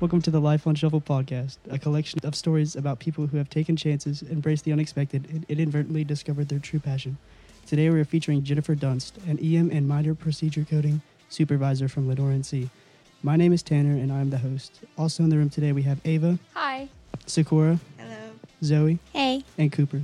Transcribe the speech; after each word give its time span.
Welcome 0.00 0.22
to 0.22 0.30
the 0.30 0.40
Life 0.40 0.66
on 0.66 0.74
Shuffle 0.74 1.00
podcast, 1.02 1.58
a 1.70 1.78
collection 1.78 2.20
of 2.24 2.34
stories 2.34 2.74
about 2.74 2.98
people 3.00 3.26
who 3.26 3.36
have 3.36 3.50
taken 3.50 3.76
chances, 3.76 4.22
embraced 4.22 4.64
the 4.64 4.72
unexpected, 4.72 5.28
and 5.30 5.44
inadvertently 5.48 6.04
discovered 6.04 6.48
their 6.48 6.58
true 6.58 6.78
passion. 6.80 7.18
Today 7.66 7.90
we 7.90 8.00
are 8.00 8.04
featuring 8.06 8.42
Jennifer 8.42 8.74
Dunst, 8.74 9.12
an 9.28 9.38
EM 9.38 9.70
and 9.70 9.86
minor 9.86 10.14
procedure 10.14 10.64
coding 10.68 11.02
supervisor 11.28 11.86
from 11.88 12.08
Lenoir 12.08 12.32
NC. 12.32 12.70
My 13.22 13.36
name 13.36 13.52
is 13.52 13.62
Tanner, 13.62 13.92
and 13.92 14.10
I 14.10 14.20
am 14.20 14.30
the 14.30 14.38
host. 14.38 14.80
Also 14.96 15.22
in 15.22 15.28
the 15.28 15.36
room 15.36 15.50
today 15.50 15.72
we 15.72 15.82
have 15.82 16.00
Ava, 16.06 16.38
Hi. 16.54 16.88
Sacora, 17.26 17.78
Hello. 17.98 18.30
Zoey, 18.62 18.98
Hey. 19.12 19.44
and 19.58 19.70
Cooper. 19.70 20.02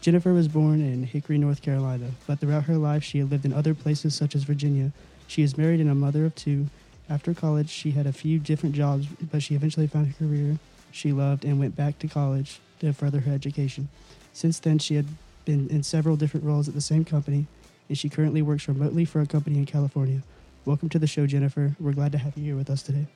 Jennifer 0.00 0.32
was 0.32 0.48
born 0.48 0.80
in 0.80 1.04
Hickory, 1.04 1.38
North 1.38 1.62
Carolina, 1.62 2.10
but 2.26 2.40
throughout 2.40 2.64
her 2.64 2.76
life 2.76 3.04
she 3.04 3.18
had 3.18 3.30
lived 3.30 3.44
in 3.44 3.52
other 3.52 3.74
places 3.74 4.14
such 4.14 4.34
as 4.34 4.42
Virginia. 4.42 4.90
She 5.28 5.42
is 5.42 5.56
married 5.56 5.80
and 5.80 5.88
a 5.90 5.94
mother 5.94 6.24
of 6.24 6.34
two. 6.34 6.66
After 7.10 7.34
college, 7.34 7.68
she 7.68 7.90
had 7.90 8.06
a 8.06 8.12
few 8.12 8.38
different 8.38 8.76
jobs, 8.76 9.08
but 9.32 9.42
she 9.42 9.56
eventually 9.56 9.88
found 9.88 10.14
a 10.14 10.16
career 10.16 10.58
she 10.92 11.12
loved 11.12 11.44
and 11.44 11.58
went 11.58 11.74
back 11.74 11.98
to 11.98 12.08
college 12.08 12.60
to 12.78 12.92
further 12.92 13.18
her 13.20 13.32
education. 13.32 13.88
Since 14.32 14.60
then, 14.60 14.78
she 14.78 14.94
had 14.94 15.06
been 15.44 15.68
in 15.68 15.82
several 15.82 16.14
different 16.14 16.46
roles 16.46 16.68
at 16.68 16.74
the 16.74 16.80
same 16.80 17.04
company, 17.04 17.46
and 17.88 17.98
she 17.98 18.08
currently 18.08 18.42
works 18.42 18.68
remotely 18.68 19.04
for 19.04 19.20
a 19.20 19.26
company 19.26 19.58
in 19.58 19.66
California. 19.66 20.22
Welcome 20.64 20.88
to 20.90 21.00
the 21.00 21.08
show, 21.08 21.26
Jennifer. 21.26 21.74
We're 21.80 21.94
glad 21.94 22.12
to 22.12 22.18
have 22.18 22.36
you 22.36 22.44
here 22.44 22.56
with 22.56 22.70
us 22.70 22.82
today. 22.82 23.06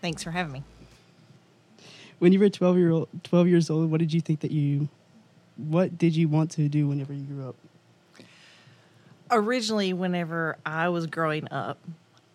Thanks 0.00 0.22
for 0.22 0.30
having 0.30 0.52
me. 0.52 0.62
When 2.20 2.32
you 2.32 2.38
were 2.38 2.48
12 2.48 2.78
year 2.78 2.90
old, 2.90 3.08
12 3.24 3.48
years 3.48 3.68
old, 3.68 3.90
what 3.90 4.00
did 4.00 4.14
you 4.14 4.22
think 4.22 4.40
that 4.40 4.50
you 4.50 4.88
what 5.58 5.98
did 5.98 6.16
you 6.16 6.26
want 6.28 6.50
to 6.52 6.68
do 6.68 6.88
whenever 6.88 7.12
you 7.12 7.24
grew 7.24 7.48
up? 7.48 7.56
Originally, 9.30 9.92
whenever 9.92 10.56
I 10.64 10.88
was 10.88 11.06
growing 11.06 11.50
up, 11.50 11.78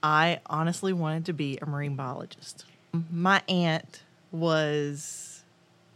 I 0.01 0.39
honestly 0.45 0.93
wanted 0.93 1.25
to 1.25 1.33
be 1.33 1.57
a 1.61 1.65
marine 1.65 1.95
biologist. 1.95 2.65
My 3.11 3.41
aunt 3.47 4.03
was 4.31 5.43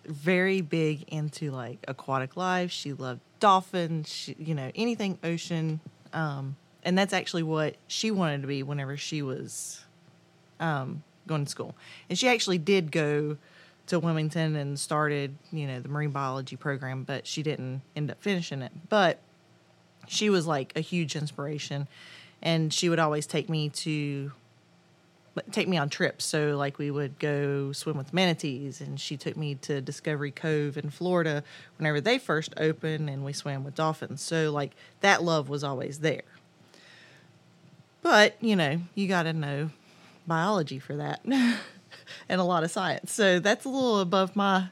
very 0.06 0.62
big 0.62 1.04
into 1.08 1.52
like 1.52 1.80
aquatic 1.88 2.36
life. 2.36 2.72
She 2.72 2.94
loved 2.94 3.22
dolphins, 3.40 4.10
she, 4.10 4.36
you 4.40 4.56
know, 4.56 4.72
anything 4.76 5.18
ocean. 5.24 5.80
Um, 6.14 6.56
and 6.84 6.98
that's 6.98 7.14
actually 7.14 7.44
what 7.44 7.76
she 7.88 8.12
wanted 8.12 8.42
to 8.42 8.48
be 8.48 8.64
whenever 8.64 8.98
she 8.98 9.22
was 9.22 9.84
um, 10.60 11.04
going 11.28 11.46
to 11.46 11.52
school. 11.52 11.76
And 12.10 12.18
she 12.18 12.28
actually 12.28 12.58
did 12.58 12.92
go 12.92 13.38
to 13.88 14.00
Wilmington 14.00 14.56
and 14.56 14.80
started, 14.80 15.36
you 15.52 15.68
know, 15.68 15.80
the 15.80 15.90
marine 15.90 16.12
biology 16.12 16.56
program, 16.56 17.04
but 17.04 17.28
she 17.28 17.44
didn't 17.44 17.82
end 17.96 18.10
up 18.10 18.22
finishing 18.22 18.62
it. 18.62 18.72
But 18.90 19.20
she 20.08 20.30
was 20.30 20.48
like 20.48 20.74
a 20.76 20.80
huge 20.80 21.16
inspiration, 21.16 21.88
and 22.42 22.74
she 22.74 22.90
would 22.90 23.00
always 23.00 23.26
take 23.28 23.50
me 23.50 23.70
to 23.70 24.32
take 25.52 25.68
me 25.68 25.78
on 25.78 25.90
trips. 25.90 26.26
So 26.26 26.58
like 26.58 26.78
we 26.78 26.92
would 26.92 27.18
go 27.20 27.72
swim 27.72 27.98
with 27.98 28.14
manatees, 28.14 28.82
and 28.82 29.00
she 29.00 29.18
took 29.18 29.38
me 29.38 29.56
to 29.56 29.82
Discovery 29.82 30.32
Cove 30.32 30.78
in 30.78 30.90
Florida 30.90 31.44
whenever 31.78 32.02
they 32.02 32.18
first 32.18 32.54
opened, 32.58 33.10
and 33.10 33.24
we 33.24 33.34
swam 33.34 33.64
with 33.64 33.76
dolphins. 33.76 34.22
So 34.22 34.52
like 34.52 34.72
that 35.02 35.24
love 35.24 35.50
was 35.50 35.64
always 35.64 36.00
there. 36.00 36.24
But 38.02 38.36
you 38.42 38.56
know, 38.56 38.82
you 38.96 39.08
got 39.08 39.24
to 39.24 39.34
know 39.34 39.70
biology 40.28 40.80
for 40.80 40.96
that. 40.98 41.22
and 42.30 42.42
a 42.42 42.44
lot 42.44 42.64
of 42.64 42.72
science. 42.72 43.12
So 43.12 43.40
that's 43.40 43.66
a 43.66 43.70
little 43.70 44.00
above 44.00 44.36
my 44.36 44.70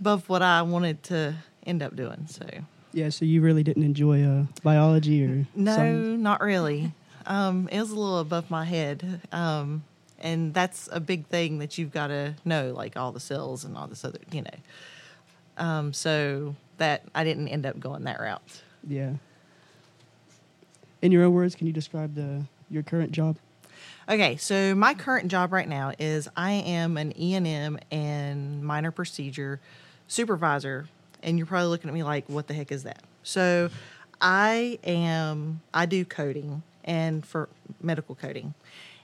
above 0.00 0.28
what 0.28 0.42
I 0.42 0.62
wanted 0.62 1.02
to 1.04 1.34
end 1.66 1.82
up 1.82 1.94
doing. 1.96 2.26
So 2.28 2.46
Yeah, 2.94 3.08
so 3.08 3.24
you 3.24 3.42
really 3.42 3.64
didn't 3.64 3.82
enjoy 3.82 4.22
uh, 4.24 4.44
biology 4.62 5.24
or 5.24 5.46
no, 5.54 5.74
science? 5.74 6.20
not 6.20 6.40
really. 6.40 6.92
Um, 7.26 7.68
it 7.72 7.80
was 7.80 7.90
a 7.90 7.96
little 7.98 8.20
above 8.20 8.50
my 8.50 8.64
head. 8.64 9.20
Um, 9.32 9.82
and 10.20 10.54
that's 10.54 10.88
a 10.92 11.00
big 11.00 11.26
thing 11.26 11.58
that 11.58 11.76
you've 11.76 11.90
got 11.92 12.06
to 12.06 12.34
know, 12.44 12.72
like 12.72 12.96
all 12.96 13.10
the 13.10 13.20
cells 13.20 13.64
and 13.64 13.76
all 13.76 13.88
this 13.88 14.04
other, 14.04 14.20
you 14.30 14.42
know. 14.42 14.56
Um, 15.58 15.92
so 15.92 16.54
that 16.78 17.02
I 17.14 17.24
didn't 17.24 17.48
end 17.48 17.66
up 17.66 17.80
going 17.80 18.04
that 18.04 18.20
route. 18.20 18.62
Yeah. 18.86 19.14
In 21.02 21.10
your 21.12 21.24
own 21.24 21.34
words, 21.34 21.54
can 21.54 21.66
you 21.66 21.72
describe 21.72 22.14
the 22.14 22.44
your 22.70 22.82
current 22.82 23.12
job? 23.12 23.36
Okay, 24.08 24.36
so 24.36 24.74
my 24.74 24.94
current 24.94 25.28
job 25.28 25.52
right 25.52 25.68
now 25.68 25.92
is 25.98 26.28
I 26.36 26.52
am 26.52 26.96
an 26.96 27.12
E 27.18 27.34
and 27.34 27.46
M 27.46 27.78
and 27.90 28.64
minor 28.64 28.90
procedure 28.90 29.60
supervisor, 30.06 30.86
and 31.24 31.38
you're 31.38 31.46
probably 31.46 31.68
looking 31.68 31.88
at 31.88 31.94
me 31.94 32.02
like, 32.02 32.28
"What 32.28 32.46
the 32.46 32.54
heck 32.54 32.70
is 32.70 32.84
that?" 32.84 33.02
So, 33.22 33.70
I 34.20 34.78
am 34.84 35.60
I 35.72 35.86
do 35.86 36.04
coding 36.04 36.62
and 36.84 37.24
for 37.26 37.48
medical 37.82 38.14
coding, 38.14 38.54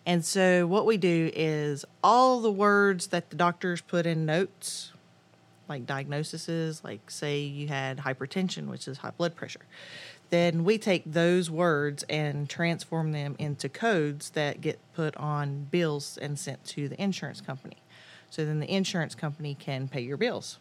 and 0.06 0.25
so 0.25 0.66
what 0.66 0.86
we 0.86 0.97
do 0.97 1.30
is 1.34 1.84
all 2.04 2.41
the 2.41 2.53
words 2.53 3.09
that 3.09 3.30
the 3.30 3.36
doctors 3.36 3.80
put 3.80 4.06
in 4.06 4.26
notes, 4.26 4.92
like 5.69 5.86
diagnoses, 5.86 6.84
like 6.84 7.10
say 7.10 7.41
you 7.41 7.69
had 7.69 7.98
hypertension, 7.98 8.69
which 8.69 8.86
is 8.86 8.98
high 8.98 9.10
blood 9.10 9.34
pressure 9.34 9.62
then 10.30 10.64
we 10.64 10.78
take 10.78 11.03
those 11.04 11.50
words 11.50 12.04
and 12.09 12.48
transform 12.48 13.12
them 13.12 13.36
into 13.38 13.69
codes 13.69 14.30
that 14.30 14.60
get 14.60 14.78
put 14.94 15.16
on 15.16 15.64
bills 15.70 16.16
and 16.16 16.38
sent 16.38 16.64
to 16.64 16.88
the 16.88 17.00
insurance 17.00 17.41
company. 17.41 17.76
So 18.30 18.44
then 18.44 18.60
the 18.60 18.72
insurance 18.72 19.16
company 19.16 19.56
can 19.59 19.88
pay 19.88 20.00
your 20.00 20.16
bills. 20.16 20.59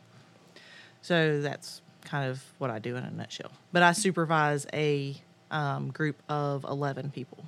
So 1.01 1.41
that's 1.41 1.81
kind 2.03 2.29
of 2.29 2.43
what 2.57 2.69
I 2.69 2.79
do 2.79 2.95
in 2.95 3.03
a 3.03 3.11
nutshell. 3.11 3.51
But 3.71 3.83
I 3.83 3.91
supervise 3.91 4.65
a 4.73 5.15
um, 5.51 5.91
group 5.91 6.21
of 6.29 6.63
11 6.63 7.11
people. 7.11 7.45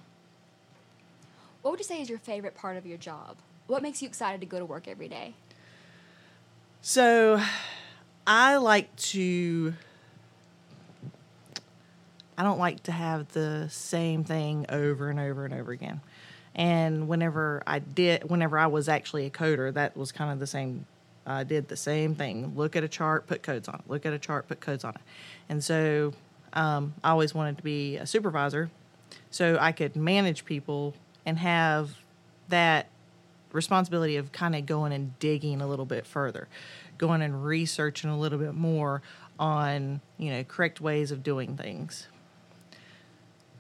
What 1.61 1.71
would 1.71 1.79
you 1.79 1.85
say 1.85 2.01
is 2.01 2.09
your 2.09 2.19
favorite 2.19 2.55
part 2.55 2.77
of 2.77 2.85
your 2.85 2.97
job? 2.97 3.37
What 3.67 3.83
makes 3.83 4.01
you 4.01 4.07
excited 4.07 4.41
to 4.41 4.47
go 4.47 4.59
to 4.59 4.65
work 4.65 4.87
every 4.87 5.07
day? 5.07 5.33
So 6.81 7.39
I 8.25 8.57
like 8.57 8.95
to 8.95 9.73
I 12.37 12.43
don't 12.43 12.57
like 12.57 12.81
to 12.83 12.91
have 12.91 13.31
the 13.33 13.67
same 13.69 14.23
thing 14.23 14.65
over 14.69 15.09
and 15.09 15.19
over 15.19 15.45
and 15.45 15.53
over 15.53 15.71
again. 15.71 16.01
And 16.55 17.07
whenever 17.07 17.61
I 17.67 17.77
did, 17.77 18.29
whenever 18.29 18.57
I 18.57 18.65
was 18.65 18.89
actually 18.89 19.27
a 19.27 19.29
coder, 19.29 19.71
that 19.73 19.95
was 19.95 20.11
kind 20.11 20.31
of 20.31 20.39
the 20.39 20.47
same. 20.47 20.87
I 21.25 21.43
did 21.43 21.67
the 21.67 21.77
same 21.77 22.15
thing. 22.15 22.53
Look 22.55 22.75
at 22.75 22.83
a 22.83 22.87
chart, 22.87 23.27
put 23.27 23.43
codes 23.43 23.67
on 23.67 23.75
it. 23.75 23.81
Look 23.87 24.05
at 24.05 24.13
a 24.13 24.19
chart, 24.19 24.47
put 24.47 24.59
codes 24.59 24.83
on 24.83 24.95
it. 24.95 25.01
And 25.49 25.63
so 25.63 26.13
um, 26.53 26.95
I 27.03 27.11
always 27.11 27.33
wanted 27.33 27.57
to 27.57 27.63
be 27.63 27.97
a 27.97 28.07
supervisor 28.07 28.71
so 29.29 29.57
I 29.59 29.71
could 29.71 29.95
manage 29.95 30.45
people 30.45 30.93
and 31.25 31.37
have 31.37 31.91
that 32.49 32.87
responsibility 33.51 34.17
of 34.17 34.31
kind 34.31 34.55
of 34.55 34.65
going 34.65 34.91
and 34.93 35.17
digging 35.19 35.61
a 35.61 35.67
little 35.67 35.85
bit 35.85 36.05
further, 36.05 36.47
going 36.97 37.21
and 37.21 37.45
researching 37.45 38.09
a 38.09 38.17
little 38.17 38.39
bit 38.39 38.53
more 38.53 39.01
on, 39.39 40.01
you 40.17 40.31
know, 40.31 40.43
correct 40.43 40.81
ways 40.81 41.11
of 41.11 41.23
doing 41.23 41.55
things. 41.55 42.07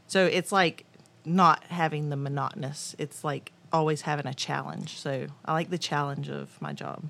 So 0.07 0.25
it's 0.25 0.51
like 0.51 0.85
not 1.25 1.63
having 1.65 2.09
the 2.09 2.15
monotonous. 2.15 2.95
It's 2.97 3.23
like 3.23 3.51
always 3.71 4.01
having 4.01 4.27
a 4.27 4.33
challenge. 4.33 4.97
So 4.97 5.27
I 5.45 5.53
like 5.53 5.69
the 5.69 5.77
challenge 5.77 6.29
of 6.29 6.61
my 6.61 6.73
job. 6.73 7.03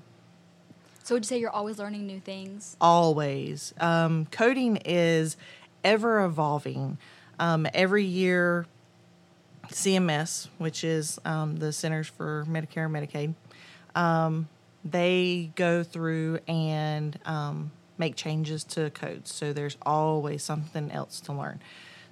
So 1.02 1.14
would 1.14 1.24
you 1.24 1.28
say 1.28 1.38
you're 1.40 1.50
always 1.50 1.78
learning 1.78 2.06
new 2.06 2.20
things? 2.20 2.76
Always. 2.80 3.74
Um, 3.80 4.26
coding 4.30 4.76
is 4.84 5.36
ever 5.82 6.24
evolving. 6.24 6.98
Um, 7.38 7.66
every 7.74 8.04
year, 8.04 8.66
CMS, 9.68 10.48
which 10.58 10.84
is 10.84 11.18
um, 11.24 11.56
the 11.56 11.72
Centers 11.72 12.06
for 12.06 12.44
Medicare 12.48 12.86
and 12.86 12.94
Medicaid, 12.94 13.34
um, 13.96 14.48
they 14.84 15.50
go 15.56 15.82
through 15.82 16.38
and 16.46 17.18
um, 17.24 17.72
make 17.98 18.14
changes 18.14 18.62
to 18.64 18.90
codes. 18.90 19.32
So 19.32 19.52
there's 19.52 19.76
always 19.82 20.42
something 20.42 20.90
else 20.90 21.20
to 21.22 21.32
learn. 21.32 21.60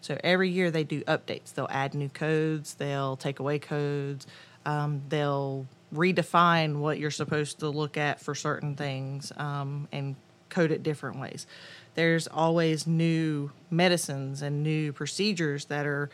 So 0.00 0.18
every 0.24 0.50
year 0.50 0.70
they 0.70 0.84
do 0.84 1.02
updates. 1.02 1.54
They'll 1.54 1.68
add 1.70 1.94
new 1.94 2.08
codes, 2.08 2.74
they'll 2.74 3.16
take 3.16 3.38
away 3.38 3.58
codes, 3.58 4.26
um, 4.64 5.02
they'll 5.08 5.66
redefine 5.94 6.78
what 6.78 6.98
you're 6.98 7.10
supposed 7.10 7.60
to 7.60 7.68
look 7.68 7.96
at 7.96 8.20
for 8.20 8.34
certain 8.34 8.76
things 8.76 9.32
um, 9.36 9.88
and 9.92 10.16
code 10.48 10.70
it 10.70 10.82
different 10.82 11.18
ways. 11.18 11.46
There's 11.94 12.26
always 12.26 12.86
new 12.86 13.50
medicines 13.70 14.42
and 14.42 14.62
new 14.62 14.92
procedures 14.92 15.66
that 15.66 15.86
are 15.86 16.10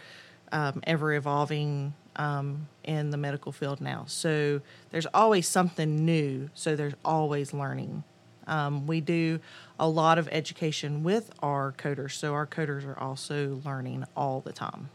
um, 0.52 0.80
ever 0.86 1.12
evolving 1.14 1.94
um, 2.16 2.68
in 2.84 3.10
the 3.10 3.16
medical 3.16 3.52
field 3.52 3.80
now. 3.80 4.04
So 4.06 4.60
there's 4.90 5.06
always 5.12 5.46
something 5.46 6.04
new. 6.04 6.50
So 6.54 6.76
there's 6.76 6.94
always 7.04 7.52
learning. 7.52 8.04
Um, 8.46 8.86
we 8.86 9.00
do 9.00 9.40
a 9.78 9.88
lot 9.88 10.18
of 10.18 10.28
education 10.30 11.02
with 11.02 11.30
our 11.42 11.72
coders, 11.72 12.12
so 12.12 12.32
our 12.32 12.46
coders 12.46 12.86
are 12.86 12.98
also 12.98 13.60
learning 13.64 14.04
all 14.16 14.40
the 14.40 14.52
time. 14.52 14.88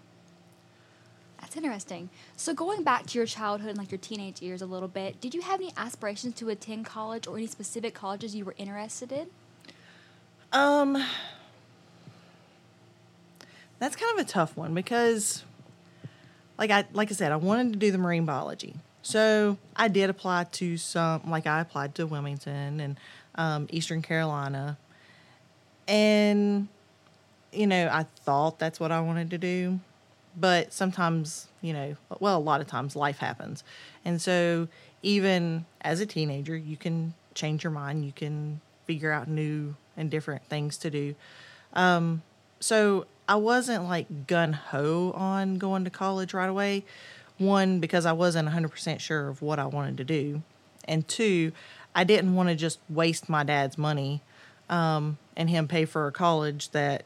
That's 1.51 1.65
interesting. 1.65 2.09
So 2.37 2.53
going 2.53 2.83
back 2.83 3.07
to 3.07 3.17
your 3.17 3.27
childhood 3.27 3.71
and 3.71 3.77
like 3.77 3.91
your 3.91 3.97
teenage 3.97 4.41
years 4.41 4.61
a 4.61 4.65
little 4.65 4.87
bit, 4.87 5.19
did 5.19 5.33
you 5.33 5.41
have 5.41 5.59
any 5.59 5.73
aspirations 5.75 6.33
to 6.35 6.47
attend 6.47 6.85
college 6.85 7.27
or 7.27 7.35
any 7.35 7.45
specific 7.45 7.93
colleges 7.93 8.33
you 8.33 8.45
were 8.45 8.55
interested 8.57 9.11
in? 9.11 9.27
Um, 10.53 11.03
that's 13.79 13.97
kind 13.97 14.17
of 14.17 14.25
a 14.25 14.29
tough 14.29 14.55
one 14.55 14.73
because, 14.73 15.43
like 16.57 16.71
I 16.71 16.85
like 16.93 17.11
I 17.11 17.15
said, 17.15 17.33
I 17.33 17.35
wanted 17.35 17.73
to 17.73 17.79
do 17.79 17.91
the 17.91 17.97
marine 17.97 18.23
biology, 18.23 18.75
So 19.01 19.57
I 19.75 19.89
did 19.89 20.09
apply 20.09 20.45
to 20.45 20.77
some, 20.77 21.29
like 21.29 21.47
I 21.47 21.59
applied 21.59 21.95
to 21.95 22.07
Wilmington 22.07 22.79
and 22.79 22.97
um, 23.35 23.67
Eastern 23.71 24.01
Carolina. 24.01 24.77
And, 25.85 26.69
you 27.51 27.67
know, 27.67 27.89
I 27.91 28.03
thought 28.03 28.57
that's 28.57 28.79
what 28.79 28.93
I 28.93 29.01
wanted 29.01 29.31
to 29.31 29.37
do. 29.37 29.81
But 30.39 30.73
sometimes, 30.73 31.47
you 31.61 31.73
know, 31.73 31.95
well, 32.19 32.37
a 32.37 32.39
lot 32.39 32.61
of 32.61 32.67
times 32.67 32.95
life 32.95 33.17
happens. 33.17 33.63
And 34.05 34.21
so 34.21 34.67
even 35.03 35.65
as 35.81 35.99
a 35.99 36.05
teenager, 36.05 36.55
you 36.55 36.77
can 36.77 37.13
change 37.33 37.63
your 37.63 37.71
mind. 37.71 38.05
You 38.05 38.11
can 38.11 38.61
figure 38.85 39.11
out 39.11 39.27
new 39.27 39.75
and 39.97 40.09
different 40.09 40.43
things 40.45 40.77
to 40.77 40.89
do. 40.89 41.15
Um, 41.73 42.21
so 42.59 43.05
I 43.27 43.35
wasn't 43.35 43.85
like 43.85 44.27
gun 44.27 44.53
ho 44.53 45.11
on 45.15 45.57
going 45.57 45.83
to 45.85 45.89
college 45.89 46.33
right 46.33 46.49
away. 46.49 46.83
One, 47.37 47.79
because 47.79 48.05
I 48.05 48.11
wasn't 48.11 48.49
100% 48.49 48.99
sure 48.99 49.29
of 49.29 49.41
what 49.41 49.57
I 49.57 49.65
wanted 49.65 49.97
to 49.97 50.03
do. 50.03 50.43
And 50.85 51.07
two, 51.07 51.51
I 51.95 52.03
didn't 52.03 52.35
want 52.35 52.49
to 52.49 52.55
just 52.55 52.79
waste 52.89 53.29
my 53.29 53.43
dad's 53.43 53.77
money 53.77 54.21
um, 54.69 55.17
and 55.35 55.49
him 55.49 55.67
pay 55.67 55.85
for 55.85 56.07
a 56.07 56.11
college 56.11 56.69
that, 56.71 57.03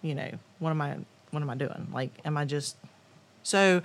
you 0.00 0.14
know, 0.14 0.30
one 0.58 0.72
of 0.72 0.80
I, 0.80 0.96
what 1.30 1.42
am 1.42 1.50
I 1.50 1.54
doing? 1.54 1.88
Like, 1.92 2.10
am 2.24 2.36
I 2.36 2.44
just, 2.44 2.76
so 3.42 3.82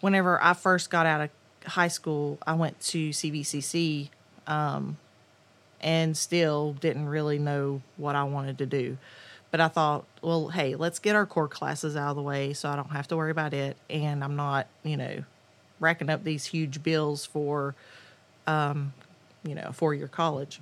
whenever 0.00 0.42
I 0.42 0.52
first 0.54 0.90
got 0.90 1.06
out 1.06 1.20
of 1.22 1.30
high 1.72 1.88
school, 1.88 2.38
I 2.46 2.54
went 2.54 2.80
to 2.80 3.10
CVCC 3.10 4.10
um, 4.46 4.96
and 5.80 6.16
still 6.16 6.72
didn't 6.74 7.08
really 7.08 7.38
know 7.38 7.82
what 7.96 8.14
I 8.14 8.24
wanted 8.24 8.58
to 8.58 8.66
do. 8.66 8.98
But 9.50 9.60
I 9.60 9.68
thought, 9.68 10.04
well, 10.22 10.48
hey, 10.48 10.74
let's 10.74 10.98
get 10.98 11.14
our 11.14 11.24
core 11.24 11.48
classes 11.48 11.96
out 11.96 12.10
of 12.10 12.16
the 12.16 12.22
way 12.22 12.52
so 12.52 12.68
I 12.68 12.76
don't 12.76 12.90
have 12.90 13.08
to 13.08 13.16
worry 13.16 13.30
about 13.30 13.54
it. 13.54 13.76
And 13.88 14.22
I'm 14.22 14.36
not, 14.36 14.66
you 14.82 14.96
know, 14.96 15.24
racking 15.80 16.10
up 16.10 16.24
these 16.24 16.46
huge 16.46 16.82
bills 16.82 17.24
for, 17.24 17.74
um, 18.46 18.92
you 19.44 19.54
know, 19.54 19.64
a 19.66 19.72
four 19.72 19.94
year 19.94 20.08
college. 20.08 20.60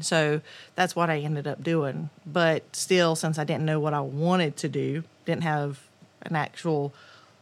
So 0.00 0.40
that's 0.74 0.96
what 0.96 1.10
I 1.10 1.18
ended 1.18 1.46
up 1.46 1.62
doing. 1.62 2.10
But 2.26 2.74
still, 2.74 3.14
since 3.14 3.38
I 3.38 3.44
didn't 3.44 3.64
know 3.64 3.78
what 3.78 3.94
I 3.94 4.00
wanted 4.00 4.56
to 4.58 4.68
do, 4.68 5.04
didn't 5.26 5.42
have 5.42 5.80
an 6.22 6.36
actual, 6.36 6.92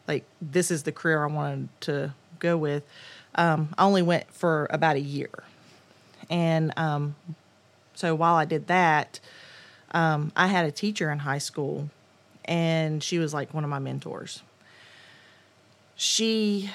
like, 0.09 0.25
this 0.41 0.71
is 0.71 0.83
the 0.83 0.93
career 0.93 1.23
I 1.25 1.27
wanted 1.29 1.69
to 1.83 2.15
go 2.39 2.57
with, 2.57 2.83
um, 3.35 3.69
I 3.79 3.85
only 3.85 4.03
went 4.03 4.33
for 4.33 4.67
about 4.71 4.97
a 4.97 5.01
year. 5.01 5.31
And 6.29 6.73
um, 6.77 7.15
so 7.95 8.15
while 8.15 8.35
I 8.35 8.45
did 8.45 8.67
that, 8.67 9.21
um, 9.93 10.33
I 10.37 10.47
had 10.47 10.65
a 10.65 10.73
teacher 10.73 11.11
in 11.11 11.21
high 11.21 11.39
school, 11.39 11.91
and 12.45 13.03
she 13.03 13.19
was 13.19 13.35
like 13.35 13.53
one 13.55 13.65
of 13.65 13.71
my 13.71 13.79
mentors. 13.79 14.43
She, 15.97 16.71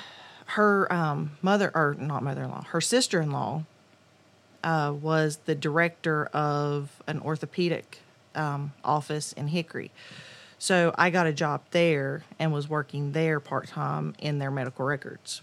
her 0.47 0.91
um, 0.91 1.31
mother, 1.41 1.71
or 1.73 1.95
not 1.99 2.23
mother 2.23 2.43
in 2.43 2.51
law, 2.51 2.63
her 2.69 2.81
sister 2.81 3.21
in 3.21 3.31
law 3.31 3.63
uh, 4.65 4.91
was 4.99 5.37
the 5.45 5.55
director 5.55 6.25
of 6.27 7.01
an 7.07 7.21
orthopedic 7.21 7.99
um, 8.33 8.73
office 8.83 9.31
in 9.31 9.47
Hickory. 9.47 9.91
So 10.57 10.93
I 10.97 11.11
got 11.11 11.27
a 11.27 11.33
job 11.33 11.61
there 11.71 12.23
and 12.39 12.51
was 12.51 12.67
working 12.67 13.11
there 13.11 13.39
part 13.39 13.67
time 13.67 14.15
in 14.19 14.39
their 14.39 14.51
medical 14.51 14.83
records. 14.83 15.41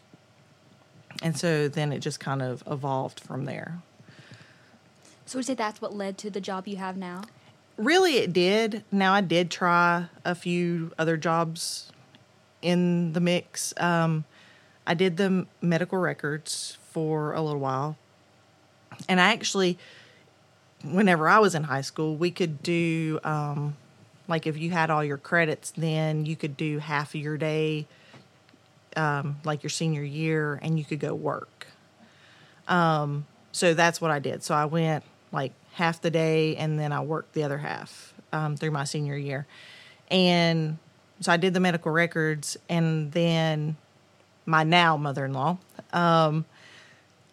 And 1.23 1.39
so 1.39 1.69
then 1.69 1.93
it 1.93 2.01
just 2.01 2.19
kind 2.19 2.43
of 2.43 2.65
evolved 2.67 3.21
from 3.21 3.45
there. 3.45 3.79
So 5.25 5.39
would 5.39 5.45
you 5.45 5.53
say 5.53 5.55
that's 5.55 5.81
what 5.81 5.95
led 5.95 6.19
to 6.19 6.31
the 6.31 6.41
job 6.41 6.67
you 6.67 6.77
have 6.77 6.97
now? 6.97 7.23
Really, 7.77 8.17
it 8.17 8.33
did. 8.33 8.85
Now, 8.91 9.15
I 9.15 9.21
did 9.21 9.51
try 9.51 10.07
a 10.25 10.35
few 10.35 10.93
other 10.99 11.17
jobs 11.17 11.93
in 12.61 13.13
the 13.13 13.21
mix. 13.21 13.73
Um, 13.77 14.25
I 14.87 14.95
did 14.95 15.17
the 15.17 15.47
medical 15.61 15.99
records 15.99 16.77
for 16.91 17.33
a 17.33 17.41
little 17.41 17.61
while. 17.61 17.97
And 19.09 19.21
I 19.21 19.33
actually, 19.33 19.79
whenever 20.85 21.29
I 21.29 21.39
was 21.39 21.55
in 21.55 21.65
high 21.65 21.81
school, 21.81 22.17
we 22.17 22.31
could 22.31 22.63
do, 22.63 23.21
um, 23.25 23.77
like, 24.29 24.47
if 24.47 24.57
you 24.57 24.71
had 24.71 24.91
all 24.91 25.05
your 25.05 25.19
credits, 25.19 25.73
then 25.77 26.27
you 26.27 26.37
could 26.37 26.57
do 26.57 26.79
half 26.79 27.15
of 27.15 27.21
your 27.21 27.37
day, 27.37 27.87
um, 28.97 29.37
like 29.45 29.63
your 29.63 29.71
senior 29.71 30.03
year, 30.03 30.59
and 30.63 30.79
you 30.79 30.85
could 30.85 31.01
go 31.01 31.15
work. 31.15 31.67
Um, 32.69 33.27
so 33.53 33.75
that's 33.75 34.01
what 34.01 34.11
I 34.11 34.19
did. 34.19 34.43
So 34.43 34.55
I 34.55 34.65
went 34.65 35.05
like 35.31 35.53
half 35.73 36.01
the 36.01 36.11
day 36.11 36.57
and 36.57 36.79
then 36.79 36.93
I 36.93 37.01
worked 37.01 37.35
the 37.35 37.45
other 37.45 37.59
half 37.59 38.15
um, 38.33 38.57
through 38.57 38.71
my 38.71 38.85
senior 38.85 39.17
year. 39.17 39.47
And 40.11 40.79
so 41.21 41.33
I 41.33 41.37
did 41.37 41.55
the 41.55 41.61
medical 41.61 41.93
records 41.93 42.57
and 42.69 43.13
then 43.13 43.77
my 44.47 44.65
now 44.65 44.97
mother 44.97 45.25
in 45.25 45.33
law, 45.33 45.59
um, 45.93 46.45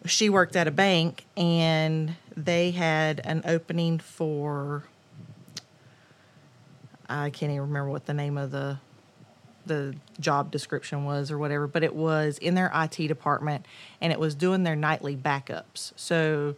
she 0.06 0.28
worked 0.30 0.56
at 0.56 0.66
a 0.66 0.70
bank 0.70 1.26
and 1.36 2.16
they 2.36 2.70
had 2.70 3.20
an 3.24 3.42
opening 3.44 3.98
for 3.98 4.84
I 7.08 7.30
can't 7.30 7.50
even 7.50 7.62
remember 7.62 7.90
what 7.90 8.06
the 8.06 8.14
name 8.14 8.38
of 8.38 8.52
the 8.52 8.78
the 9.66 9.94
job 10.18 10.50
description 10.50 11.04
was 11.04 11.30
or 11.30 11.38
whatever, 11.38 11.66
but 11.66 11.84
it 11.84 11.94
was 11.94 12.38
in 12.38 12.54
their 12.54 12.70
IT 12.74 12.96
department 13.08 13.66
and 14.00 14.12
it 14.12 14.18
was 14.18 14.34
doing 14.34 14.62
their 14.62 14.74
nightly 14.74 15.14
backups. 15.14 15.92
So 15.96 16.56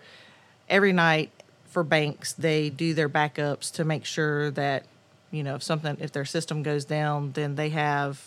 every 0.68 0.92
night 0.92 1.30
for 1.66 1.82
banks, 1.82 2.32
they 2.32 2.70
do 2.70 2.94
their 2.94 3.08
backups 3.08 3.72
to 3.72 3.84
make 3.84 4.04
sure 4.04 4.50
that, 4.52 4.84
you 5.30 5.42
know, 5.42 5.56
if 5.56 5.62
something, 5.62 5.96
if 6.00 6.12
their 6.12 6.24
system 6.24 6.62
goes 6.62 6.84
down, 6.84 7.32
then 7.32 7.56
they 7.56 7.70
have 7.70 8.22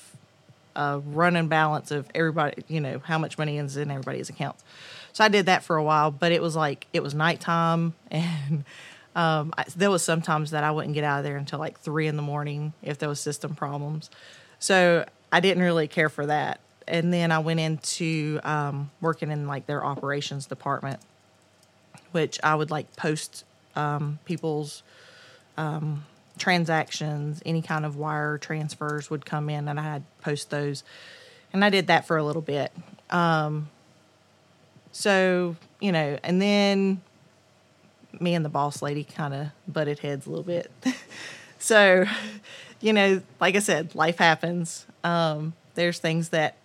a 0.75 0.99
running 0.99 1.47
balance 1.47 1.89
of 1.89 2.07
everybody, 2.13 2.63
you 2.67 2.81
know, 2.81 3.01
how 3.05 3.17
much 3.17 3.37
money 3.37 3.57
is 3.57 3.77
in 3.77 3.89
everybody's 3.89 4.29
accounts. 4.29 4.63
So 5.15 5.23
I 5.23 5.29
did 5.29 5.45
that 5.45 5.63
for 5.63 5.77
a 5.77 5.83
while, 5.83 6.11
but 6.11 6.33
it 6.33 6.41
was 6.41 6.57
like, 6.57 6.87
it 6.91 7.01
was 7.01 7.13
nighttime 7.15 7.93
and, 8.11 8.65
um, 9.15 9.53
I, 9.57 9.63
there 9.73 9.89
was 9.89 10.03
sometimes 10.03 10.51
that 10.51 10.65
I 10.65 10.71
wouldn't 10.71 10.93
get 10.93 11.05
out 11.05 11.19
of 11.19 11.23
there 11.23 11.37
until 11.37 11.57
like 11.57 11.79
three 11.79 12.07
in 12.07 12.17
the 12.17 12.21
morning 12.21 12.73
if 12.83 12.97
there 12.97 13.07
was 13.07 13.21
system 13.21 13.55
problems. 13.55 14.09
So 14.59 15.05
I 15.31 15.39
didn't 15.39 15.63
really 15.63 15.87
care 15.87 16.09
for 16.09 16.25
that. 16.25 16.59
And 16.85 17.13
then 17.13 17.31
I 17.31 17.39
went 17.39 17.61
into 17.61 18.41
um, 18.43 18.91
working 18.99 19.31
in 19.31 19.47
like 19.47 19.67
their 19.67 19.85
operations 19.85 20.47
department, 20.47 20.99
which 22.11 22.37
I 22.43 22.53
would 22.53 22.69
like 22.69 22.93
post 22.97 23.45
um, 23.77 24.19
people's 24.25 24.83
um, 25.55 26.03
transactions, 26.37 27.41
any 27.45 27.61
kind 27.61 27.85
of 27.85 27.95
wire 27.95 28.37
transfers 28.37 29.09
would 29.09 29.25
come 29.25 29.49
in, 29.49 29.69
and 29.69 29.79
I 29.79 29.83
had 29.83 30.03
post 30.19 30.49
those. 30.49 30.83
And 31.53 31.63
I 31.63 31.69
did 31.69 31.87
that 31.87 32.05
for 32.05 32.17
a 32.17 32.23
little 32.23 32.41
bit. 32.41 32.73
Um, 33.11 33.69
so 34.95 35.57
you 35.81 35.91
know, 35.91 36.17
and 36.23 36.41
then 36.41 37.01
me 38.19 38.33
and 38.33 38.45
the 38.45 38.49
boss 38.49 38.81
lady 38.81 39.03
kind 39.03 39.33
of 39.33 39.47
butted 39.67 39.99
heads 39.99 40.25
a 40.25 40.29
little 40.29 40.43
bit. 40.43 40.71
so, 41.59 42.05
you 42.79 42.93
know, 42.93 43.21
like 43.41 43.55
I 43.55 43.59
said, 43.59 43.93
life 43.93 44.17
happens. 44.17 44.85
Um, 45.03 45.53
there's 45.75 45.99
things 45.99 46.29
that 46.29 46.55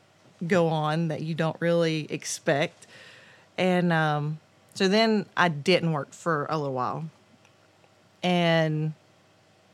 go 0.46 0.68
on 0.68 1.08
that 1.08 1.22
you 1.22 1.34
don't 1.34 1.56
really 1.60 2.06
expect. 2.08 2.86
And 3.58 3.92
um, 3.92 4.38
so 4.74 4.86
then 4.86 5.26
I 5.36 5.48
didn't 5.48 5.92
work 5.92 6.12
for 6.12 6.46
a 6.48 6.56
little 6.56 6.74
while. 6.74 7.06
And 8.22 8.94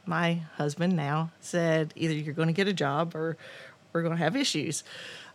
my 0.06 0.40
husband 0.56 0.96
now 0.96 1.30
said, 1.40 1.92
either 1.94 2.14
you're 2.14 2.34
going 2.34 2.48
to 2.48 2.54
get 2.54 2.68
a 2.68 2.72
job 2.72 3.14
or 3.14 3.36
we're 3.92 4.02
going 4.02 4.16
to 4.16 4.22
have 4.22 4.34
issues. 4.34 4.82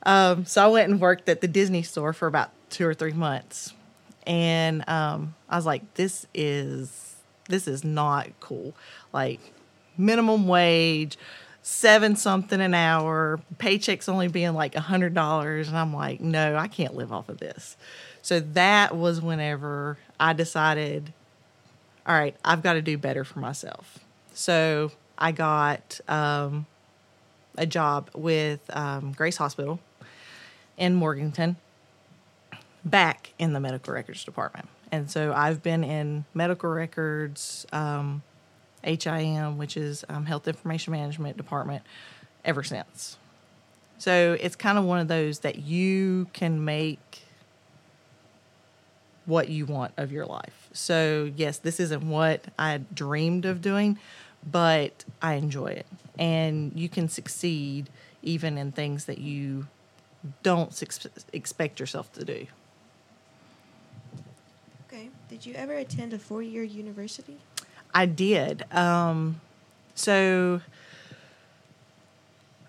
Um, 0.03 0.45
so 0.45 0.63
I 0.63 0.67
went 0.67 0.89
and 0.89 0.99
worked 0.99 1.29
at 1.29 1.41
the 1.41 1.47
Disney 1.47 1.83
store 1.83 2.13
for 2.13 2.27
about 2.27 2.51
two 2.69 2.87
or 2.87 2.93
three 2.93 3.13
months 3.13 3.73
and 4.25 4.87
um, 4.87 5.35
I 5.49 5.55
was 5.55 5.65
like, 5.65 5.93
"This 5.95 6.25
is 6.33 7.15
this 7.49 7.67
is 7.67 7.83
not 7.83 8.27
cool." 8.39 8.73
Like 9.13 9.39
minimum 9.97 10.47
wage, 10.47 11.17
seven 11.61 12.15
something 12.15 12.61
an 12.61 12.73
hour, 12.73 13.39
paychecks 13.57 14.07
only 14.07 14.27
being 14.27 14.53
like 14.53 14.75
a 14.75 14.81
hundred 14.81 15.13
dollars, 15.13 15.67
and 15.67 15.77
I'm 15.77 15.93
like, 15.93 16.21
"No, 16.21 16.55
I 16.55 16.67
can't 16.67 16.95
live 16.95 17.11
off 17.11 17.29
of 17.29 17.39
this." 17.39 17.77
So 18.21 18.39
that 18.39 18.95
was 18.95 19.21
whenever 19.21 19.97
I 20.19 20.33
decided, 20.33 21.11
all 22.05 22.13
right, 22.13 22.35
I've 22.45 22.61
got 22.61 22.73
to 22.73 22.81
do 22.81 22.97
better 22.97 23.23
for 23.23 23.39
myself. 23.39 23.99
So 24.33 24.91
I 25.17 25.31
got 25.31 25.99
um, 26.07 26.67
a 27.57 27.65
job 27.65 28.11
with 28.13 28.59
um, 28.75 29.11
Grace 29.13 29.37
Hospital 29.37 29.79
in 30.81 30.95
Morganton 30.95 31.57
back 32.83 33.33
in 33.37 33.53
the 33.53 33.59
medical 33.59 33.93
records 33.93 34.25
department. 34.25 34.67
And 34.91 35.09
so 35.09 35.31
I've 35.31 35.61
been 35.61 35.83
in 35.83 36.25
medical 36.33 36.69
records, 36.69 37.67
um, 37.71 38.23
HIM, 38.83 39.59
which 39.59 39.77
is 39.77 40.03
um, 40.09 40.25
Health 40.25 40.47
Information 40.47 40.91
Management 40.91 41.37
Department, 41.37 41.83
ever 42.43 42.63
since. 42.63 43.17
So 43.99 44.35
it's 44.39 44.55
kind 44.55 44.79
of 44.79 44.83
one 44.83 44.99
of 44.99 45.07
those 45.07 45.39
that 45.39 45.59
you 45.59 46.27
can 46.33 46.65
make 46.65 47.21
what 49.27 49.49
you 49.49 49.67
want 49.67 49.93
of 49.97 50.11
your 50.11 50.25
life. 50.25 50.67
So, 50.73 51.31
yes, 51.35 51.59
this 51.59 51.79
isn't 51.79 52.01
what 52.09 52.45
I 52.57 52.79
dreamed 52.91 53.45
of 53.45 53.61
doing, 53.61 53.99
but 54.49 55.05
I 55.21 55.35
enjoy 55.35 55.67
it. 55.67 55.85
And 56.17 56.71
you 56.75 56.89
can 56.89 57.07
succeed 57.07 57.91
even 58.23 58.57
in 58.57 58.71
things 58.71 59.05
that 59.05 59.19
you 59.19 59.67
don't 60.43 60.81
ex- 60.81 61.07
expect 61.33 61.79
yourself 61.79 62.11
to 62.13 62.25
do. 62.25 62.47
Okay. 64.87 65.09
Did 65.29 65.45
you 65.45 65.53
ever 65.55 65.73
attend 65.73 66.13
a 66.13 66.19
four-year 66.19 66.63
university? 66.63 67.37
I 67.93 68.05
did. 68.05 68.63
Um, 68.71 69.41
so 69.95 70.61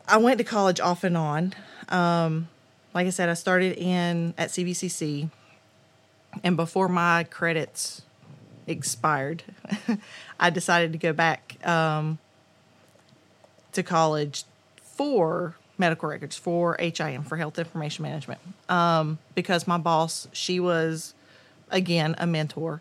I 0.06 0.16
went 0.16 0.38
to 0.38 0.44
college 0.44 0.80
off 0.80 1.04
and 1.04 1.16
on. 1.16 1.54
Um, 1.88 2.49
like 2.94 3.06
I 3.06 3.11
said, 3.11 3.28
I 3.28 3.35
started 3.35 3.76
in 3.78 4.35
at 4.37 4.50
CVCC, 4.50 5.30
and 6.42 6.56
before 6.56 6.88
my 6.88 7.25
credits 7.25 8.02
expired, 8.66 9.42
I 10.40 10.50
decided 10.50 10.92
to 10.92 10.99
go 10.99 11.12
back 11.12 11.56
um, 11.66 12.18
to 13.73 13.82
college 13.82 14.44
for 14.82 15.56
medical 15.83 16.09
records 16.09 16.37
for 16.37 16.77
HIM 16.79 17.25
for 17.25 17.37
Health 17.37 17.59
Information 17.59 18.05
Management 18.05 18.41
um, 18.69 19.19
because 19.35 19.67
my 19.67 19.79
boss 19.79 20.29
she 20.33 20.61
was 20.61 21.12
again 21.71 22.15
a 22.19 22.27
mentor. 22.27 22.81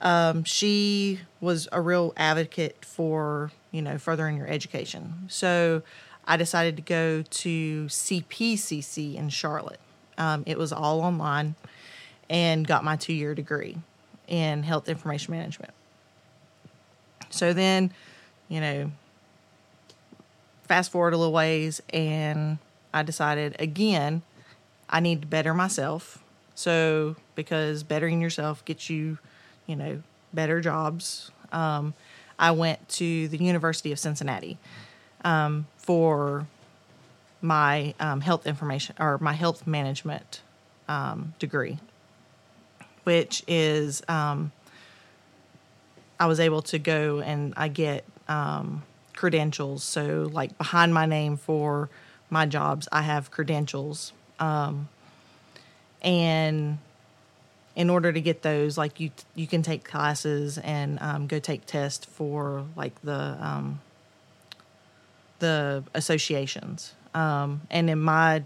Um, 0.00 0.42
she 0.42 1.20
was 1.40 1.68
a 1.70 1.80
real 1.80 2.12
advocate 2.16 2.84
for 2.84 3.52
you 3.70 3.80
know 3.80 3.98
furthering 3.98 4.36
your 4.36 4.48
education. 4.48 5.26
So 5.28 5.82
I 6.24 6.36
decided 6.36 6.74
to 6.74 6.82
go 6.82 7.22
to 7.22 7.84
CPCC 7.86 9.14
in 9.14 9.28
Charlotte. 9.28 9.80
Um, 10.18 10.42
it 10.44 10.58
was 10.58 10.72
all 10.72 11.02
online 11.02 11.54
and 12.28 12.66
got 12.66 12.82
my 12.82 12.96
two 12.96 13.12
year 13.12 13.32
degree 13.32 13.78
in 14.26 14.64
health 14.64 14.88
information 14.88 15.32
management. 15.34 15.72
So 17.30 17.52
then, 17.52 17.92
you 18.48 18.60
know, 18.60 18.90
fast 20.70 20.92
forward 20.92 21.12
a 21.12 21.16
little 21.16 21.32
ways, 21.32 21.82
and 21.92 22.58
I 22.94 23.02
decided 23.02 23.56
again, 23.58 24.22
I 24.88 25.00
need 25.00 25.22
to 25.22 25.26
better 25.26 25.52
myself. 25.52 26.22
So, 26.54 27.16
because 27.34 27.82
bettering 27.82 28.20
yourself 28.20 28.64
gets 28.64 28.88
you, 28.88 29.18
you 29.66 29.74
know, 29.74 30.00
better 30.32 30.60
jobs, 30.60 31.32
um, 31.50 31.92
I 32.38 32.52
went 32.52 32.88
to 32.90 33.26
the 33.26 33.38
University 33.38 33.90
of 33.90 33.98
Cincinnati 33.98 34.58
um, 35.24 35.66
for 35.76 36.46
my 37.42 37.92
um, 37.98 38.20
health 38.20 38.46
information 38.46 38.94
or 39.00 39.18
my 39.18 39.32
health 39.32 39.66
management 39.66 40.40
um, 40.88 41.34
degree, 41.40 41.80
which 43.02 43.42
is 43.48 44.04
um, 44.06 44.52
I 46.20 46.26
was 46.26 46.38
able 46.38 46.62
to 46.62 46.78
go 46.78 47.18
and 47.18 47.54
I 47.56 47.66
get 47.66 48.04
um, 48.28 48.84
credentials. 49.20 49.84
So, 49.84 50.30
like 50.32 50.56
behind 50.56 50.94
my 50.94 51.04
name 51.04 51.36
for 51.36 51.90
my 52.30 52.46
jobs, 52.46 52.88
I 52.90 53.02
have 53.02 53.30
credentials. 53.30 54.14
Um, 54.38 54.88
and 56.00 56.78
in 57.76 57.90
order 57.90 58.10
to 58.10 58.20
get 58.22 58.40
those, 58.40 58.78
like 58.78 58.98
you, 58.98 59.10
you 59.34 59.46
can 59.46 59.62
take 59.62 59.84
classes 59.84 60.56
and 60.56 60.98
um, 61.02 61.26
go 61.26 61.38
take 61.38 61.66
tests 61.66 62.06
for 62.06 62.64
like 62.76 62.98
the 63.02 63.36
um, 63.38 63.82
the 65.38 65.84
associations. 65.92 66.94
Um, 67.12 67.60
and 67.70 67.90
in 67.90 68.00
my 68.00 68.42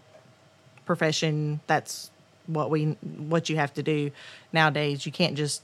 profession, 0.87 1.61
that's 1.69 2.11
what 2.49 2.69
we 2.69 2.97
what 3.29 3.49
you 3.49 3.59
have 3.59 3.73
to 3.75 3.83
do 3.85 4.11
nowadays. 4.53 5.07
You 5.07 5.13
can't 5.13 5.37
just 5.37 5.63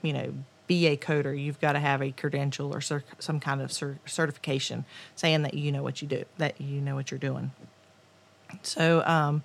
you 0.00 0.14
know 0.14 0.32
be 0.70 0.86
a 0.86 0.96
coder. 0.96 1.36
You've 1.36 1.60
got 1.60 1.72
to 1.72 1.80
have 1.80 2.00
a 2.00 2.12
credential 2.12 2.72
or 2.72 2.80
cer- 2.80 3.02
some 3.18 3.40
kind 3.40 3.60
of 3.60 3.72
cer- 3.72 3.98
certification 4.06 4.84
saying 5.16 5.42
that 5.42 5.54
you 5.54 5.72
know 5.72 5.82
what 5.82 6.00
you 6.00 6.06
do, 6.06 6.24
that 6.38 6.60
you 6.60 6.80
know 6.80 6.94
what 6.94 7.10
you're 7.10 7.18
doing. 7.18 7.50
So 8.62 9.02
um, 9.04 9.42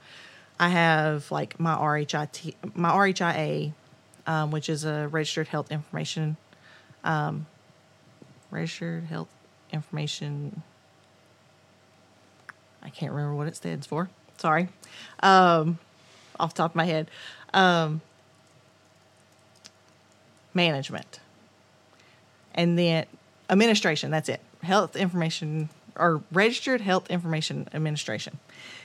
I 0.60 0.70
have 0.70 1.32
like 1.32 1.60
my 1.60 1.75
RHIT, 1.75 2.53
my 2.75 2.91
RHIA, 2.91 3.74
um, 4.27 4.51
which 4.51 4.70
is 4.70 4.86
a 4.86 5.08
registered 5.08 5.48
health 5.48 5.72
information, 5.72 6.38
um, 7.03 7.48
registered 8.51 9.05
health 9.05 9.29
information. 9.74 10.62
I 12.84 12.89
can't 12.89 13.12
remember 13.12 13.34
what 13.34 13.48
it 13.48 13.55
stands 13.55 13.88
for. 13.88 14.12
Sorry, 14.38 14.70
um, 15.22 15.79
off 16.39 16.53
top 16.53 16.74
of 16.74 16.75
my 16.75 16.86
head. 16.86 17.10
Um, 17.51 18.01
management, 20.55 21.19
and 22.53 22.79
then 22.79 23.05
administration. 23.50 24.12
That's 24.12 24.29
it. 24.29 24.41
Health 24.63 24.95
information 24.95 25.69
or 25.95 26.21
registered 26.31 26.81
health 26.81 27.09
information 27.09 27.67
administration, 27.74 28.39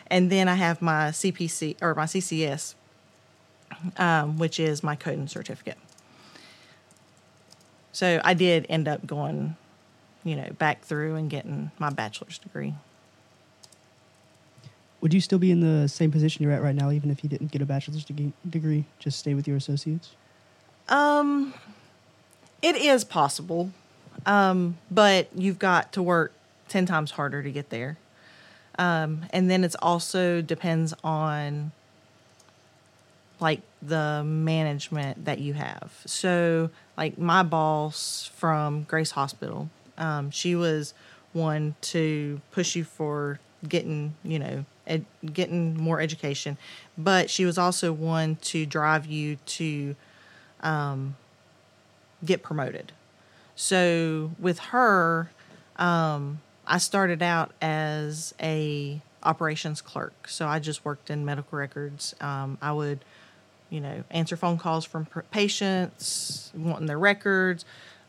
and 0.08 0.30
then 0.30 0.48
I 0.48 0.54
have 0.54 0.82
my 0.82 1.08
CPC 1.08 1.76
or 1.80 1.94
my 1.94 2.04
CCS, 2.04 2.74
um, 3.96 4.38
which 4.38 4.60
is 4.60 4.82
my 4.82 4.96
coding 4.96 5.28
certificate. 5.28 5.78
So 7.92 8.20
I 8.24 8.34
did 8.34 8.66
end 8.68 8.88
up 8.88 9.06
going, 9.06 9.56
you 10.24 10.36
know, 10.36 10.50
back 10.58 10.82
through 10.82 11.16
and 11.16 11.28
getting 11.28 11.70
my 11.78 11.90
bachelor's 11.90 12.38
degree. 12.38 12.74
Would 15.00 15.14
you 15.14 15.20
still 15.20 15.38
be 15.38 15.50
in 15.50 15.60
the 15.60 15.88
same 15.88 16.10
position 16.10 16.42
you're 16.42 16.52
at 16.52 16.62
right 16.62 16.74
now, 16.74 16.90
even 16.90 17.10
if 17.10 17.24
you 17.24 17.30
didn't 17.30 17.50
get 17.50 17.62
a 17.62 17.66
bachelor's 17.66 18.04
degree? 18.04 18.32
degree 18.48 18.84
just 18.98 19.18
stay 19.18 19.34
with 19.34 19.48
your 19.48 19.56
associates? 19.56 20.10
Um, 20.90 21.54
it 22.62 22.76
is 22.76 23.04
possible, 23.04 23.70
um, 24.26 24.76
but 24.90 25.28
you've 25.34 25.58
got 25.58 25.92
to 25.92 26.02
work 26.02 26.32
ten 26.68 26.84
times 26.84 27.12
harder 27.12 27.42
to 27.42 27.50
get 27.50 27.70
there. 27.70 27.96
Um, 28.78 29.26
and 29.30 29.50
then 29.50 29.64
it's 29.64 29.76
also 29.76 30.40
depends 30.40 30.94
on 31.04 31.72
like 33.40 33.60
the 33.82 34.22
management 34.24 35.24
that 35.24 35.38
you 35.38 35.54
have. 35.54 35.92
So, 36.04 36.70
like 36.96 37.18
my 37.18 37.42
boss 37.42 38.30
from 38.36 38.82
Grace 38.84 39.12
Hospital, 39.12 39.70
um, 39.96 40.30
she 40.30 40.54
was 40.54 40.92
one 41.32 41.74
to 41.80 42.40
push 42.52 42.74
you 42.74 42.84
for 42.84 43.38
getting, 43.68 44.14
you 44.24 44.38
know, 44.38 44.64
ed- 44.86 45.06
getting 45.32 45.76
more 45.76 46.00
education, 46.00 46.58
but 46.98 47.30
she 47.30 47.44
was 47.44 47.56
also 47.58 47.92
one 47.92 48.36
to 48.36 48.66
drive 48.66 49.06
you 49.06 49.36
to 49.46 49.96
um, 50.60 51.16
get 52.24 52.42
promoted. 52.42 52.92
So 53.56 54.32
with 54.38 54.58
her, 54.58 55.30
um, 55.76 56.40
I 56.66 56.78
started 56.78 57.22
out 57.22 57.52
as 57.60 58.34
a 58.40 59.00
operations 59.22 59.80
clerk. 59.82 60.28
So 60.28 60.46
I 60.46 60.58
just 60.58 60.84
worked 60.84 61.10
in 61.10 61.24
medical 61.24 61.58
records. 61.58 62.14
Um, 62.20 62.58
I 62.62 62.72
would, 62.72 63.04
you 63.68 63.80
know, 63.80 64.04
answer 64.10 64.36
phone 64.36 64.58
calls 64.58 64.84
from 64.84 65.06
patients 65.30 66.52
wanting 66.56 66.86
their 66.86 66.98
records, 66.98 67.64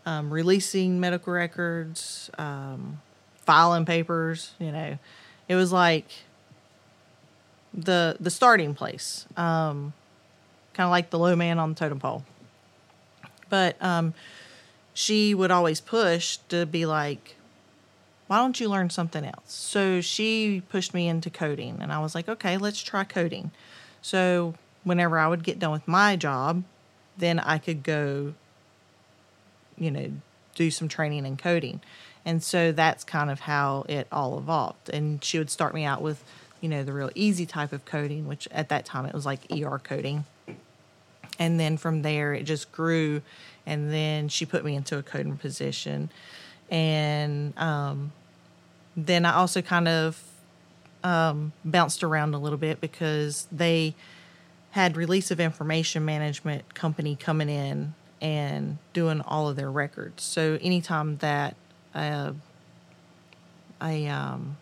um, 0.06 0.32
releasing 0.32 1.00
medical 1.00 1.34
records, 1.34 2.30
um, 2.38 3.02
filing 3.36 3.86
papers. 3.86 4.54
You 4.60 4.72
know, 4.72 4.98
it 5.48 5.56
was 5.56 5.72
like 5.72 6.08
the 7.74 8.18
the 8.20 8.30
starting 8.30 8.74
place, 8.74 9.26
um, 9.38 9.94
kind 10.74 10.86
of 10.86 10.92
like 10.92 11.10
the 11.10 11.20
low 11.20 11.36
man 11.36 11.60
on 11.60 11.70
the 11.70 11.76
totem 11.76 12.00
pole. 12.00 12.24
But 13.52 13.76
um, 13.84 14.16
she 14.96 15.36
would 15.36 15.52
always 15.52 15.80
push 15.80 16.38
to 16.50 16.66
be 16.66 16.88
like, 16.88 17.36
why 18.28 18.38
don't 18.38 18.60
you 18.62 18.70
learn 18.70 18.90
something 18.90 19.26
else? 19.26 19.52
So 19.52 20.00
she 20.00 20.64
pushed 20.70 20.94
me 20.94 21.10
into 21.10 21.30
coding, 21.30 21.78
and 21.82 21.92
I 21.92 22.00
was 22.00 22.16
like, 22.16 22.30
okay, 22.30 22.58
let's 22.58 22.82
try 22.82 23.04
coding. 23.04 23.52
So 24.02 24.56
whenever 24.86 25.20
I 25.20 25.28
would 25.28 25.44
get 25.44 25.60
done 25.60 25.72
with 25.72 25.86
my 25.86 26.16
job, 26.16 26.64
then 27.18 27.40
I 27.40 27.58
could 27.58 27.84
go, 27.84 28.34
you 29.78 29.92
know, 29.92 30.12
do 30.56 30.72
some 30.72 30.88
training 30.88 31.26
in 31.26 31.36
coding. 31.36 31.82
And 32.26 32.42
so 32.42 32.72
that's 32.72 33.04
kind 33.04 33.30
of 33.30 33.42
how 33.42 33.86
it 33.90 34.08
all 34.12 34.38
evolved. 34.38 34.90
And 34.90 35.22
she 35.24 35.38
would 35.38 35.50
start 35.50 35.74
me 35.74 35.84
out 35.84 36.02
with, 36.02 36.24
you 36.62 36.70
know, 36.70 36.84
the 36.84 36.94
real 36.94 37.12
easy 37.16 37.46
type 37.46 37.74
of 37.74 37.84
coding, 37.84 38.28
which 38.28 38.48
at 38.52 38.70
that 38.70 38.86
time 38.86 39.06
it 39.06 39.14
was 39.14 39.26
like 39.26 39.42
ER 39.52 39.80
coding. 39.84 40.24
And 41.40 41.60
then 41.60 41.78
from 41.78 42.02
there 42.02 42.34
it 42.34 42.44
just 42.44 42.72
grew. 42.72 43.22
And 43.66 43.92
then 43.92 44.28
she 44.28 44.46
put 44.46 44.64
me 44.66 44.76
into 44.76 44.98
a 44.98 45.04
coding 45.04 45.38
position. 45.38 46.10
And 46.70 47.58
um, 47.58 48.12
then 48.96 49.26
I 49.26 49.34
also 49.34 49.62
kind 49.62 49.88
of 49.88 50.24
um, 51.04 51.54
bounced 51.66 52.04
around 52.04 52.34
a 52.34 52.38
little 52.38 52.58
bit 52.58 52.80
because 52.82 53.48
they 53.52 53.96
had 54.72 54.96
release 54.96 55.32
of 55.32 55.40
information 55.40 56.06
management 56.06 56.74
company 56.74 57.16
coming 57.16 57.50
in 57.50 57.94
and 58.22 58.78
doing 58.94 59.22
all 59.22 59.50
of 59.50 59.56
their 59.56 59.72
records. 59.72 60.24
So 60.24 60.58
anytime 60.62 61.18
that 61.18 61.56
uh, 61.94 62.34
a 63.82 64.08
um, 64.08 64.58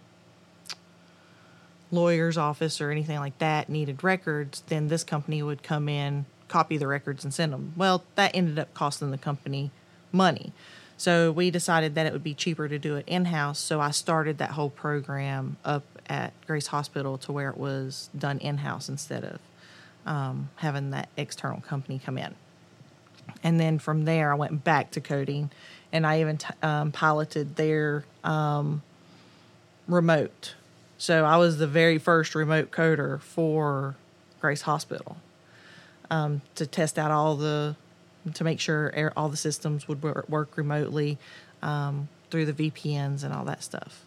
lawyer's 1.91 2.37
office 2.37 2.81
or 2.81 2.89
anything 2.89 3.19
like 3.19 3.37
that 3.39 3.69
needed 3.69 4.03
records, 4.03 4.63
then 4.67 4.87
this 4.87 5.03
company 5.03 5.43
would 5.43 5.61
come 5.61 5.89
in, 5.89 6.25
copy 6.49 6.77
the 6.77 6.87
records, 6.87 7.23
and 7.23 7.33
send 7.33 7.53
them. 7.53 7.73
Well, 7.77 8.03
that 8.15 8.31
ended 8.33 8.59
up 8.59 8.73
costing 8.73 9.11
the 9.11 9.17
company 9.17 9.71
money. 10.11 10.51
So 10.97 11.31
we 11.31 11.49
decided 11.49 11.95
that 11.95 12.05
it 12.05 12.11
would 12.11 12.23
be 12.23 12.33
cheaper 12.33 12.67
to 12.67 12.77
do 12.77 12.97
it 12.97 13.05
in 13.07 13.25
house. 13.25 13.57
So 13.57 13.79
I 13.79 13.91
started 13.91 14.37
that 14.39 14.51
whole 14.51 14.69
program 14.69 15.55
up 15.63 15.83
at 16.09 16.33
Grace 16.45 16.67
Hospital 16.67 17.17
to 17.19 17.31
where 17.31 17.49
it 17.49 17.57
was 17.57 18.09
done 18.17 18.39
in 18.39 18.57
house 18.57 18.89
instead 18.89 19.23
of 19.23 19.39
um, 20.05 20.49
having 20.57 20.89
that 20.91 21.07
external 21.15 21.61
company 21.61 22.01
come 22.03 22.17
in. 22.17 22.35
And 23.43 23.59
then 23.59 23.79
from 23.79 24.03
there, 24.03 24.31
I 24.33 24.35
went 24.35 24.63
back 24.65 24.91
to 24.91 24.99
coding, 24.99 25.51
and 25.93 26.05
I 26.05 26.19
even 26.19 26.37
t- 26.37 26.47
um, 26.61 26.91
piloted 26.91 27.55
their 27.55 28.03
um, 28.23 28.81
remote. 29.87 30.55
So 30.97 31.23
I 31.23 31.37
was 31.37 31.59
the 31.59 31.67
very 31.67 31.97
first 31.97 32.35
remote 32.35 32.71
coder 32.71 33.21
for 33.21 33.95
Grace 34.41 34.63
Hospital 34.63 35.15
um, 36.09 36.41
to 36.55 36.65
test 36.65 36.97
out 36.97 37.11
all 37.11 37.35
the 37.35 37.75
to 38.33 38.43
make 38.43 38.59
sure 38.59 38.91
air, 38.93 39.13
all 39.15 39.29
the 39.29 39.37
systems 39.37 39.87
would 39.87 40.03
work, 40.03 40.27
work 40.27 40.57
remotely 40.57 41.17
um, 41.61 42.09
through 42.29 42.45
the 42.45 42.71
VPNs 42.71 43.23
and 43.23 43.33
all 43.33 43.45
that 43.45 43.63
stuff. 43.63 44.05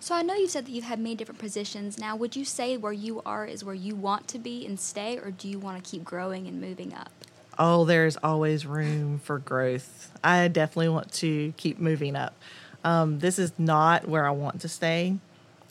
So 0.00 0.14
I 0.14 0.22
know 0.22 0.34
you 0.34 0.46
said 0.46 0.66
that 0.66 0.70
you've 0.70 0.84
had 0.84 0.98
many 0.98 1.14
different 1.14 1.40
positions. 1.40 1.98
Now, 1.98 2.16
would 2.16 2.36
you 2.36 2.44
say 2.44 2.76
where 2.76 2.92
you 2.92 3.22
are 3.26 3.44
is 3.44 3.64
where 3.64 3.74
you 3.74 3.94
want 3.94 4.28
to 4.28 4.38
be 4.38 4.64
and 4.64 4.78
stay, 4.78 5.18
or 5.18 5.30
do 5.30 5.48
you 5.48 5.58
want 5.58 5.82
to 5.82 5.90
keep 5.90 6.04
growing 6.04 6.46
and 6.46 6.60
moving 6.60 6.94
up? 6.94 7.10
Oh, 7.58 7.84
there's 7.84 8.16
always 8.18 8.66
room 8.66 9.18
for 9.18 9.38
growth. 9.38 10.12
I 10.22 10.48
definitely 10.48 10.90
want 10.90 11.12
to 11.14 11.54
keep 11.56 11.78
moving 11.78 12.14
up. 12.14 12.34
Um, 12.84 13.18
this 13.18 13.38
is 13.38 13.52
not 13.58 14.06
where 14.06 14.26
I 14.26 14.30
want 14.30 14.60
to 14.60 14.68
stay. 14.68 15.16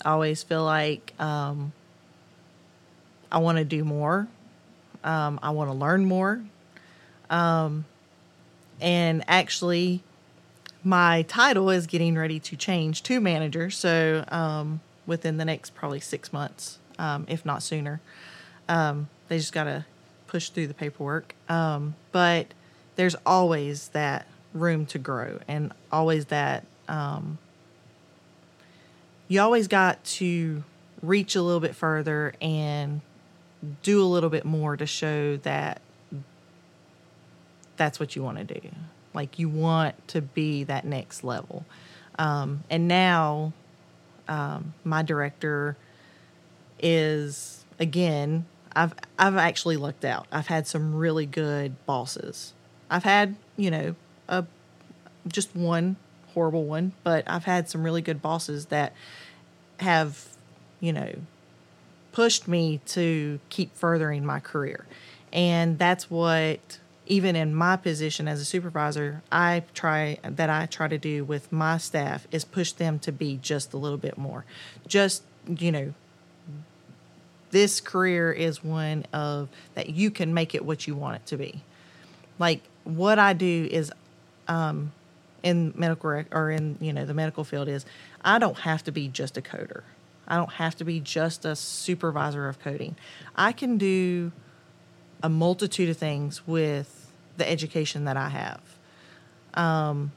I 0.04 0.10
always 0.10 0.44
feel 0.44 0.66
like 0.66 1.14
um, 1.20 1.72
I 3.36 3.40
want 3.40 3.60
to 3.60 3.66
do 3.66 3.84
more. 3.84 4.28
Um, 5.04 5.40
I 5.44 5.52
want 5.52 5.70
to 5.70 5.76
learn 5.76 6.06
more. 6.06 6.42
Um, 7.30 7.86
and 8.82 9.24
actually, 9.28 10.04
my 10.84 11.24
title 11.24 11.70
is 11.70 11.86
getting 11.86 12.16
ready 12.16 12.40
to 12.40 12.56
change 12.56 13.04
to 13.04 13.22
manager. 13.22 13.70
So 13.70 14.26
um, 14.30 14.82
within 15.06 15.38
the 15.38 15.46
next 15.46 15.76
probably 15.76 16.00
six 16.00 16.34
months, 16.34 16.80
um, 16.98 17.26
if 17.30 17.46
not 17.46 17.62
sooner, 17.62 18.02
um, 18.70 19.10
they 19.28 19.38
just 19.38 19.54
got 19.54 19.66
to 19.66 19.86
push 20.28 20.50
through 20.50 20.68
the 20.68 20.74
paperwork. 20.74 21.36
Um, 21.50 21.96
but 22.14 22.48
there's 22.96 23.16
always 23.26 23.90
that 23.90 24.28
room 24.54 24.86
to 24.88 24.98
grow, 24.98 25.40
and 25.48 25.74
always 25.92 26.28
that 26.28 26.66
you 29.28 29.42
always 29.42 29.68
got 29.68 30.04
to 30.06 30.64
reach 31.02 31.36
a 31.36 31.42
little 31.42 31.60
bit 31.60 31.76
further 31.76 32.34
and 32.42 33.02
do 33.84 34.02
a 34.02 34.06
little 34.06 34.30
bit 34.30 34.46
more 34.46 34.78
to 34.78 34.86
show 34.86 35.38
that 35.38 35.82
that's 37.78 38.00
what 38.00 38.16
you 38.16 38.24
want 38.24 38.38
to 38.38 38.44
do. 38.44 38.70
Like 39.14 39.40
you 39.40 39.50
want 39.50 40.08
to 40.10 40.22
be 40.22 40.64
that 40.66 40.86
next 40.86 41.24
level. 41.24 41.66
Um, 42.18 42.64
and 42.70 42.88
now 42.88 43.54
um, 44.28 44.74
my 44.84 45.04
director 45.04 45.78
is 46.80 47.66
again. 47.80 48.46
I've 48.76 48.94
I've 49.18 49.38
actually 49.38 49.78
lucked 49.78 50.04
out. 50.04 50.28
I've 50.32 50.48
had 50.48 50.68
some 50.68 50.96
really 50.96 51.26
good 51.26 51.76
bosses. 51.86 52.54
I've 52.90 53.04
had 53.04 53.36
you 53.58 53.72
know 53.72 53.96
a 54.28 54.46
just 55.28 55.56
one 55.56 55.96
horrible 56.34 56.66
one, 56.66 56.92
but 57.04 57.24
I've 57.26 57.46
had 57.46 57.70
some 57.70 57.84
really 57.84 58.02
good 58.02 58.22
bosses 58.22 58.68
that 58.68 58.94
have 59.80 60.28
you 60.80 60.92
know 60.92 61.16
pushed 62.16 62.48
me 62.48 62.80
to 62.86 63.42
keep 63.50 63.76
furthering 63.76 64.26
my 64.26 64.40
career, 64.40 64.86
and 65.34 65.78
that's 65.78 66.10
what 66.10 66.80
even 67.08 67.36
in 67.36 67.54
my 67.54 67.76
position 67.76 68.26
as 68.26 68.40
a 68.40 68.46
supervisor, 68.46 69.22
I 69.34 69.64
try 69.74 70.18
that 70.24 70.50
I 70.50 70.66
try 70.66 70.88
to 70.88 70.98
do 70.98 71.26
with 71.26 71.52
my 71.52 71.78
staff 71.78 72.26
is 72.32 72.46
push 72.46 72.72
them 72.72 73.00
to 73.00 73.12
be 73.12 73.38
just 73.42 73.74
a 73.74 73.78
little 73.78 73.98
bit 73.98 74.18
more. 74.18 74.46
Just, 74.88 75.24
you 75.46 75.74
know, 75.74 75.94
this 77.52 77.82
career 77.82 78.32
is 78.32 78.64
one 78.64 79.06
of 79.12 79.50
that 79.74 79.90
you 79.90 80.10
can 80.10 80.34
make 80.34 80.56
it 80.56 80.64
what 80.64 80.88
you 80.88 80.96
want 80.96 81.18
it 81.18 81.26
to 81.28 81.38
be. 81.38 81.64
Like 82.40 82.62
what 82.86 83.20
I 83.20 83.34
do 83.34 83.68
is 83.70 83.92
um 84.48 84.94
in 85.44 85.74
medical 85.76 86.10
rec- 86.10 86.34
or 86.34 86.50
in, 86.50 86.78
you 86.80 86.94
know, 86.94 87.06
the 87.06 87.14
medical 87.14 87.44
field 87.44 87.68
is 87.68 87.86
I 88.24 88.40
don't 88.40 88.60
have 88.60 88.86
to 88.86 88.92
be 88.94 89.10
just 89.10 89.38
a 89.38 89.42
coder. 89.42 89.84
I 90.28 90.38
don't 90.38 90.54
have 90.54 90.76
to 90.78 90.86
be 90.86 91.00
just 91.00 91.46
a 91.46 91.56
supervisor 91.56 92.48
of 92.48 92.60
coding. 92.60 92.96
I 93.36 93.52
can 93.52 93.78
do 93.78 94.32
a 95.22 95.30
multitude 95.30 95.90
of 95.90 95.98
things 95.98 96.46
with 96.48 97.12
the 97.38 97.50
education 97.50 98.06
that 98.06 98.18
I 98.18 98.30
have. 98.30 98.62
Um, 99.54 100.12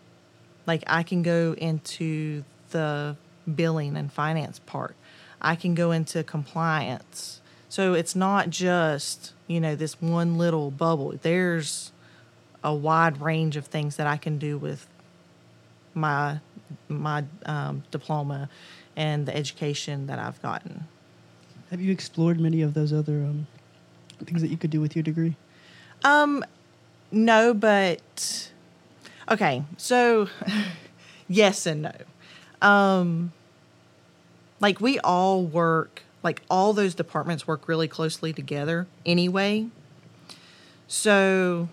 like 0.67 0.85
I 0.87 1.03
can 1.03 1.23
go 1.23 1.55
into 1.57 2.45
the 2.71 3.17
billing 3.55 3.97
and 3.97 4.13
finance 4.13 4.59
part. 4.59 4.95
I 5.41 5.55
can 5.55 5.75
go 5.75 5.93
into 5.93 6.23
compliance. 6.25 7.41
So 7.69 7.95
it's 7.95 8.17
not 8.17 8.51
just, 8.51 9.33
you 9.47 9.61
know, 9.61 9.75
this 9.77 10.01
one 10.01 10.37
little 10.39 10.71
bubble. 10.71 11.15
There's 11.21 11.93
a 12.65 12.75
wide 12.75 13.21
range 13.21 13.57
of 13.57 13.67
things 13.67 13.97
that 13.97 14.07
I 14.07 14.17
can 14.17 14.39
do 14.39 14.59
with 14.59 14.87
my 15.95 16.41
my 16.89 17.25
um, 17.47 17.83
diploma 17.91 18.49
and 18.99 19.27
the 19.27 19.35
education 19.35 20.09
that 20.09 20.19
I've 20.19 20.43
gotten. 20.43 20.89
Have 21.71 21.81
you 21.81 21.93
explored 21.93 22.41
many 22.41 22.63
of 22.63 22.75
those 22.75 22.93
other 22.93 23.23
um, 23.23 23.47
things 24.25 24.43
that 24.43 24.49
you 24.49 24.57
could 24.57 24.71
do 24.71 24.81
with 24.81 24.97
your 24.97 25.05
degree? 25.05 25.37
Um, 26.05 26.45
no, 27.13 27.55
but 27.55 28.51
okay. 29.31 29.63
So, 29.77 30.29
yes 31.29 31.65
and 31.65 31.83
no. 31.83 31.93
Um, 32.61 33.33
like 34.59 34.81
we 34.81 34.99
all 34.99 35.45
work, 35.45 36.03
like 36.25 36.43
all 36.51 36.73
those 36.73 36.97
departments 36.97 37.47
work 37.47 37.69
really 37.69 37.87
closely 37.87 38.33
together 38.33 38.89
anyway. 39.07 39.69
So, 40.89 41.69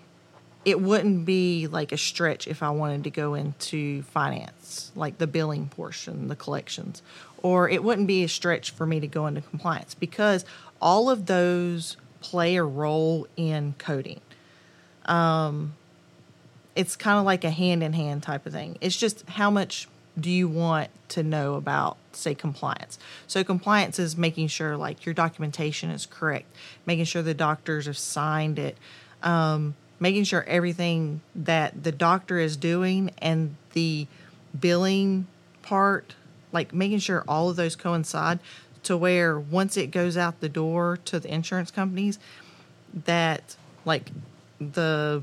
it 0.66 0.80
wouldn't 0.80 1.24
be 1.24 1.68
like 1.68 1.92
a 1.92 1.96
stretch 1.96 2.48
if 2.48 2.60
I 2.60 2.70
wanted 2.70 3.04
to 3.04 3.10
go 3.10 3.34
into 3.34 4.02
finance, 4.02 4.90
like 4.96 5.18
the 5.18 5.28
billing 5.28 5.68
portion, 5.68 6.26
the 6.26 6.34
collections, 6.34 7.02
or 7.40 7.70
it 7.70 7.84
wouldn't 7.84 8.08
be 8.08 8.24
a 8.24 8.28
stretch 8.28 8.72
for 8.72 8.84
me 8.84 8.98
to 8.98 9.06
go 9.06 9.28
into 9.28 9.40
compliance 9.40 9.94
because 9.94 10.44
all 10.82 11.08
of 11.08 11.26
those 11.26 11.96
play 12.20 12.56
a 12.56 12.64
role 12.64 13.28
in 13.36 13.76
coding. 13.78 14.20
Um, 15.04 15.74
it's 16.74 16.96
kind 16.96 17.20
of 17.20 17.24
like 17.24 17.44
a 17.44 17.50
hand 17.50 17.84
in 17.84 17.92
hand 17.92 18.24
type 18.24 18.44
of 18.44 18.52
thing. 18.52 18.76
It's 18.80 18.96
just 18.96 19.26
how 19.28 19.52
much 19.52 19.86
do 20.18 20.28
you 20.28 20.48
want 20.48 20.90
to 21.10 21.22
know 21.22 21.54
about, 21.54 21.96
say, 22.10 22.34
compliance? 22.34 22.98
So, 23.28 23.44
compliance 23.44 24.00
is 24.00 24.16
making 24.16 24.48
sure 24.48 24.76
like 24.76 25.06
your 25.06 25.14
documentation 25.14 25.90
is 25.90 26.06
correct, 26.06 26.52
making 26.86 27.04
sure 27.04 27.22
the 27.22 27.34
doctors 27.34 27.86
have 27.86 27.96
signed 27.96 28.58
it, 28.58 28.76
um, 29.22 29.76
making 29.98 30.24
sure 30.24 30.44
everything 30.44 31.20
that 31.34 31.82
the 31.84 31.92
doctor 31.92 32.38
is 32.38 32.56
doing 32.56 33.10
and 33.18 33.56
the 33.72 34.06
billing 34.58 35.26
part, 35.62 36.14
like 36.52 36.72
making 36.72 36.98
sure 36.98 37.24
all 37.26 37.50
of 37.50 37.56
those 37.56 37.76
coincide 37.76 38.38
to 38.82 38.96
where 38.96 39.38
once 39.38 39.76
it 39.76 39.90
goes 39.90 40.16
out 40.16 40.40
the 40.40 40.48
door 40.48 40.98
to 41.04 41.18
the 41.18 41.32
insurance 41.32 41.70
companies, 41.70 42.18
that 43.04 43.56
like 43.84 44.10
the 44.60 45.22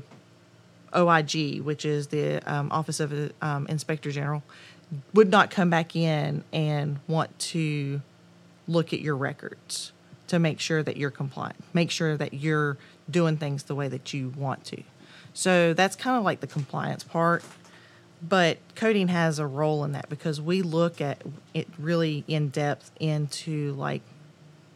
OIG, 0.94 1.60
which 1.62 1.84
is 1.84 2.08
the 2.08 2.40
um, 2.46 2.70
Office 2.70 3.00
of 3.00 3.32
um, 3.42 3.66
Inspector 3.68 4.10
General, 4.10 4.42
would 5.12 5.30
not 5.30 5.50
come 5.50 5.70
back 5.70 5.96
in 5.96 6.44
and 6.52 6.98
want 7.08 7.36
to 7.38 8.00
look 8.68 8.92
at 8.92 9.00
your 9.00 9.16
records 9.16 9.92
to 10.28 10.38
make 10.38 10.60
sure 10.60 10.82
that 10.82 10.96
you're 10.96 11.10
compliant, 11.10 11.56
make 11.72 11.90
sure 11.90 12.16
that 12.16 12.34
you're 12.34 12.76
doing 13.10 13.36
things 13.36 13.64
the 13.64 13.74
way 13.74 13.88
that 13.88 14.14
you 14.14 14.32
want 14.36 14.64
to. 14.64 14.82
So 15.34 15.74
that's 15.74 15.96
kind 15.96 16.16
of 16.16 16.24
like 16.24 16.40
the 16.40 16.46
compliance 16.46 17.04
part. 17.04 17.44
But 18.26 18.58
coding 18.74 19.08
has 19.08 19.38
a 19.38 19.46
role 19.46 19.84
in 19.84 19.92
that 19.92 20.08
because 20.08 20.40
we 20.40 20.62
look 20.62 21.00
at 21.00 21.22
it 21.52 21.68
really 21.78 22.24
in 22.26 22.48
depth 22.48 22.90
into 22.98 23.72
like 23.74 24.00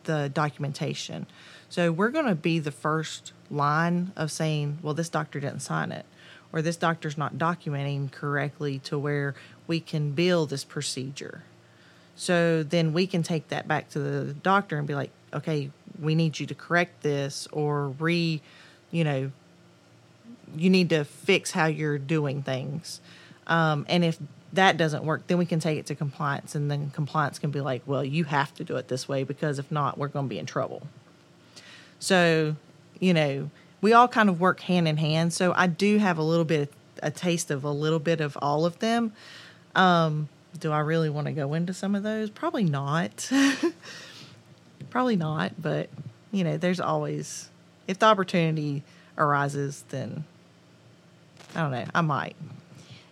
the 0.04 0.28
documentation. 0.28 1.26
So 1.70 1.90
we're 1.92 2.10
going 2.10 2.26
to 2.26 2.34
be 2.34 2.58
the 2.58 2.72
first 2.72 3.32
line 3.50 4.12
of 4.16 4.30
saying, 4.30 4.78
well, 4.82 4.94
this 4.94 5.08
doctor 5.08 5.40
didn't 5.40 5.60
sign 5.60 5.92
it, 5.92 6.04
or 6.52 6.60
this 6.60 6.76
doctor's 6.76 7.16
not 7.16 7.36
documenting 7.36 8.10
correctly 8.10 8.80
to 8.80 8.98
where 8.98 9.34
we 9.66 9.80
can 9.80 10.12
bill 10.12 10.44
this 10.44 10.64
procedure. 10.64 11.42
So 12.16 12.62
then 12.62 12.92
we 12.92 13.06
can 13.06 13.22
take 13.22 13.48
that 13.48 13.68
back 13.68 13.90
to 13.90 13.98
the 13.98 14.34
doctor 14.34 14.76
and 14.76 14.86
be 14.86 14.94
like, 14.94 15.10
okay, 15.32 15.70
we 16.00 16.14
need 16.14 16.38
you 16.38 16.46
to 16.46 16.54
correct 16.54 17.02
this 17.02 17.48
or 17.52 17.88
re, 17.88 18.40
you 18.90 19.04
know, 19.04 19.30
you 20.56 20.70
need 20.70 20.90
to 20.90 21.04
fix 21.04 21.50
how 21.50 21.66
you're 21.66 21.98
doing 21.98 22.42
things. 22.42 23.00
Um, 23.46 23.86
and 23.88 24.04
if 24.04 24.18
that 24.52 24.76
doesn't 24.76 25.04
work, 25.04 25.26
then 25.26 25.38
we 25.38 25.46
can 25.46 25.60
take 25.60 25.78
it 25.78 25.86
to 25.86 25.94
compliance, 25.94 26.54
and 26.54 26.70
then 26.70 26.90
compliance 26.90 27.38
can 27.38 27.50
be 27.50 27.60
like, 27.60 27.82
well, 27.86 28.04
you 28.04 28.24
have 28.24 28.54
to 28.54 28.64
do 28.64 28.76
it 28.76 28.88
this 28.88 29.08
way 29.08 29.24
because 29.24 29.58
if 29.58 29.70
not, 29.70 29.98
we're 29.98 30.08
going 30.08 30.26
to 30.26 30.30
be 30.30 30.38
in 30.38 30.46
trouble. 30.46 30.82
So, 31.98 32.56
you 33.00 33.12
know, 33.12 33.50
we 33.80 33.92
all 33.92 34.08
kind 34.08 34.28
of 34.28 34.40
work 34.40 34.60
hand 34.60 34.88
in 34.88 34.96
hand. 34.96 35.32
So 35.32 35.52
I 35.54 35.66
do 35.66 35.98
have 35.98 36.18
a 36.18 36.22
little 36.22 36.44
bit, 36.44 36.72
a 37.02 37.10
taste 37.10 37.50
of 37.50 37.64
a 37.64 37.70
little 37.70 37.98
bit 37.98 38.20
of 38.20 38.38
all 38.40 38.64
of 38.64 38.78
them. 38.78 39.12
Um, 39.74 40.28
do 40.58 40.72
I 40.72 40.80
really 40.80 41.10
want 41.10 41.26
to 41.26 41.32
go 41.32 41.54
into 41.54 41.74
some 41.74 41.94
of 41.94 42.02
those? 42.02 42.30
Probably 42.30 42.64
not. 42.64 43.30
Probably 44.90 45.16
not, 45.16 45.60
but 45.60 45.88
you 46.32 46.44
know, 46.44 46.56
there's 46.56 46.80
always 46.80 47.48
if 47.86 47.98
the 47.98 48.06
opportunity 48.06 48.82
arises, 49.16 49.84
then 49.88 50.24
I 51.54 51.62
don't 51.62 51.72
know, 51.72 51.84
I 51.94 52.00
might. 52.00 52.36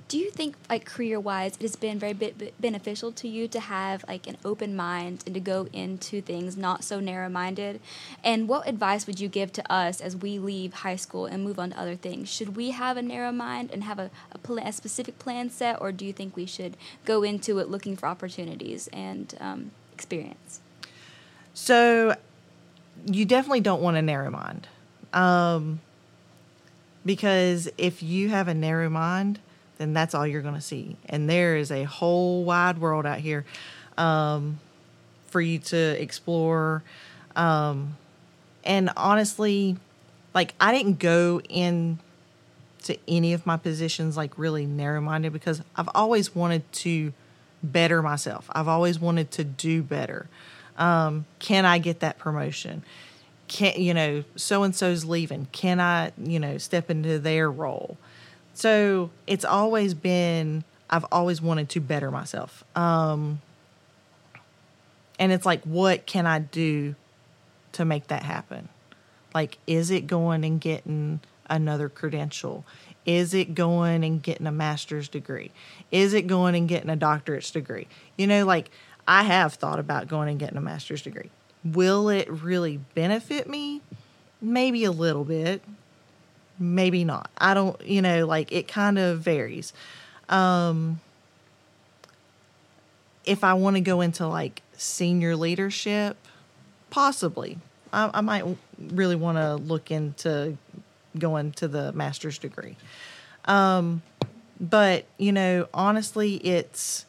Do 0.09 0.19
you 0.19 0.31
think, 0.31 0.55
like 0.71 0.85
career 0.85 1.19
wise, 1.19 1.57
it 1.57 1.62
has 1.62 1.75
been 1.75 1.99
very 1.99 2.12
bit 2.12 2.61
beneficial 2.61 3.11
to 3.11 3.27
you 3.27 3.49
to 3.49 3.59
have 3.59 4.05
like 4.07 4.29
an 4.29 4.37
open 4.45 4.77
mind 4.77 5.25
and 5.27 5.35
to 5.35 5.41
go 5.41 5.67
into 5.73 6.23
things 6.23 6.57
not 6.57 6.85
so 6.85 7.01
narrow 7.01 7.29
minded? 7.29 7.81
And 8.23 8.49
what 8.49 8.69
advice 8.69 9.09
would 9.09 9.19
you 9.19 9.29
give 9.29 9.53
to 9.55 9.73
us 9.73 10.01
as 10.01 10.15
we 10.15 10.39
leave 10.39 10.75
high 10.75 10.95
school 10.95 11.27
and 11.27 11.43
move 11.43 11.59
on 11.59 11.71
to 11.71 11.81
other 11.81 11.97
things? 11.97 12.29
Should 12.29 12.55
we 12.55 12.71
have 12.71 12.97
a 12.97 13.03
narrow 13.03 13.33
mind 13.33 13.73
and 13.73 13.83
have 13.83 13.99
a, 13.99 14.12
a, 14.31 14.39
pl- 14.39 14.59
a 14.59 14.73
specific 14.73 15.19
plan 15.19 15.51
set, 15.51 15.81
or 15.81 15.91
do 15.91 16.07
you 16.07 16.12
think 16.12 16.37
we 16.37 16.47
should 16.47 16.77
go 17.05 17.25
into 17.25 17.59
it 17.59 17.69
looking 17.69 17.97
for 17.97 18.07
opportunities 18.07 18.89
and 18.93 19.35
um, 19.41 19.73
experience? 19.93 20.61
So, 21.59 22.14
you 23.07 23.25
definitely 23.25 23.61
don't 23.61 23.81
want 23.81 23.97
a 23.97 24.03
narrow 24.03 24.31
mind. 24.31 24.69
Um, 25.14 25.81
because 27.07 27.66
if 27.79 28.03
you 28.03 28.29
have 28.29 28.47
a 28.47 28.53
narrow 28.53 28.90
mind, 28.90 29.38
then 29.79 29.95
that's 29.95 30.14
all 30.14 30.27
you're 30.27 30.42
going 30.42 30.55
to 30.55 30.61
see. 30.61 30.97
And 31.09 31.31
there 31.31 31.57
is 31.57 31.71
a 31.71 31.85
whole 31.85 32.45
wide 32.45 32.77
world 32.77 33.07
out 33.07 33.21
here 33.21 33.47
um, 33.97 34.61
for 35.29 35.40
you 35.40 35.59
to 35.61 36.03
explore. 36.03 36.83
Um, 37.35 37.97
and 38.62 38.90
honestly, 38.95 39.79
like 40.35 40.55
I 40.61 40.73
didn't 40.73 40.99
go 40.99 41.40
in 41.49 42.01
to 42.83 42.99
any 43.09 43.33
of 43.33 43.47
my 43.47 43.57
positions 43.57 44.14
like 44.14 44.37
really 44.37 44.66
narrow 44.66 45.01
minded 45.01 45.33
because 45.33 45.62
I've 45.75 45.88
always 45.95 46.35
wanted 46.35 46.71
to 46.73 47.14
better 47.62 48.03
myself. 48.03 48.51
I've 48.53 48.69
always 48.69 48.99
wanted 48.99 49.31
to 49.33 49.45
do 49.45 49.83
better. 49.83 50.29
Um, 50.79 51.27
can 51.39 51.65
I 51.65 51.79
get 51.79 52.01
that 52.01 52.19
promotion? 52.19 52.83
Can 53.49 53.81
you 53.81 53.95
know 53.95 54.25
so 54.35 54.62
and 54.62 54.75
so's 54.75 55.05
leaving? 55.05 55.47
Can 55.53 55.81
I 55.81 56.12
you 56.19 56.39
know 56.39 56.59
step 56.59 56.91
into 56.91 57.19
their 57.19 57.51
role? 57.51 57.97
So 58.57 59.11
it's 59.27 59.45
always 59.45 59.93
been, 59.93 60.65
I've 60.89 61.05
always 61.12 61.43
wanted 61.43 61.69
to 61.71 61.81
better 61.81 62.11
myself. 62.11 62.65
Um, 62.75 63.43
and 65.19 65.31
it's 65.31 65.45
like, 65.45 65.62
what 65.65 66.07
can 66.07 66.27
I 66.27 66.39
do 66.39 66.95
to 67.73 67.85
make 67.85 68.07
that 68.07 68.23
happen? 68.23 68.71
Like, 69.35 69.59
is 69.67 69.91
it 69.91 70.07
going 70.07 70.43
and 70.43 70.59
getting 70.59 71.21
another 71.51 71.91
credential? 71.91 72.65
Is 73.05 73.35
it 73.35 73.55
going 73.55 74.03
and 74.05 74.23
getting 74.23 74.47
a 74.47 74.53
master's 74.53 75.09
degree? 75.09 75.53
Is 75.91 76.15
it 76.15 76.27
going 76.27 76.55
and 76.55 76.67
getting 76.67 76.89
a 76.89 76.97
doctorate's 76.97 77.51
degree? 77.51 77.89
You 78.17 78.27
know, 78.27 78.47
like 78.47 78.71
I 79.09 79.25
have 79.25 79.55
thought 79.55 79.79
about 79.79 80.09
going 80.09 80.29
and 80.29 80.38
getting 80.38 80.59
a 80.59 80.61
master's 80.61 81.03
degree. 81.03 81.31
Will 81.64 82.09
it 82.09 82.29
really 82.31 82.79
benefit 82.95 83.49
me? 83.49 83.83
Maybe 84.40 84.85
a 84.85 84.90
little 84.90 85.25
bit 85.25 85.62
maybe 86.59 87.05
not. 87.05 87.31
I 87.38 87.55
don't, 87.55 87.81
you 87.85 88.03
know, 88.03 88.27
like 88.27 88.53
it 88.53 88.69
kind 88.69 88.99
of 88.99 89.21
varies. 89.21 89.73
Um, 90.29 91.01
if 93.25 93.45
I 93.45 93.55
want 93.55 93.77
to 93.77 93.81
go 93.81 94.01
into 94.01 94.27
like 94.27 94.62
senior 94.77 95.37
leadership, 95.37 96.16
possibly. 96.90 97.59
I, 97.92 98.11
I 98.14 98.21
might 98.21 98.45
really 98.79 99.16
want 99.16 99.38
to 99.38 99.57
look 99.57 99.90
into 99.90 100.57
going 101.19 101.53
to 101.53 101.69
the 101.69 101.92
master's 101.92 102.38
degree. 102.38 102.77
Um, 103.45 104.03
but, 104.61 105.07
you 105.19 105.33
know, 105.33 105.69
honestly, 105.73 106.37
it's. 106.37 107.06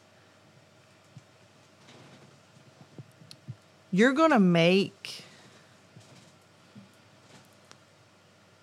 You're 3.90 4.12
going 4.12 4.30
to 4.30 4.38
make 4.38 5.24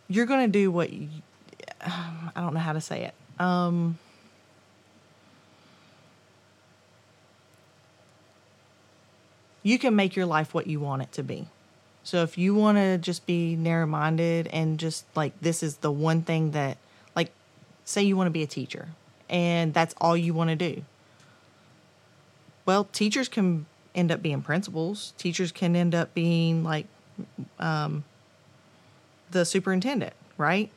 you're 0.07 0.25
going 0.25 0.45
to 0.45 0.51
do 0.51 0.71
what 0.71 0.91
you, 0.91 1.09
I 1.81 2.31
don't 2.35 2.53
know 2.53 2.59
how 2.59 2.73
to 2.73 2.81
say 2.81 3.05
it. 3.05 3.41
Um, 3.41 3.97
you 9.63 9.79
can 9.79 9.95
make 9.95 10.15
your 10.15 10.25
life 10.25 10.53
what 10.53 10.67
you 10.67 10.79
want 10.79 11.01
it 11.01 11.11
to 11.13 11.23
be. 11.23 11.47
So 12.03 12.21
if 12.21 12.37
you 12.37 12.53
want 12.53 12.77
to 12.77 12.99
just 12.99 13.25
be 13.25 13.55
narrow 13.55 13.87
minded 13.87 14.47
and 14.47 14.77
just 14.77 15.05
like 15.15 15.33
this 15.41 15.63
is 15.63 15.77
the 15.77 15.91
one 15.91 16.21
thing 16.21 16.51
that, 16.51 16.77
like, 17.15 17.31
say 17.83 18.03
you 18.03 18.15
want 18.15 18.27
to 18.27 18.31
be 18.31 18.43
a 18.43 18.47
teacher 18.47 18.89
and 19.27 19.73
that's 19.73 19.95
all 19.99 20.15
you 20.15 20.33
want 20.33 20.51
to 20.51 20.55
do. 20.55 20.83
Well, 22.65 22.85
teachers 22.85 23.27
can 23.27 23.65
end 23.95 24.11
up 24.11 24.21
being 24.21 24.41
principals, 24.41 25.13
teachers 25.17 25.51
can 25.51 25.75
end 25.75 25.95
up 25.95 26.13
being 26.13 26.63
like 26.63 26.85
um, 27.59 28.03
the 29.31 29.45
superintendent, 29.45 30.13
right? 30.37 30.69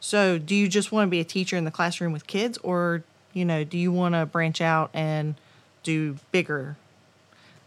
So, 0.00 0.38
do 0.38 0.54
you 0.54 0.68
just 0.68 0.92
want 0.92 1.08
to 1.08 1.10
be 1.10 1.20
a 1.20 1.24
teacher 1.24 1.56
in 1.56 1.64
the 1.64 1.70
classroom 1.70 2.12
with 2.12 2.26
kids, 2.26 2.56
or 2.62 3.04
you 3.34 3.44
know, 3.44 3.64
do 3.64 3.76
you 3.76 3.92
want 3.92 4.14
to 4.14 4.24
branch 4.24 4.60
out 4.60 4.90
and 4.94 5.34
do 5.82 6.16
bigger? 6.32 6.76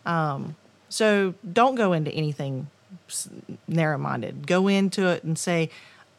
Um, 0.05 0.55
so, 0.89 1.35
don't 1.51 1.75
go 1.75 1.93
into 1.93 2.11
anything 2.11 2.67
narrow-minded. 3.67 4.47
Go 4.47 4.67
into 4.67 5.07
it 5.07 5.23
and 5.23 5.37
say, 5.37 5.69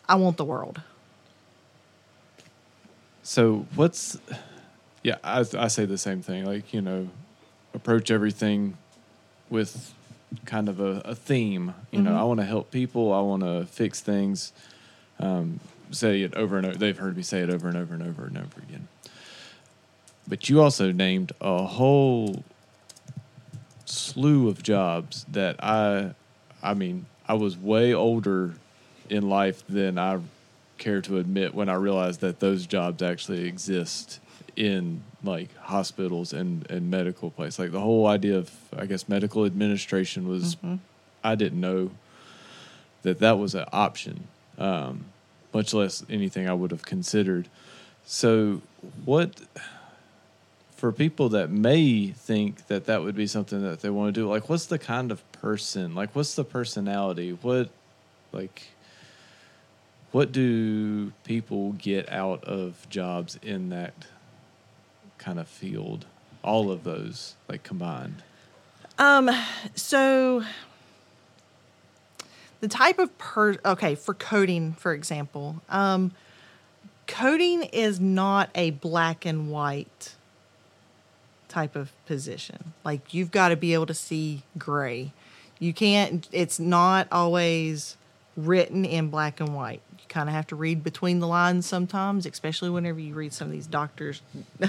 "I 0.08 0.14
want 0.14 0.36
the 0.36 0.44
world." 0.44 0.82
So, 3.24 3.66
what's 3.74 4.18
yeah? 5.02 5.16
I 5.24 5.44
I 5.58 5.68
say 5.68 5.84
the 5.84 5.98
same 5.98 6.22
thing. 6.22 6.44
Like 6.44 6.72
you 6.72 6.80
know, 6.80 7.08
approach 7.74 8.10
everything 8.10 8.76
with 9.50 9.92
kind 10.46 10.68
of 10.68 10.80
a, 10.80 11.02
a 11.04 11.14
theme. 11.14 11.74
You 11.90 11.98
mm-hmm. 11.98 12.08
know, 12.08 12.18
I 12.18 12.24
want 12.24 12.40
to 12.40 12.46
help 12.46 12.70
people. 12.70 13.12
I 13.12 13.20
want 13.20 13.42
to 13.42 13.66
fix 13.66 14.00
things. 14.00 14.52
Um, 15.20 15.60
say 15.90 16.22
it 16.22 16.34
over 16.34 16.56
and 16.56 16.66
over. 16.66 16.76
They've 16.76 16.96
heard 16.96 17.16
me 17.16 17.22
say 17.22 17.40
it 17.40 17.50
over 17.50 17.68
and 17.68 17.76
over 17.76 17.94
and 17.94 18.02
over 18.02 18.26
and 18.26 18.38
over 18.38 18.60
again. 18.68 18.88
But 20.26 20.48
you 20.48 20.62
also 20.62 20.90
named 20.90 21.32
a 21.40 21.64
whole 21.64 22.42
slew 23.84 24.48
of 24.48 24.62
jobs 24.62 25.24
that 25.30 25.62
I, 25.62 26.14
I 26.62 26.74
mean, 26.74 27.06
I 27.28 27.34
was 27.34 27.56
way 27.56 27.92
older 27.92 28.54
in 29.10 29.28
life 29.28 29.62
than 29.68 29.98
I 29.98 30.20
care 30.78 31.00
to 31.02 31.18
admit 31.18 31.54
when 31.54 31.68
I 31.68 31.74
realized 31.74 32.20
that 32.20 32.40
those 32.40 32.66
jobs 32.66 33.02
actually 33.02 33.46
exist 33.46 34.20
in 34.56 35.02
like 35.24 35.54
hospitals 35.56 36.32
and 36.32 36.70
and 36.70 36.90
medical 36.90 37.30
place. 37.30 37.58
Like 37.58 37.72
the 37.72 37.80
whole 37.80 38.06
idea 38.06 38.36
of 38.38 38.50
I 38.76 38.86
guess 38.86 39.08
medical 39.08 39.44
administration 39.44 40.28
was 40.28 40.56
mm-hmm. 40.56 40.76
I 41.22 41.34
didn't 41.34 41.60
know 41.60 41.90
that 43.02 43.18
that 43.18 43.38
was 43.38 43.54
an 43.54 43.66
option, 43.72 44.28
um, 44.58 45.06
much 45.52 45.74
less 45.74 46.04
anything 46.08 46.48
I 46.48 46.54
would 46.54 46.70
have 46.70 46.82
considered. 46.82 47.48
So 48.04 48.62
what 49.04 49.40
for 50.76 50.92
people 50.92 51.30
that 51.30 51.50
may 51.50 52.08
think 52.08 52.66
that 52.66 52.84
that 52.86 53.02
would 53.02 53.14
be 53.14 53.26
something 53.26 53.62
that 53.62 53.80
they 53.80 53.88
want 53.88 54.14
to 54.14 54.20
do 54.20 54.28
like 54.28 54.50
what's 54.50 54.66
the 54.66 54.78
kind 54.78 55.10
of 55.10 55.32
person 55.32 55.94
like 55.94 56.14
what's 56.14 56.34
the 56.34 56.44
personality 56.44 57.30
what 57.40 57.70
like 58.32 58.64
what 60.12 60.30
do 60.30 61.10
people 61.24 61.72
get 61.72 62.06
out 62.12 62.44
of 62.44 62.86
jobs 62.90 63.38
in 63.42 63.70
that 63.70 63.94
kind 65.24 65.38
of 65.38 65.48
field? 65.48 66.06
All 66.42 66.70
of 66.70 66.84
those 66.84 67.34
like 67.48 67.62
combined. 67.62 68.22
Um. 68.98 69.30
So 69.74 70.44
the 72.60 72.68
type 72.68 72.98
of 72.98 73.16
per 73.18 73.56
okay 73.64 73.94
for 73.94 74.14
coding, 74.14 74.72
for 74.72 74.92
example, 74.92 75.62
um, 75.68 76.12
coding 77.06 77.64
is 77.64 78.00
not 78.00 78.50
a 78.54 78.70
black 78.70 79.26
and 79.26 79.50
white 79.50 80.14
type 81.48 81.76
of 81.76 81.92
position. 82.06 82.72
Like 82.84 83.12
you've 83.12 83.30
got 83.30 83.48
to 83.48 83.56
be 83.56 83.74
able 83.74 83.86
to 83.86 83.94
see 83.94 84.42
gray. 84.58 85.12
You 85.58 85.72
can't. 85.72 86.28
It's 86.32 86.58
not 86.58 87.06
always 87.12 87.96
written 88.36 88.84
in 88.84 89.08
black 89.08 89.40
and 89.40 89.54
white 89.54 89.82
kind 90.14 90.28
of 90.28 90.34
have 90.34 90.46
to 90.46 90.54
read 90.54 90.84
between 90.84 91.18
the 91.18 91.26
lines 91.26 91.66
sometimes, 91.66 92.24
especially 92.24 92.70
whenever 92.70 93.00
you 93.00 93.14
read 93.14 93.32
some 93.32 93.48
of 93.48 93.52
these 93.52 93.66
doctors' 93.66 94.22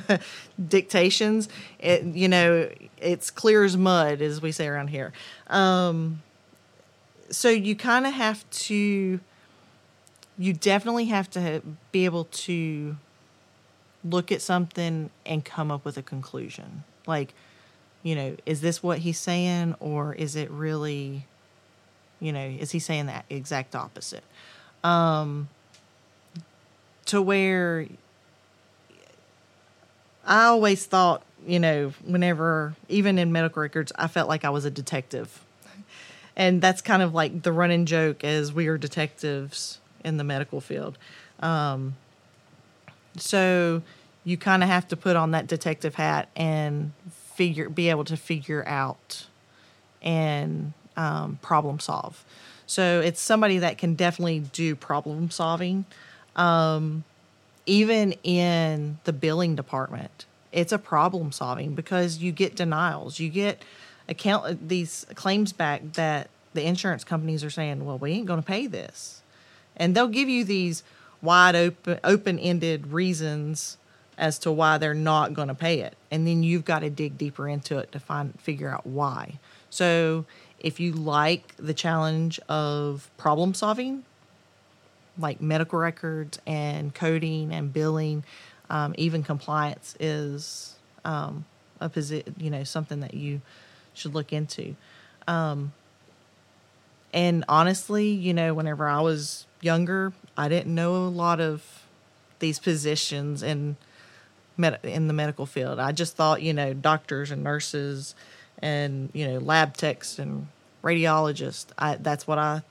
dictations. 0.67 1.47
It, 1.79 2.03
you 2.03 2.27
know, 2.27 2.67
it's 2.97 3.29
clear 3.29 3.63
as 3.63 3.77
mud, 3.77 4.23
as 4.23 4.41
we 4.41 4.51
say 4.51 4.67
around 4.67 4.87
here. 4.87 5.13
Um, 5.47 6.23
so 7.29 7.49
you 7.49 7.75
kind 7.75 8.07
of 8.07 8.13
have 8.13 8.49
to, 8.49 9.19
you 10.39 10.53
definitely 10.53 11.05
have 11.05 11.29
to 11.31 11.61
be 11.91 12.05
able 12.05 12.25
to 12.25 12.97
look 14.03 14.31
at 14.31 14.41
something 14.41 15.11
and 15.27 15.45
come 15.45 15.69
up 15.69 15.85
with 15.85 15.95
a 15.95 16.03
conclusion. 16.03 16.83
Like, 17.05 17.35
you 18.01 18.15
know, 18.15 18.35
is 18.47 18.61
this 18.61 18.81
what 18.81 18.99
he's 18.99 19.19
saying, 19.19 19.75
or 19.79 20.15
is 20.15 20.35
it 20.35 20.49
really, 20.49 21.27
you 22.19 22.33
know, 22.33 22.47
is 22.47 22.71
he 22.71 22.79
saying 22.79 23.05
that 23.05 23.25
exact 23.29 23.75
opposite? 23.75 24.23
Um, 24.85 25.49
to 27.05 27.21
where 27.21 27.87
I 30.25 30.45
always 30.45 30.85
thought 30.85 31.23
you 31.45 31.59
know, 31.59 31.93
whenever, 32.03 32.75
even 32.89 33.19
in 33.19 33.31
medical 33.31 33.61
records, 33.61 33.91
I 33.95 34.07
felt 34.07 34.27
like 34.27 34.43
I 34.43 34.49
was 34.49 34.65
a 34.65 34.71
detective. 34.71 35.43
And 36.35 36.61
that's 36.61 36.81
kind 36.81 37.01
of 37.01 37.13
like 37.13 37.43
the 37.43 37.51
running 37.51 37.85
joke 37.85 38.23
as 38.23 38.51
we 38.51 38.67
are 38.67 38.77
detectives 38.77 39.79
in 40.03 40.17
the 40.17 40.23
medical 40.23 40.59
field. 40.59 40.97
Um, 41.39 41.95
so 43.17 43.83
you 44.23 44.37
kind 44.37 44.63
of 44.63 44.69
have 44.69 44.87
to 44.89 44.97
put 44.97 45.15
on 45.15 45.31
that 45.31 45.47
detective 45.47 45.95
hat 45.95 46.29
and 46.35 46.91
figure, 47.35 47.69
be 47.69 47.89
able 47.89 48.03
to 48.05 48.17
figure 48.17 48.67
out 48.67 49.27
and 50.01 50.73
um, 50.97 51.39
problem 51.41 51.79
solve. 51.79 52.25
So 52.67 53.01
it's 53.01 53.21
somebody 53.21 53.59
that 53.59 53.77
can 53.77 53.95
definitely 53.95 54.39
do 54.39 54.75
problem 54.75 55.29
solving. 55.29 55.85
Um, 56.35 57.03
even 57.65 58.13
in 58.23 58.99
the 59.03 59.13
billing 59.13 59.55
department, 59.55 60.25
it's 60.51 60.71
a 60.71 60.79
problem 60.79 61.31
solving 61.31 61.75
because 61.75 62.17
you 62.19 62.31
get 62.31 62.55
denials, 62.55 63.19
you 63.19 63.29
get 63.29 63.61
account 64.07 64.69
these 64.69 65.05
claims 65.15 65.51
back 65.51 65.81
that 65.93 66.29
the 66.53 66.65
insurance 66.65 67.03
companies 67.03 67.43
are 67.43 67.49
saying, 67.49 67.85
"Well, 67.85 67.97
we 67.97 68.11
ain't 68.11 68.25
going 68.25 68.41
to 68.41 68.45
pay 68.45 68.67
this," 68.67 69.21
and 69.75 69.95
they'll 69.95 70.07
give 70.07 70.29
you 70.29 70.43
these 70.43 70.83
wide 71.21 71.55
open 71.55 71.99
open 72.03 72.39
ended 72.39 72.87
reasons 72.87 73.77
as 74.17 74.39
to 74.39 74.51
why 74.51 74.77
they're 74.77 74.93
not 74.93 75.33
going 75.33 75.49
to 75.49 75.55
pay 75.55 75.81
it, 75.81 75.95
and 76.09 76.25
then 76.25 76.43
you've 76.43 76.65
got 76.65 76.79
to 76.79 76.89
dig 76.89 77.17
deeper 77.17 77.47
into 77.49 77.77
it 77.77 77.91
to 77.91 77.99
find 77.99 78.39
figure 78.39 78.69
out 78.69 78.85
why. 78.85 79.39
So 79.69 80.25
if 80.59 80.79
you 80.79 80.93
like 80.93 81.55
the 81.57 81.73
challenge 81.73 82.39
of 82.49 83.09
problem 83.17 83.53
solving, 83.53 84.03
like 85.17 85.41
medical 85.41 85.79
records 85.79 86.39
and 86.45 86.93
coding 86.93 87.53
and 87.53 87.71
billing, 87.71 88.23
um, 88.69 88.95
even 88.97 89.23
compliance 89.23 89.95
is 89.99 90.75
um, 91.03 91.45
a 91.79 91.89
position, 91.89 92.35
you 92.37 92.49
know, 92.49 92.63
something 92.63 93.01
that 93.01 93.13
you 93.13 93.41
should 93.93 94.13
look 94.13 94.33
into. 94.33 94.75
Um, 95.27 95.73
and 97.13 97.45
honestly, 97.47 98.09
you 98.09 98.33
know, 98.33 98.53
whenever 98.53 98.87
I 98.87 99.01
was 99.01 99.45
younger, 99.61 100.13
I 100.37 100.49
didn't 100.49 100.73
know 100.73 100.95
a 100.95 101.07
lot 101.07 101.39
of 101.39 101.63
these 102.39 102.59
positions 102.59 103.41
in 103.41 103.77
med- 104.57 104.79
in 104.83 105.07
the 105.07 105.13
medical 105.13 105.45
field. 105.45 105.79
I 105.79 105.91
just 105.91 106.15
thought, 106.15 106.41
you 106.41 106.53
know, 106.53 106.73
doctors 106.73 107.31
and 107.31 107.43
nurses 107.43 108.15
and 108.61 109.09
you 109.13 109.27
know 109.27 109.39
lab 109.39 109.75
techs 109.75 110.19
and 110.19 110.47
radiologists. 110.83 111.67
I, 111.77 111.95
that's 111.95 112.27
what 112.27 112.37
I 112.37 112.63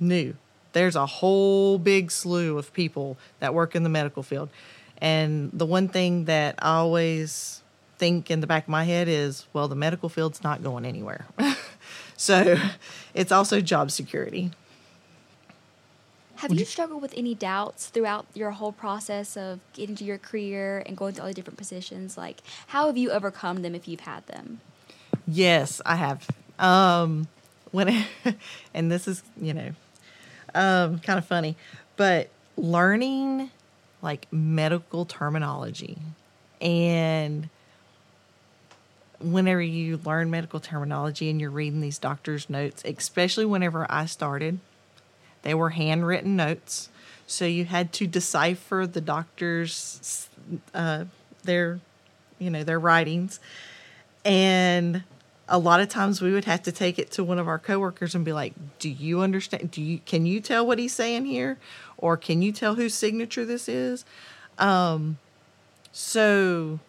knew. 0.00 0.34
There's 0.72 0.96
a 0.96 1.06
whole 1.06 1.78
big 1.78 2.10
slew 2.10 2.58
of 2.58 2.72
people 2.72 3.16
that 3.40 3.54
work 3.54 3.74
in 3.74 3.82
the 3.82 3.88
medical 3.88 4.22
field, 4.22 4.50
and 4.98 5.50
the 5.52 5.66
one 5.66 5.88
thing 5.88 6.26
that 6.26 6.54
I 6.58 6.76
always 6.76 7.62
think 7.98 8.30
in 8.30 8.40
the 8.40 8.46
back 8.46 8.64
of 8.64 8.68
my 8.68 8.84
head 8.84 9.08
is, 9.08 9.46
well, 9.52 9.68
the 9.68 9.74
medical 9.74 10.08
field's 10.08 10.42
not 10.42 10.62
going 10.62 10.84
anywhere. 10.84 11.26
so 12.16 12.56
it's 13.12 13.32
also 13.32 13.60
job 13.60 13.90
security. 13.90 14.52
Have 16.36 16.52
you 16.54 16.64
struggled 16.64 17.02
with 17.02 17.12
any 17.16 17.34
doubts 17.34 17.88
throughout 17.88 18.26
your 18.32 18.52
whole 18.52 18.70
process 18.70 19.36
of 19.36 19.58
getting 19.72 19.96
to 19.96 20.04
your 20.04 20.18
career 20.18 20.84
and 20.86 20.96
going 20.96 21.14
to 21.14 21.22
all 21.22 21.26
the 21.26 21.34
different 21.34 21.58
positions? 21.58 22.16
Like, 22.16 22.42
how 22.68 22.86
have 22.86 22.96
you 22.96 23.10
overcome 23.10 23.62
them 23.62 23.74
if 23.74 23.88
you've 23.88 24.00
had 24.00 24.24
them? 24.28 24.60
Yes, 25.30 25.82
I 25.84 25.96
have. 25.96 26.26
Um, 26.58 27.28
when 27.70 28.04
and 28.74 28.90
this 28.90 29.06
is 29.06 29.22
you 29.40 29.52
know 29.54 29.70
um, 30.54 31.00
kind 31.00 31.18
of 31.18 31.26
funny, 31.26 31.56
but 31.96 32.30
learning 32.56 33.50
like 34.02 34.26
medical 34.32 35.04
terminology 35.04 35.98
and 36.60 37.48
whenever 39.20 39.60
you 39.60 40.00
learn 40.04 40.30
medical 40.30 40.60
terminology 40.60 41.28
and 41.30 41.40
you're 41.40 41.50
reading 41.50 41.80
these 41.80 41.98
doctors' 41.98 42.48
notes, 42.48 42.82
especially 42.84 43.44
whenever 43.44 43.86
I 43.90 44.06
started, 44.06 44.60
they 45.42 45.54
were 45.54 45.70
handwritten 45.70 46.36
notes. 46.36 46.88
So 47.26 47.44
you 47.44 47.64
had 47.66 47.92
to 47.94 48.06
decipher 48.06 48.86
the 48.86 49.00
doctors' 49.00 50.28
uh, 50.74 51.04
their, 51.44 51.80
you 52.38 52.50
know, 52.50 52.64
their 52.64 52.80
writings, 52.80 53.40
and 54.24 55.04
a 55.48 55.58
lot 55.58 55.80
of 55.80 55.88
times 55.88 56.20
we 56.20 56.32
would 56.32 56.44
have 56.44 56.62
to 56.62 56.72
take 56.72 56.98
it 56.98 57.10
to 57.12 57.24
one 57.24 57.38
of 57.38 57.48
our 57.48 57.58
coworkers 57.58 58.14
and 58.14 58.24
be 58.24 58.32
like, 58.32 58.52
"Do 58.78 58.88
you 58.88 59.20
understand? 59.20 59.70
Do 59.70 59.82
you 59.82 59.98
can 60.04 60.26
you 60.26 60.40
tell 60.40 60.66
what 60.66 60.78
he's 60.78 60.94
saying 60.94 61.24
here, 61.24 61.58
or 61.96 62.16
can 62.16 62.42
you 62.42 62.52
tell 62.52 62.74
whose 62.74 62.94
signature 62.94 63.44
this 63.44 63.68
is?" 63.68 64.04
Um, 64.58 65.18
so, 65.92 66.80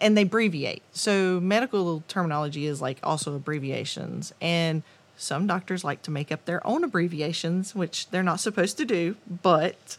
and 0.00 0.16
they 0.16 0.22
abbreviate. 0.22 0.82
So 0.92 1.40
medical 1.40 2.02
terminology 2.08 2.66
is 2.66 2.80
like 2.82 2.98
also 3.02 3.36
abbreviations, 3.36 4.34
and 4.40 4.82
some 5.16 5.46
doctors 5.46 5.84
like 5.84 6.02
to 6.02 6.10
make 6.10 6.32
up 6.32 6.44
their 6.46 6.66
own 6.66 6.82
abbreviations, 6.82 7.74
which 7.74 8.10
they're 8.10 8.22
not 8.22 8.40
supposed 8.40 8.76
to 8.78 8.84
do, 8.84 9.16
but 9.42 9.98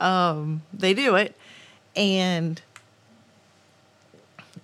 um, 0.00 0.62
they 0.72 0.94
do 0.94 1.16
it, 1.16 1.36
and 1.94 2.62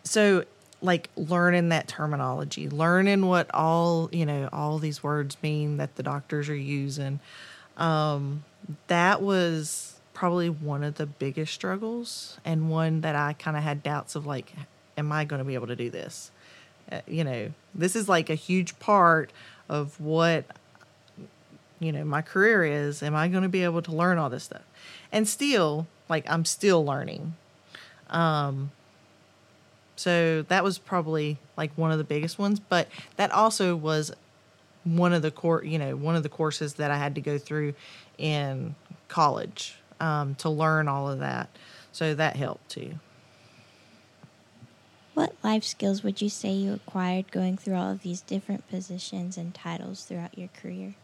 so 0.02 0.44
like 0.82 1.08
learning 1.16 1.70
that 1.70 1.88
terminology, 1.88 2.68
learning 2.68 3.26
what 3.26 3.52
all, 3.54 4.08
you 4.12 4.26
know, 4.26 4.48
all 4.52 4.78
these 4.78 5.02
words 5.02 5.36
mean 5.42 5.78
that 5.78 5.96
the 5.96 6.02
doctors 6.02 6.48
are 6.48 6.56
using. 6.56 7.20
Um, 7.76 8.44
that 8.88 9.22
was 9.22 9.98
probably 10.14 10.48
one 10.48 10.82
of 10.82 10.94
the 10.96 11.06
biggest 11.06 11.52
struggles 11.52 12.38
and 12.44 12.70
one 12.70 13.02
that 13.02 13.14
I 13.14 13.34
kind 13.34 13.56
of 13.56 13.62
had 13.62 13.82
doubts 13.82 14.14
of 14.14 14.26
like, 14.26 14.52
am 14.96 15.12
I 15.12 15.24
going 15.24 15.38
to 15.38 15.44
be 15.44 15.54
able 15.54 15.66
to 15.66 15.76
do 15.76 15.90
this? 15.90 16.30
Uh, 16.90 17.00
you 17.06 17.24
know, 17.24 17.52
this 17.74 17.96
is 17.96 18.08
like 18.08 18.30
a 18.30 18.34
huge 18.34 18.78
part 18.78 19.30
of 19.68 20.00
what, 20.00 20.44
you 21.80 21.92
know, 21.92 22.04
my 22.04 22.22
career 22.22 22.64
is. 22.64 23.02
Am 23.02 23.14
I 23.14 23.28
going 23.28 23.42
to 23.42 23.48
be 23.48 23.64
able 23.64 23.82
to 23.82 23.92
learn 23.92 24.18
all 24.18 24.30
this 24.30 24.44
stuff? 24.44 24.62
And 25.12 25.28
still, 25.28 25.86
like, 26.08 26.28
I'm 26.30 26.44
still 26.44 26.84
learning. 26.84 27.34
Um, 28.08 28.70
so 29.96 30.42
that 30.42 30.62
was 30.62 30.78
probably 30.78 31.38
like 31.56 31.72
one 31.76 31.90
of 31.90 31.98
the 31.98 32.04
biggest 32.04 32.38
ones, 32.38 32.60
but 32.60 32.88
that 33.16 33.30
also 33.32 33.74
was 33.74 34.12
one 34.84 35.12
of 35.12 35.22
the 35.22 35.30
core, 35.30 35.64
you 35.64 35.78
know, 35.78 35.96
one 35.96 36.14
of 36.14 36.22
the 36.22 36.28
courses 36.28 36.74
that 36.74 36.90
I 36.90 36.98
had 36.98 37.14
to 37.16 37.20
go 37.20 37.38
through 37.38 37.74
in 38.18 38.74
college 39.08 39.76
um, 40.00 40.34
to 40.36 40.50
learn 40.50 40.86
all 40.86 41.10
of 41.10 41.18
that. 41.20 41.48
So 41.92 42.14
that 42.14 42.36
helped 42.36 42.70
too. 42.70 42.94
What 45.14 45.34
life 45.42 45.64
skills 45.64 46.02
would 46.02 46.20
you 46.20 46.28
say 46.28 46.52
you 46.52 46.74
acquired 46.74 47.32
going 47.32 47.56
through 47.56 47.74
all 47.74 47.90
of 47.90 48.02
these 48.02 48.20
different 48.20 48.68
positions 48.68 49.38
and 49.38 49.54
titles 49.54 50.04
throughout 50.04 50.36
your 50.36 50.50
career? 50.60 50.94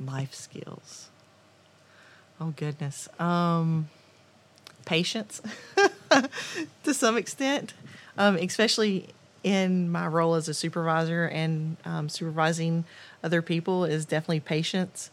Life 0.00 0.32
skills. 0.32 1.08
Oh 2.40 2.54
goodness. 2.56 3.08
Um, 3.18 3.88
patience 4.84 5.42
to 6.84 6.94
some 6.94 7.16
extent 7.16 7.74
um, 8.18 8.36
especially 8.36 9.08
in 9.42 9.90
my 9.90 10.06
role 10.06 10.34
as 10.34 10.48
a 10.48 10.54
supervisor 10.54 11.26
and 11.26 11.76
um, 11.84 12.08
supervising 12.08 12.84
other 13.22 13.42
people 13.42 13.84
is 13.84 14.04
definitely 14.04 14.40
patience. 14.40 15.10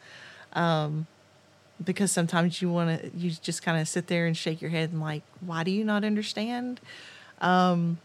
Um, 0.54 1.08
because 1.84 2.12
sometimes 2.12 2.62
you 2.62 2.70
want 2.70 3.02
to, 3.02 3.12
you 3.16 3.32
just 3.32 3.62
kind 3.62 3.80
of 3.80 3.88
sit 3.88 4.08
there 4.08 4.26
and 4.26 4.36
shake 4.38 4.62
your 4.62 4.72
head 4.72 4.92
and 4.92 5.02
like, 5.02 5.24
why 5.42 5.63
do 5.63 5.72
you 5.72 5.84
not 5.84 6.04
understand? 6.04 6.80
Um, 7.42 8.00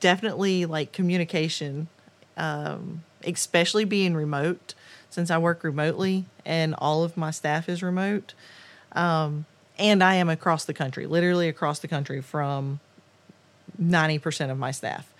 definitely 0.00 0.66
like 0.66 0.92
communication, 0.92 1.88
um, 2.36 3.02
especially 3.24 3.84
being 3.84 4.14
remote 4.14 4.74
since 5.10 5.30
I 5.30 5.38
work 5.38 5.64
remotely 5.64 6.26
and 6.44 6.74
all 6.78 7.02
of 7.02 7.16
my 7.16 7.30
staff 7.30 7.68
is 7.68 7.82
remote. 7.82 8.34
Um, 8.92 9.46
and 9.78 10.02
I 10.02 10.14
am 10.14 10.28
across 10.28 10.64
the 10.64 10.74
country, 10.74 11.06
literally 11.06 11.48
across 11.48 11.78
the 11.78 11.88
country 11.88 12.20
from 12.20 12.80
90% 13.80 14.50
of 14.50 14.58
my 14.58 14.70
staff, 14.70 15.12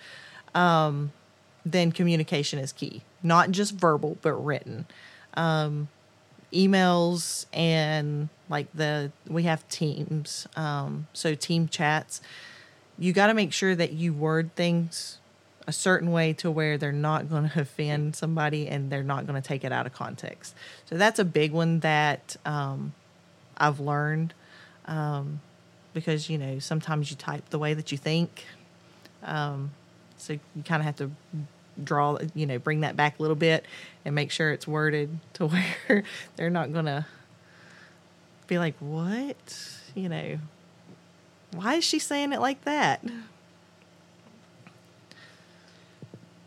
um, 0.53 1.11
then 1.65 1.91
communication 1.91 2.59
is 2.59 2.71
key. 2.71 3.03
Not 3.21 3.51
just 3.51 3.73
verbal, 3.73 4.17
but 4.21 4.33
written. 4.33 4.85
Um, 5.35 5.89
emails 6.53 7.45
and 7.53 8.29
like 8.49 8.67
the, 8.73 9.11
we 9.27 9.43
have 9.43 9.67
teams, 9.69 10.47
um, 10.55 11.07
so 11.13 11.35
team 11.35 11.67
chats. 11.67 12.21
You 12.97 13.13
got 13.13 13.27
to 13.27 13.33
make 13.33 13.53
sure 13.53 13.75
that 13.75 13.93
you 13.93 14.13
word 14.13 14.55
things 14.55 15.19
a 15.67 15.71
certain 15.71 16.11
way 16.11 16.33
to 16.33 16.49
where 16.49 16.79
they're 16.79 16.91
not 16.91 17.29
going 17.29 17.47
to 17.51 17.61
offend 17.61 18.15
somebody 18.15 18.67
and 18.67 18.91
they're 18.91 19.03
not 19.03 19.27
going 19.27 19.39
to 19.39 19.47
take 19.47 19.63
it 19.63 19.71
out 19.71 19.85
of 19.85 19.93
context. 19.93 20.55
So 20.85 20.97
that's 20.97 21.19
a 21.19 21.25
big 21.25 21.51
one 21.51 21.81
that 21.81 22.35
um, 22.45 22.93
I've 23.55 23.79
learned. 23.79 24.33
Um, 24.85 25.41
because 25.93 26.29
you 26.29 26.37
know 26.37 26.59
sometimes 26.59 27.09
you 27.09 27.17
type 27.17 27.49
the 27.49 27.59
way 27.59 27.73
that 27.73 27.91
you 27.91 27.97
think 27.97 28.45
um, 29.23 29.71
so 30.17 30.33
you 30.33 30.63
kind 30.63 30.81
of 30.81 30.85
have 30.85 30.95
to 30.97 31.11
draw 31.83 32.17
you 32.33 32.45
know 32.45 32.59
bring 32.59 32.81
that 32.81 32.95
back 32.95 33.19
a 33.19 33.21
little 33.21 33.35
bit 33.35 33.65
and 34.03 34.13
make 34.13 34.31
sure 34.31 34.51
it's 34.51 34.67
worded 34.67 35.19
to 35.33 35.47
where 35.47 36.03
they're 36.35 36.49
not 36.49 36.73
gonna 36.73 37.07
be 38.47 38.57
like 38.57 38.75
what 38.79 39.77
you 39.95 40.09
know 40.09 40.39
why 41.51 41.75
is 41.75 41.83
she 41.83 41.99
saying 41.99 42.33
it 42.33 42.39
like 42.39 42.63
that 42.63 43.03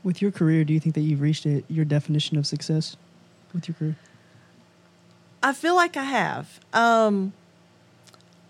With 0.04 0.20
your 0.20 0.32
career, 0.32 0.64
do 0.64 0.72
you 0.72 0.80
think 0.80 0.94
that 0.96 1.02
you've 1.02 1.20
reached 1.20 1.46
it, 1.46 1.64
your 1.68 1.84
definition 1.84 2.36
of 2.36 2.46
success 2.46 2.96
with 3.54 3.68
your 3.68 3.76
career? 3.76 3.96
I 5.42 5.52
feel 5.52 5.76
like 5.76 5.96
I 5.96 6.04
have. 6.04 6.60
Um, 6.72 7.32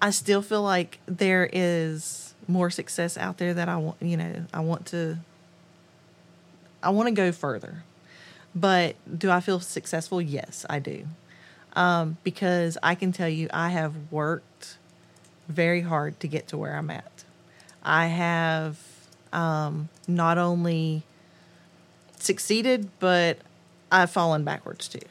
I 0.02 0.10
still 0.10 0.42
feel 0.42 0.62
like 0.62 0.98
there 1.06 1.48
is 1.50 2.34
more 2.48 2.70
success 2.70 3.16
out 3.16 3.38
there 3.38 3.54
that 3.54 3.68
I 3.68 3.76
want. 3.76 4.02
You 4.02 4.16
know, 4.16 4.44
I 4.52 4.60
want 4.60 4.86
to. 4.86 5.18
I 6.82 6.90
want 6.90 7.06
to 7.06 7.14
go 7.14 7.30
further, 7.30 7.84
but 8.56 8.96
do 9.16 9.30
I 9.30 9.38
feel 9.38 9.60
successful? 9.60 10.20
Yes, 10.20 10.66
I 10.68 10.80
do, 10.80 11.06
um, 11.74 12.16
because 12.24 12.76
I 12.82 12.96
can 12.96 13.12
tell 13.12 13.28
you 13.28 13.48
I 13.54 13.68
have 13.68 13.94
worked 14.10 14.76
very 15.48 15.82
hard 15.82 16.18
to 16.20 16.26
get 16.26 16.48
to 16.48 16.58
where 16.58 16.74
I'm 16.74 16.90
at. 16.90 17.24
I 17.84 18.06
have 18.06 18.78
um, 19.32 19.88
not 20.08 20.38
only 20.38 21.04
succeeded, 22.18 22.90
but 22.98 23.38
I've 23.92 24.10
fallen 24.10 24.42
backwards 24.42 24.88
too. 24.88 25.06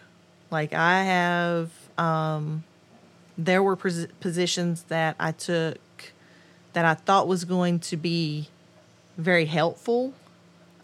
Like 0.50 0.74
I 0.74 1.04
have, 1.04 1.72
um, 1.98 2.66
there 3.46 3.64
were 3.64 3.76
pos- 3.76 4.08
positions 4.20 4.84
that 4.84 5.16
I 5.20 5.32
took 5.32 5.80
that 6.74 6.86
I 6.86 6.94
thought 6.94 7.28
was 7.28 7.44
going 7.44 7.80
to 7.80 7.98
be 7.98 8.48
very 9.18 9.46
helpful. 9.46 10.14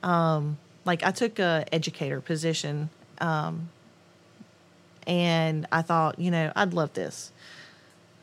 Um, 0.04 0.58
like 0.86 1.04
I 1.04 1.12
took 1.12 1.40
a 1.40 1.66
educator 1.72 2.20
position, 2.22 2.90
um, 3.20 3.70
and 5.06 5.66
I 5.72 5.82
thought, 5.82 6.20
you 6.20 6.32
know, 6.32 6.52
I'd 6.56 6.74
love 6.74 6.94
this. 6.94 7.32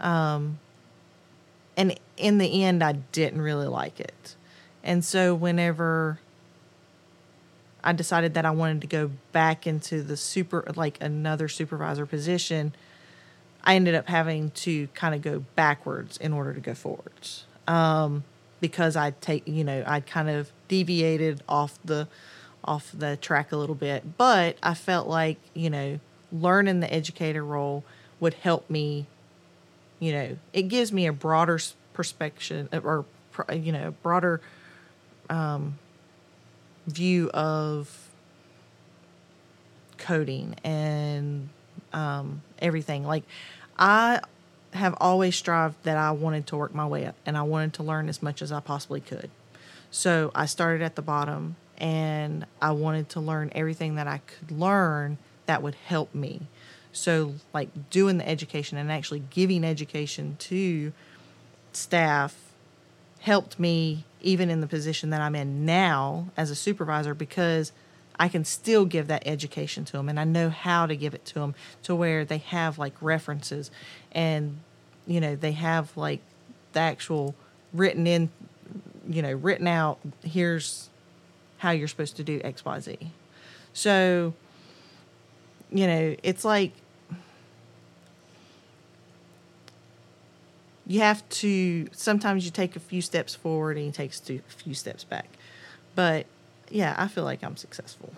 Um, 0.01 0.59
and 1.77 1.99
in 2.16 2.38
the 2.38 2.64
end, 2.64 2.83
I 2.83 2.92
didn't 2.92 3.40
really 3.40 3.66
like 3.66 4.01
it. 4.01 4.37
And 4.83 5.05
so 5.05 5.35
whenever 5.35 6.20
I 7.83 7.92
decided 7.92 8.35
that 8.35 8.44
I 8.44 8.51
wanted 8.51 8.83
to 8.83 8.87
go 8.87 9.11
back 9.33 9.66
into 9.66 10.03
the 10.03 10.16
super, 10.16 10.64
like 10.77 11.03
another 11.03 11.49
supervisor 11.49 12.07
position, 12.07 12.75
I 13.64 13.77
ended 13.77 13.94
up 13.94 14.09
having 14.09 14.50
to 14.50 14.88
kind 14.88 15.14
of 15.14 15.22
go 15.22 15.44
backwards 15.57 16.18
in 16.18 16.33
order 16.33 16.53
to 16.53 16.61
go 16.61 16.74
forwards. 16.74 17.46
Um, 17.66 18.24
because 18.61 18.94
I 18.94 19.12
take, 19.12 19.48
you 19.48 19.64
know, 19.64 19.83
I 19.87 20.00
kind 20.00 20.29
of 20.29 20.53
deviated 20.68 21.42
off 21.48 21.79
the, 21.85 22.07
off 22.62 22.90
the 22.92 23.16
track 23.16 23.53
a 23.53 23.57
little 23.57 23.74
bit, 23.74 24.16
but 24.18 24.59
I 24.62 24.74
felt 24.74 25.09
like, 25.09 25.38
you 25.55 25.70
know, 25.70 25.98
learning 26.31 26.81
the 26.81 26.92
educator 26.92 27.44
role 27.44 27.85
would 28.20 28.35
help 28.35 28.68
me, 28.68 29.07
you 29.98 30.12
know, 30.12 30.37
it 30.53 30.68
gives 30.68 30.92
me 30.92 31.07
a 31.07 31.12
broader 31.12 31.59
perspective 31.94 32.68
or, 32.85 33.07
you 33.53 33.72
know, 33.72 33.94
broader, 34.03 34.40
um, 35.31 35.79
view 36.87 37.31
of 37.31 38.09
coding 39.96 40.55
and 40.62 41.48
um, 41.95 42.43
everything. 42.59 43.05
Like, 43.05 43.25
I 43.79 44.21
have 44.75 44.95
always 45.01 45.37
strived 45.37 45.77
that 45.85 45.97
I 45.97 46.11
wanted 46.11 46.47
to 46.49 46.57
work 46.57 46.75
my 46.75 46.87
way 46.87 47.07
up 47.07 47.15
and 47.25 47.39
I 47.39 47.43
wanted 47.43 47.75
to 47.75 47.83
learn 47.83 48.09
as 48.09 48.23
much 48.23 48.43
as 48.43 48.53
I 48.53 48.61
possibly 48.61 49.01
could. 49.01 49.31
So 49.91 50.33
I 50.35 50.47
started 50.47 50.83
at 50.83 50.97
the 50.97 51.03
bottom 51.03 51.57
and 51.79 52.45
I 52.61 52.73
wanted 52.73 53.09
to 53.11 53.21
learn 53.21 53.51
everything 53.55 53.95
that 53.95 54.09
I 54.09 54.19
could 54.19 54.51
learn 54.51 55.19
that 55.47 55.63
would 55.63 55.77
help 55.77 56.15
me. 56.15 56.43
So, 56.93 57.35
like 57.53 57.91
doing 57.91 58.19
the 58.19 58.29
education 58.29 58.79
and 58.79 58.91
actually 58.91 59.25
giving 59.31 59.65
education 59.65 60.37
to 60.41 60.93
staff 61.73 62.37
helped 63.21 63.59
me 63.59 64.05
even 64.21 64.49
in 64.49 64.61
the 64.61 64.67
position 64.67 65.11
that 65.11 65.21
I'm 65.21 65.35
in 65.35 65.67
now 65.67 66.29
as 66.37 66.51
a 66.51 66.55
supervisor 66.55 67.15
because 67.15 67.73
I 68.16 68.29
can 68.29 68.44
still 68.44 68.85
give 68.85 69.09
that 69.09 69.24
education 69.27 69.85
to 69.87 69.92
them 69.92 70.09
and 70.09 70.18
I 70.20 70.24
know 70.24 70.50
how 70.50 70.87
to 70.87 70.96
give 70.96 71.14
it 71.14 71.24
to 71.27 71.35
them 71.35 71.55
to 71.83 71.94
where 71.94 72.24
they 72.24 72.38
have 72.38 72.79
like 72.79 72.94
references 73.00 73.70
and 74.12 74.59
you 75.07 75.20
know 75.20 75.37
they 75.37 75.53
have 75.53 75.96
like 75.96 76.20
the 76.72 76.81
actual 76.81 77.35
written 77.72 78.07
in 78.07 78.31
you 79.09 79.22
know 79.22 79.33
written 79.33 79.66
out 79.66 79.98
here's 80.22 80.88
how 81.59 81.70
you're 81.70 81.88
supposed 81.88 82.16
to 82.16 82.24
do 82.24 82.40
xyz 82.40 83.09
so 83.72 84.33
you 85.70 85.87
know 85.87 86.16
it's 86.22 86.44
like 86.44 86.72
you 90.87 91.00
have 91.00 91.27
to 91.29 91.88
sometimes 91.92 92.44
you 92.44 92.50
take 92.50 92.77
a 92.77 92.81
few 92.81 93.00
steps 93.00 93.35
forward 93.35 93.77
and 93.77 93.87
you 93.87 93.92
take 93.92 94.12
a 94.12 94.40
few 94.48 94.74
steps 94.74 95.05
back. 95.05 95.29
But 95.94 96.27
yeah 96.75 96.95
i 96.99 97.07
feel 97.07 97.25
like 97.25 97.43
i'm 97.45 97.57
successful 97.57 98.13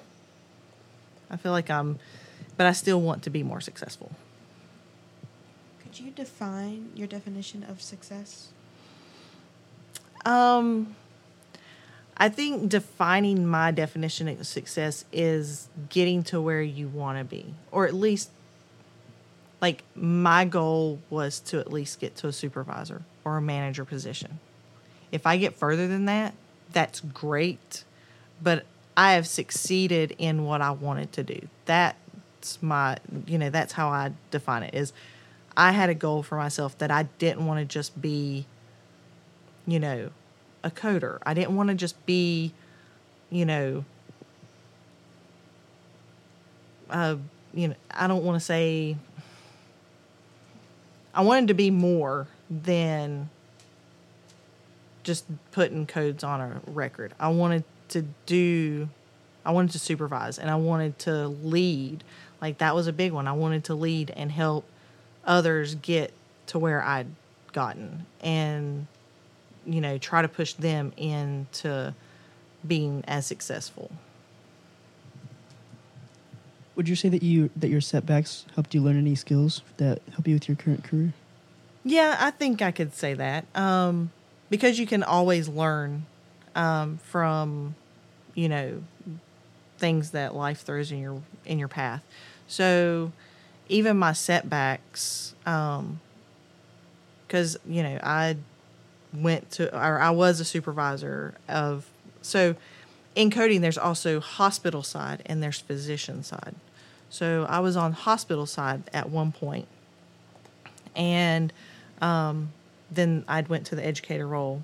i 1.31 1.37
feel 1.37 1.53
like 1.53 1.69
i'm 1.71 1.99
but 2.57 2.67
i 2.67 2.73
still 2.73 3.01
want 3.01 3.23
to 3.23 3.31
be 3.31 3.43
more 3.43 3.61
successful 3.61 4.11
Could 5.83 6.01
you 6.01 6.11
define 6.11 6.91
your 6.95 7.07
definition 7.07 7.63
of 7.63 7.83
success? 7.83 8.49
um 10.25 10.97
i 12.17 12.29
think 12.29 12.69
defining 12.69 13.47
my 13.47 13.71
definition 13.71 14.27
of 14.27 14.47
success 14.47 15.05
is 15.13 15.69
getting 15.91 16.23
to 16.25 16.41
where 16.41 16.63
you 16.63 16.89
want 16.89 17.19
to 17.19 17.25
be 17.25 17.55
or 17.71 17.87
at 17.87 17.95
least 17.95 18.31
like 19.61 19.83
my 19.95 20.45
goal 20.45 20.99
was 21.11 21.41
to 21.41 21.59
at 21.61 21.73
least 21.73 22.01
get 22.01 22.17
to 22.17 22.27
a 22.29 22.33
supervisor 22.33 23.03
or 23.25 23.39
a 23.39 23.41
manager 23.43 23.85
position. 23.85 24.39
If 25.11 25.27
I 25.27 25.39
get 25.39 25.55
further 25.57 25.89
than 25.89 26.05
that, 26.05 26.35
that's 26.73 27.01
great, 27.01 27.85
but 28.43 28.65
I 28.97 29.13
have 29.13 29.27
succeeded 29.27 30.15
in 30.19 30.45
what 30.45 30.63
I 30.63 30.71
wanted 30.71 31.13
to 31.13 31.23
do. 31.23 31.49
That's 31.67 32.63
my, 32.63 32.99
you 33.27 33.39
know, 33.39 33.51
that's 33.51 33.73
how 33.73 33.89
I 33.89 34.13
define 34.31 34.63
it 34.63 34.75
is 34.75 34.93
I 35.57 35.73
had 35.73 35.91
a 35.91 35.95
goal 35.95 36.23
for 36.23 36.37
myself 36.37 36.77
that 36.79 36.91
I 36.91 37.05
didn't 37.19 37.47
want 37.47 37.61
to 37.61 37.65
just 37.65 38.01
be, 38.01 38.47
you 39.67 39.79
know, 39.79 40.11
a 40.63 40.71
coder. 40.71 41.19
I 41.25 41.35
didn't 41.35 41.57
want 41.57 41.69
to 41.69 41.75
just 41.75 42.05
be, 42.07 42.53
you 43.31 43.45
know, 43.45 43.85
uh, 46.91 47.17
you 47.55 47.69
know, 47.69 47.75
I 47.91 48.07
don't 48.07 48.25
want 48.25 48.39
to 48.39 48.45
say 48.45 48.97
I 51.15 51.23
wanted 51.23 51.49
to 51.49 51.55
be 51.55 51.71
more 51.71 52.29
than 52.51 53.31
just 55.03 55.25
putting 55.53 55.87
codes 55.87 56.23
on 56.23 56.41
a 56.41 56.61
record. 56.67 57.15
I 57.19 57.29
wanted 57.29 57.65
to 57.91 58.03
do, 58.27 58.89
I 59.45 59.51
wanted 59.53 59.73
to 59.73 59.79
supervise 59.79 60.39
and 60.39 60.51
I 60.51 60.57
wanted 60.57 60.99
to 61.01 61.29
lead. 61.29 62.05
Like 62.41 62.59
that 62.59 62.75
was 62.75 62.87
a 62.87 62.93
big 62.93 63.13
one. 63.13 63.27
I 63.27 63.33
wanted 63.33 63.65
to 63.65 63.75
lead 63.75 64.13
and 64.17 64.31
help 64.31 64.65
others 65.25 65.75
get 65.77 66.13
to 66.47 66.59
where 66.59 66.83
I'd 66.83 67.09
gotten 67.53 68.07
and, 68.21 68.87
you 69.65 69.81
know, 69.81 69.99
try 69.99 70.23
to 70.23 70.29
push 70.29 70.53
them 70.55 70.93
into 70.97 71.95
being 72.67 73.05
as 73.07 73.27
successful. 73.27 73.91
Would 76.77 76.89
you 76.89 76.97
say 76.97 77.09
that 77.09 77.23
you 77.23 77.49
that 77.57 77.69
your 77.69 77.81
setbacks 77.81 78.45
helped 78.55 78.75
you 78.75 78.83
learn 78.83 78.99
any 78.99 79.15
skills 79.15 79.63
that 79.79 80.03
help 80.13 80.29
you 80.29 80.35
with 80.35 80.47
your 80.47 80.57
current 80.57 80.85
career? 80.85 81.15
Yeah, 81.85 82.17
I 82.19 82.33
think 82.33 82.61
I 82.61 82.71
could 82.71 82.93
say 82.95 83.15
that. 83.15 83.47
Um, 83.55 84.11
because 84.51 84.79
you 84.79 84.87
can 84.87 85.03
always 85.03 85.49
learn 85.49 86.05
um, 86.57 86.99
from, 86.99 87.77
you 88.35 88.49
know, 88.49 88.83
things 89.79 90.11
that 90.11 90.35
life 90.35 90.63
throws 90.63 90.91
in 90.91 90.99
your 90.99 91.23
in 91.45 91.59
your 91.59 91.69
path. 91.69 92.03
So 92.49 93.13
even 93.69 93.97
my 93.97 94.13
setbacks, 94.13 95.35
um, 95.45 96.01
because 97.27 97.59
you 97.69 97.83
know 97.83 97.99
I 98.03 98.37
went 99.13 99.51
to 99.53 99.75
or 99.77 100.01
I 100.01 100.11
was 100.11 100.41
a 100.41 100.45
supervisor 100.45 101.35
of 101.49 101.87
so 102.23 102.57
in 103.15 103.31
coding 103.31 103.61
there's 103.61 103.79
also 103.79 104.21
hospital 104.21 104.83
side 104.83 105.23
and 105.27 105.43
there's 105.43 105.61
physician 105.61 106.23
side. 106.23 106.55
So 107.09 107.47
I 107.49 107.61
was 107.61 107.77
on 107.77 107.93
hospital 107.93 108.47
side 108.47 108.83
at 108.93 109.09
one 109.11 109.31
point, 109.31 109.69
and 110.97 111.53
um, 112.01 112.53
then 112.91 113.25
I 113.29 113.43
went 113.43 113.67
to 113.67 113.77
the 113.77 113.87
educator 113.87 114.27
role, 114.27 114.63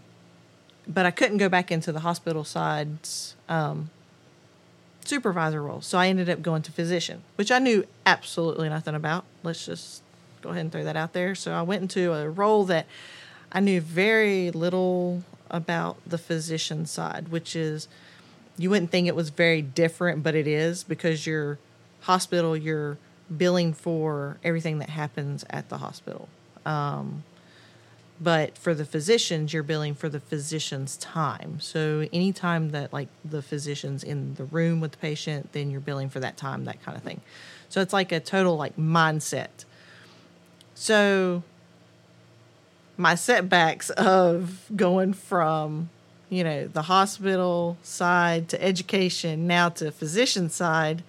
but 0.87 1.07
I 1.07 1.11
couldn't 1.11 1.39
go 1.39 1.49
back 1.49 1.71
into 1.71 1.93
the 1.93 2.01
hospital 2.01 2.45
side's 2.45 3.37
um, 3.49 3.91
supervisor 5.05 5.63
role. 5.63 5.81
So 5.81 5.99
I 5.99 6.09
ended 6.09 6.29
up 6.29 6.43
going 6.43 6.63
to 6.63 6.73
physician, 6.73 7.23
which 7.37 7.51
I 7.51 7.59
knew 7.59 7.87
absolutely 8.07 8.69
nothing 8.69 8.95
about. 8.95 9.25
Let's 9.43 9.67
just 9.67 10.03
go 10.41 10.51
ahead 10.51 10.63
and 10.63 10.73
throw 10.73 10.85
that 10.85 10.97
out 10.97 11.13
there. 11.13 11.35
So 11.35 11.53
I 11.53 11.63
went 11.63 11.83
into 11.83 12.13
a 12.13 12.29
role 12.29 12.65
that 12.65 12.87
I 13.51 13.61
knew 13.61 13.81
very 13.81 14.51
little 14.51 15.23
about 15.51 15.97
the 16.07 16.19
physician 16.19 16.87
side, 16.87 17.29
which 17.29 17.55
is 17.55 17.87
you 18.57 18.71
wouldn't 18.71 18.91
think 18.91 19.07
it 19.07 19.15
was 19.15 19.31
very 19.31 19.63
different, 19.63 20.23
but 20.23 20.35
it 20.35 20.47
is 20.47 20.85
because 20.85 21.27
you're 21.27 21.59
hospital, 22.01 22.57
you're 22.57 22.99
billing 23.35 23.73
for 23.73 24.39
everything 24.43 24.79
that 24.79 24.91
happens 24.91 25.45
at 25.51 25.69
the 25.69 25.79
hospital. 25.79 26.29
Um, 26.67 27.25
But 28.23 28.57
for 28.57 28.73
the 28.73 28.85
physicians, 28.85 29.53
you're 29.53 29.65
billing 29.65 29.95
for 29.95 30.09
the 30.09 30.21
physician's 30.21 30.97
time. 30.99 31.59
So 31.59 32.07
anytime 32.13 32.71
that 32.71 32.93
like 32.93 33.09
the 33.25 33.43
physician's 33.43 34.05
in 34.05 34.35
the 34.35 34.45
room 34.45 34.81
with 34.81 34.93
the 34.93 34.99
patient, 34.99 35.53
then 35.53 35.71
you're 35.71 35.81
billing 35.81 36.09
for 36.09 36.21
that 36.21 36.37
time, 36.37 36.65
that 36.67 36.83
kind 36.85 36.97
of 36.97 37.03
thing. 37.03 37.21
So 37.69 37.81
it's 37.81 37.93
like 37.93 38.13
a 38.13 38.21
total 38.21 38.57
like 38.57 38.77
mindset. 38.77 39.65
So 40.75 41.43
my 42.97 43.15
setbacks 43.15 43.91
of 43.91 44.71
going 44.77 45.15
from 45.15 45.91
you 46.29 46.45
know 46.45 46.67
the 46.67 46.83
hospital 46.83 47.77
side 47.83 48.49
to 48.49 48.63
education 48.63 49.47
now 49.47 49.69
to 49.69 49.91
physician 49.91 50.49
side 50.49 51.03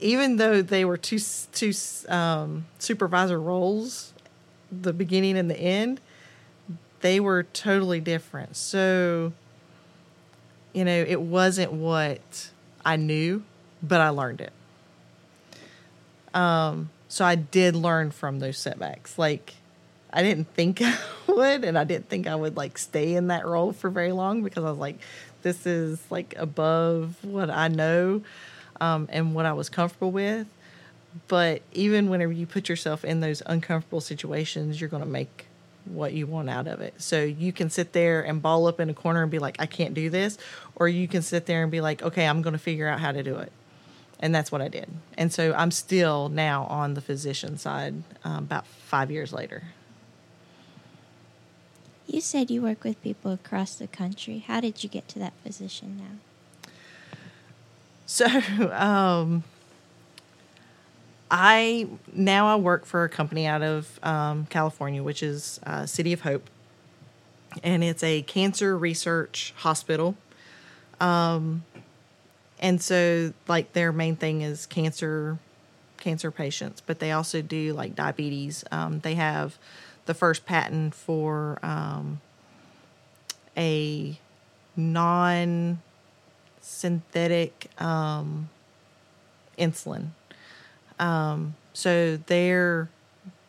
even 0.00 0.36
though 0.36 0.62
they 0.62 0.84
were 0.84 0.96
two 0.96 1.18
two 1.52 1.72
um, 2.08 2.66
supervisor 2.78 3.40
roles 3.40 4.11
the 4.72 4.92
beginning 4.92 5.36
and 5.36 5.50
the 5.50 5.58
end 5.58 6.00
they 7.02 7.20
were 7.20 7.42
totally 7.42 8.00
different. 8.00 8.56
So 8.56 9.32
you 10.72 10.84
know 10.84 11.04
it 11.06 11.20
wasn't 11.20 11.70
what 11.70 12.48
i 12.82 12.96
knew 12.96 13.42
but 13.82 14.00
i 14.00 14.08
learned 14.08 14.40
it. 14.40 14.52
Um, 16.34 16.90
so 17.08 17.24
i 17.24 17.34
did 17.34 17.76
learn 17.76 18.10
from 18.10 18.38
those 18.38 18.58
setbacks. 18.58 19.18
Like 19.18 19.54
I 20.12 20.22
didn't 20.22 20.48
think 20.54 20.80
I 20.82 20.96
would, 21.26 21.64
and 21.64 21.78
I 21.78 21.84
didn't 21.84 22.08
think 22.08 22.26
I 22.26 22.34
would 22.34 22.56
like 22.56 22.78
stay 22.78 23.14
in 23.14 23.28
that 23.28 23.46
role 23.46 23.72
for 23.72 23.90
very 23.90 24.12
long 24.12 24.42
because 24.42 24.64
I 24.64 24.70
was 24.70 24.78
like, 24.78 24.98
this 25.42 25.66
is 25.66 26.00
like 26.10 26.34
above 26.38 27.16
what 27.22 27.50
I 27.50 27.68
know 27.68 28.22
um, 28.80 29.08
and 29.10 29.34
what 29.34 29.46
I 29.46 29.52
was 29.52 29.68
comfortable 29.68 30.12
with. 30.12 30.46
But 31.28 31.62
even 31.72 32.08
whenever 32.10 32.32
you 32.32 32.46
put 32.46 32.68
yourself 32.68 33.04
in 33.04 33.20
those 33.20 33.42
uncomfortable 33.46 34.00
situations, 34.00 34.80
you're 34.80 34.90
going 34.90 35.02
to 35.02 35.08
make 35.08 35.46
what 35.84 36.12
you 36.12 36.26
want 36.26 36.48
out 36.48 36.66
of 36.66 36.80
it. 36.80 36.94
So 36.98 37.22
you 37.22 37.52
can 37.52 37.68
sit 37.70 37.92
there 37.92 38.22
and 38.22 38.40
ball 38.40 38.66
up 38.66 38.80
in 38.80 38.88
a 38.88 38.94
corner 38.94 39.22
and 39.22 39.30
be 39.30 39.38
like, 39.38 39.56
I 39.58 39.66
can't 39.66 39.94
do 39.94 40.10
this. 40.10 40.38
Or 40.76 40.88
you 40.88 41.08
can 41.08 41.22
sit 41.22 41.46
there 41.46 41.62
and 41.62 41.70
be 41.70 41.80
like, 41.80 42.02
okay, 42.02 42.26
I'm 42.26 42.42
going 42.42 42.52
to 42.52 42.58
figure 42.58 42.88
out 42.88 43.00
how 43.00 43.12
to 43.12 43.22
do 43.22 43.36
it. 43.36 43.52
And 44.20 44.34
that's 44.34 44.52
what 44.52 44.62
I 44.62 44.68
did. 44.68 44.88
And 45.18 45.32
so 45.32 45.52
I'm 45.52 45.72
still 45.72 46.28
now 46.28 46.64
on 46.64 46.94
the 46.94 47.00
physician 47.00 47.58
side 47.58 47.94
um, 48.24 48.44
about 48.44 48.66
five 48.66 49.10
years 49.10 49.32
later. 49.32 49.64
You 52.06 52.20
said 52.20 52.50
you 52.50 52.62
work 52.62 52.84
with 52.84 53.02
people 53.02 53.32
across 53.32 53.74
the 53.74 53.88
country. 53.88 54.38
How 54.38 54.60
did 54.60 54.84
you 54.84 54.88
get 54.88 55.08
to 55.08 55.18
that 55.18 55.32
position 55.42 55.98
now? 55.98 56.70
So, 58.06 58.26
um, 58.72 59.44
I 61.34 61.88
now 62.12 62.46
I 62.46 62.56
work 62.56 62.84
for 62.84 63.04
a 63.04 63.08
company 63.08 63.46
out 63.46 63.62
of 63.62 63.98
um, 64.02 64.44
California, 64.50 65.02
which 65.02 65.22
is 65.22 65.58
uh, 65.64 65.86
City 65.86 66.12
of 66.12 66.20
Hope, 66.20 66.50
and 67.64 67.82
it's 67.82 68.02
a 68.02 68.20
cancer 68.20 68.76
research 68.76 69.54
hospital. 69.56 70.14
Um, 71.00 71.64
and 72.58 72.82
so, 72.82 73.32
like 73.48 73.72
their 73.72 73.92
main 73.92 74.14
thing 74.14 74.42
is 74.42 74.66
cancer, 74.66 75.38
cancer 75.96 76.30
patients, 76.30 76.82
but 76.84 76.98
they 76.98 77.12
also 77.12 77.40
do 77.40 77.72
like 77.72 77.94
diabetes. 77.94 78.62
Um, 78.70 79.00
they 79.00 79.14
have 79.14 79.56
the 80.04 80.12
first 80.12 80.44
patent 80.44 80.94
for 80.94 81.58
um, 81.62 82.20
a 83.56 84.18
non 84.76 85.80
synthetic 86.60 87.70
um, 87.80 88.50
insulin. 89.58 90.08
Um, 91.02 91.56
so 91.72 92.16
they're 92.16 92.88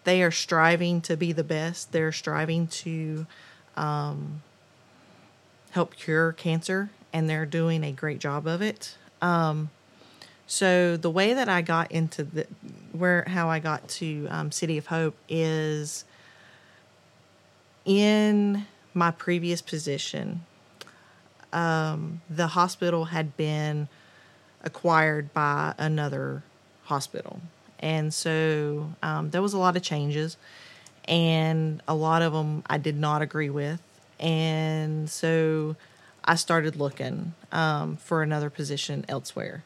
they 0.06 0.24
are 0.24 0.32
striving 0.32 0.99
to 1.01 1.16
be 1.16 1.32
the 1.32 1.43
best. 1.43 1.91
They're 1.91 2.12
striving 2.12 2.68
to 2.68 3.26
um, 3.78 4.41
help 5.72 5.95
cure 5.95 6.34
cancer, 6.34 6.89
and 7.14 7.30
they're 7.30 7.45
doing 7.45 7.84
a 7.84 7.91
great 7.91 8.20
job 8.20 8.47
of 8.47 8.62
it. 8.62 8.97
Um, 9.22 9.70
so 10.47 10.97
the 10.97 11.12
way 11.12 11.34
that 11.34 11.47
I 11.47 11.62
got 11.62 11.91
into 11.91 12.24
the 12.24 12.47
where 12.91 13.24
how 13.28 13.49
I 13.49 13.60
got 13.60 13.88
to 13.99 14.28
um, 14.30 14.51
City 14.51 14.80
of 14.80 14.88
Hope 14.88 15.16
is 15.30 16.06
in 17.86 18.66
my 18.95 19.12
previous 19.12 19.62
position, 19.62 20.41
um, 21.54 22.22
the 22.30 22.47
hospital 22.47 23.06
had 23.06 23.38
been 23.38 23.89
acquired 24.64 25.32
by 25.34 25.76
another 25.78 26.41
hospital. 26.84 27.40
And 27.80 28.14
so 28.14 28.92
um, 29.02 29.32
there 29.32 29.42
was 29.42 29.54
a 29.54 29.58
lot 29.58 29.76
of 29.76 29.84
changes, 29.84 30.38
and 31.06 31.82
a 31.88 31.94
lot 31.94 32.22
of 32.22 32.34
them 32.34 32.64
I 32.68 32.78
did 32.78 32.98
not 32.98 33.22
agree 33.22 33.50
with. 33.50 33.82
And 34.20 35.10
so 35.10 35.76
I 36.24 36.36
started 36.36 36.78
looking 36.78 37.34
um, 37.52 37.98
for 37.98 38.24
another 38.24 38.50
position 38.50 39.06
elsewhere. 39.10 39.64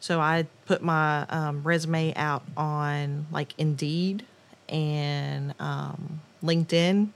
So 0.00 0.20
I 0.20 0.46
put 0.66 0.82
my 0.82 1.26
um, 1.28 1.62
resume 1.62 2.12
out 2.14 2.42
on 2.56 3.26
like 3.30 3.54
Indeed 3.56 4.24
and 4.68 5.54
um, 5.60 6.20
LinkedIn 6.42 7.10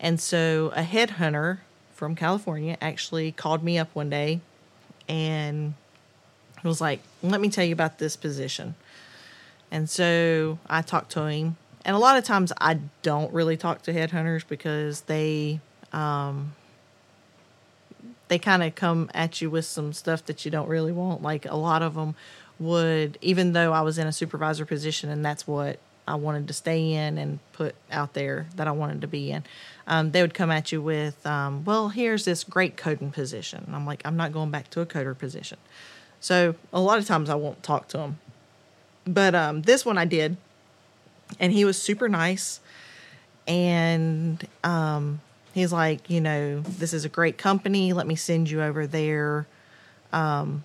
and 0.00 0.18
so 0.18 0.72
a 0.74 0.82
headhunter 0.82 1.58
from 1.94 2.16
California 2.16 2.76
actually 2.80 3.32
called 3.32 3.62
me 3.62 3.78
up 3.78 3.94
one 3.94 4.08
day 4.08 4.40
and 5.08 5.74
was 6.68 6.80
like, 6.80 7.00
let 7.22 7.40
me 7.40 7.48
tell 7.48 7.64
you 7.64 7.72
about 7.72 7.98
this 7.98 8.16
position. 8.16 8.74
And 9.70 9.88
so 9.88 10.58
I 10.68 10.82
talked 10.82 11.12
to 11.12 11.26
him. 11.26 11.56
And 11.84 11.96
a 11.96 11.98
lot 11.98 12.18
of 12.18 12.24
times 12.24 12.52
I 12.60 12.80
don't 13.02 13.32
really 13.32 13.56
talk 13.56 13.82
to 13.82 13.92
headhunters 13.92 14.46
because 14.46 15.02
they 15.02 15.60
um, 15.92 16.52
they 18.28 18.38
kind 18.38 18.62
of 18.62 18.74
come 18.74 19.10
at 19.12 19.40
you 19.40 19.50
with 19.50 19.64
some 19.64 19.92
stuff 19.92 20.24
that 20.26 20.44
you 20.44 20.50
don't 20.50 20.68
really 20.68 20.92
want. 20.92 21.20
Like 21.20 21.46
a 21.46 21.56
lot 21.56 21.82
of 21.82 21.94
them 21.94 22.14
would, 22.58 23.18
even 23.20 23.54
though 23.54 23.72
I 23.72 23.80
was 23.80 23.98
in 23.98 24.06
a 24.06 24.12
supervisor 24.12 24.64
position 24.64 25.10
and 25.10 25.24
that's 25.24 25.46
what 25.46 25.80
I 26.06 26.14
wanted 26.14 26.46
to 26.48 26.54
stay 26.54 26.92
in 26.92 27.18
and 27.18 27.40
put 27.52 27.74
out 27.90 28.14
there 28.14 28.46
that 28.54 28.68
I 28.68 28.70
wanted 28.70 29.00
to 29.00 29.08
be 29.08 29.32
in. 29.32 29.44
Um, 29.86 30.12
they 30.12 30.22
would 30.22 30.34
come 30.34 30.50
at 30.50 30.70
you 30.70 30.80
with, 30.80 31.24
um, 31.26 31.64
well, 31.64 31.88
here's 31.88 32.24
this 32.24 32.44
great 32.44 32.76
coding 32.76 33.10
position. 33.10 33.64
And 33.66 33.74
I'm 33.74 33.86
like, 33.86 34.02
I'm 34.04 34.16
not 34.16 34.32
going 34.32 34.50
back 34.50 34.70
to 34.70 34.80
a 34.80 34.86
coder 34.86 35.18
position. 35.18 35.58
So 36.20 36.54
a 36.72 36.80
lot 36.80 36.98
of 36.98 37.06
times 37.06 37.30
I 37.30 37.34
won't 37.34 37.62
talk 37.62 37.88
to 37.88 37.96
them. 37.96 38.18
But 39.06 39.34
um, 39.34 39.62
this 39.62 39.84
one 39.84 39.98
I 39.98 40.04
did, 40.04 40.36
and 41.38 41.52
he 41.52 41.64
was 41.64 41.80
super 41.80 42.08
nice. 42.08 42.60
And 43.48 44.46
um, 44.62 45.20
he's 45.54 45.72
like, 45.72 46.08
you 46.10 46.20
know, 46.20 46.60
this 46.60 46.92
is 46.92 47.04
a 47.04 47.08
great 47.08 47.38
company. 47.38 47.92
Let 47.92 48.06
me 48.06 48.14
send 48.14 48.50
you 48.50 48.62
over 48.62 48.86
there 48.86 49.46
um, 50.12 50.64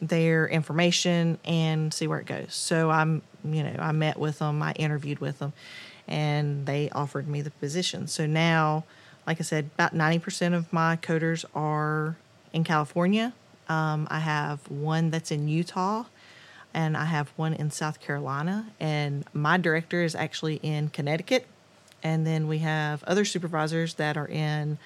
their 0.00 0.48
information 0.48 1.38
and 1.44 1.94
see 1.94 2.06
where 2.06 2.18
it 2.18 2.26
goes. 2.26 2.54
So 2.54 2.90
I'm, 2.90 3.22
you 3.44 3.62
know, 3.62 3.76
I 3.78 3.92
met 3.92 4.18
with 4.18 4.40
them, 4.40 4.62
I 4.62 4.72
interviewed 4.72 5.20
with 5.20 5.38
them, 5.38 5.52
and 6.08 6.66
they 6.66 6.90
offered 6.90 7.28
me 7.28 7.40
the 7.40 7.50
position. 7.52 8.08
So 8.08 8.26
now, 8.26 8.84
like 9.26 9.40
I 9.40 9.44
said, 9.44 9.70
about 9.74 9.94
90% 9.94 10.54
of 10.54 10.72
my 10.72 10.96
coders 10.96 11.44
are 11.54 12.16
in 12.52 12.64
California. 12.64 13.32
Um, 13.68 14.06
I 14.10 14.18
have 14.18 14.70
one 14.70 15.10
that's 15.10 15.30
in 15.30 15.48
Utah, 15.48 16.04
and 16.74 16.96
I 16.96 17.04
have 17.04 17.30
one 17.36 17.54
in 17.54 17.70
South 17.70 18.00
Carolina, 18.00 18.66
and 18.80 19.24
my 19.32 19.56
director 19.56 20.02
is 20.02 20.14
actually 20.14 20.56
in 20.62 20.88
Connecticut. 20.88 21.46
And 22.02 22.26
then 22.26 22.48
we 22.48 22.58
have 22.58 23.04
other 23.04 23.24
supervisors 23.24 23.94
that 23.94 24.16
are 24.16 24.26
in 24.26 24.78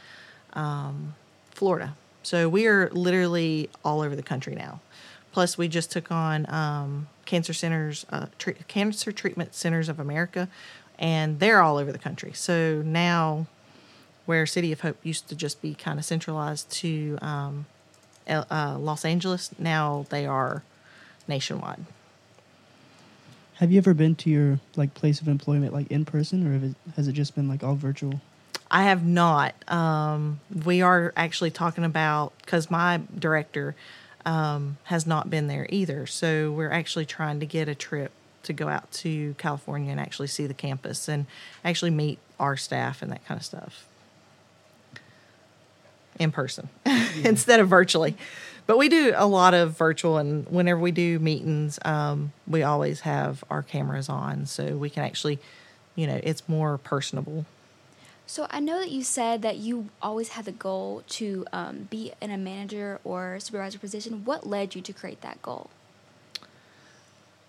um, 0.53 1.14
Florida. 1.51 1.97
So 2.23 2.49
we 2.49 2.67
are 2.67 2.91
literally 2.91 3.71
all 3.85 4.03
over 4.03 4.14
the 4.14 4.23
country 4.23 4.55
now. 4.55 4.81
Plus, 5.33 5.57
we 5.57 5.69
just 5.69 5.91
took 5.91 6.11
on 6.11 6.47
um, 6.51 7.09
Cancer 7.25 7.53
Centers, 7.53 8.05
uh, 8.11 8.27
tre- 8.39 8.57
Cancer 8.69 9.12
Treatment 9.12 9.55
Centers 9.55 9.89
of 9.89 9.99
America, 9.99 10.49
and 10.99 11.41
they're 11.41 11.62
all 11.62 11.77
over 11.77 11.93
the 11.93 11.99
country. 11.99 12.33
So 12.33 12.83
now, 12.85 13.47
where 14.27 14.45
City 14.45 14.72
of 14.72 14.81
Hope 14.81 14.99
used 15.03 15.29
to 15.29 15.35
just 15.35 15.62
be 15.62 15.74
kind 15.74 15.99
of 15.99 16.05
centralized 16.05 16.70
to 16.72 17.18
um, 17.22 17.66
uh, 18.29 18.77
Los 18.79 19.05
Angeles, 19.05 19.51
now 19.59 20.07
they 20.11 20.27
are 20.27 20.62
nationwide. 21.27 21.85
Have 23.55 23.72
you 23.72 23.79
ever 23.79 23.95
been 23.95 24.14
to 24.16 24.31
your 24.31 24.61
like 24.77 24.93
place 24.93 25.20
of 25.20 25.29
employment 25.29 25.72
like 25.72 25.91
in 25.91 26.05
person, 26.05 26.47
or 26.47 26.66
it, 26.66 26.74
has 26.97 27.09
it 27.09 27.12
just 27.12 27.35
been 27.35 27.49
like 27.49 27.64
all 27.64 27.74
virtual? 27.74 28.20
I 28.70 28.83
have 28.83 29.07
not. 29.07 29.55
Um, 29.72 30.41
we 30.64 30.83
are 30.83 31.12
actually 31.16 31.53
talking 31.53 31.85
about 31.85 32.33
because 32.45 32.70
my 32.70 33.01
director 33.16 33.74
um, 34.27 34.77
has 34.85 35.07
not 35.07 35.31
been 35.31 35.47
there 35.47 35.66
either. 35.70 36.07
So 36.07 36.51
we're 36.51 36.72
actually 36.72 37.07
trying 37.07 37.41
to 37.41 37.47
get 37.47 37.68
a 37.68 37.74
trip 37.74 38.11
to 38.43 38.53
go 38.53 38.68
out 38.68 38.91
to 38.93 39.35
California 39.39 39.91
and 39.91 40.01
actually 40.01 40.27
see 40.27 40.47
the 40.47 40.55
campus 40.55 41.09
and 41.09 41.27
actually 41.64 41.93
meet 41.93 42.18
our 42.39 42.57
staff 42.57 43.01
and 43.03 43.11
that 43.11 43.24
kind 43.24 43.39
of 43.39 43.45
stuff 43.45 43.87
in 46.19 46.33
person 46.33 46.69
yeah. 46.85 47.09
instead 47.25 47.61
of 47.61 47.69
virtually. 47.69 48.17
But 48.67 48.79
we 48.79 48.89
do 48.89 49.12
a 49.14 49.27
lot 49.27 49.55
of 49.55 49.79
virtual, 49.79 50.19
and 50.19 50.45
whenever 50.49 50.81
we 50.81 50.91
do 50.91 51.21
meetings, 51.21 51.79
um, 51.85 52.33
we 52.49 52.64
always 52.64 53.01
have 53.01 53.45
our 53.49 53.62
cameras 53.62 54.09
on 54.09 54.47
so 54.47 54.77
we 54.77 54.91
can 54.91 55.05
actually 55.05 55.39
you 55.97 56.07
know, 56.07 56.21
it's 56.23 56.49
more 56.49 56.79
personable. 56.79 57.47
So 58.29 58.47
I 58.51 58.61
know 58.61 58.79
that 58.79 58.91
you 58.91 59.03
said 59.03 59.43
that 59.43 59.57
you 59.57 59.89
always 60.01 60.31
had 60.31 60.45
the 60.45 60.53
goal 60.53 61.03
to 61.09 61.47
um, 61.53 61.89
be 61.91 62.12
in 62.21 62.31
a 62.31 62.39
manager 62.39 63.01
or 63.03 63.41
supervisor 63.41 63.79
position. 63.79 64.25
What 64.25 64.47
led 64.47 64.75
you 64.75 64.83
to 64.83 64.93
create 64.93 65.23
that 65.23 65.43
goal? 65.43 65.71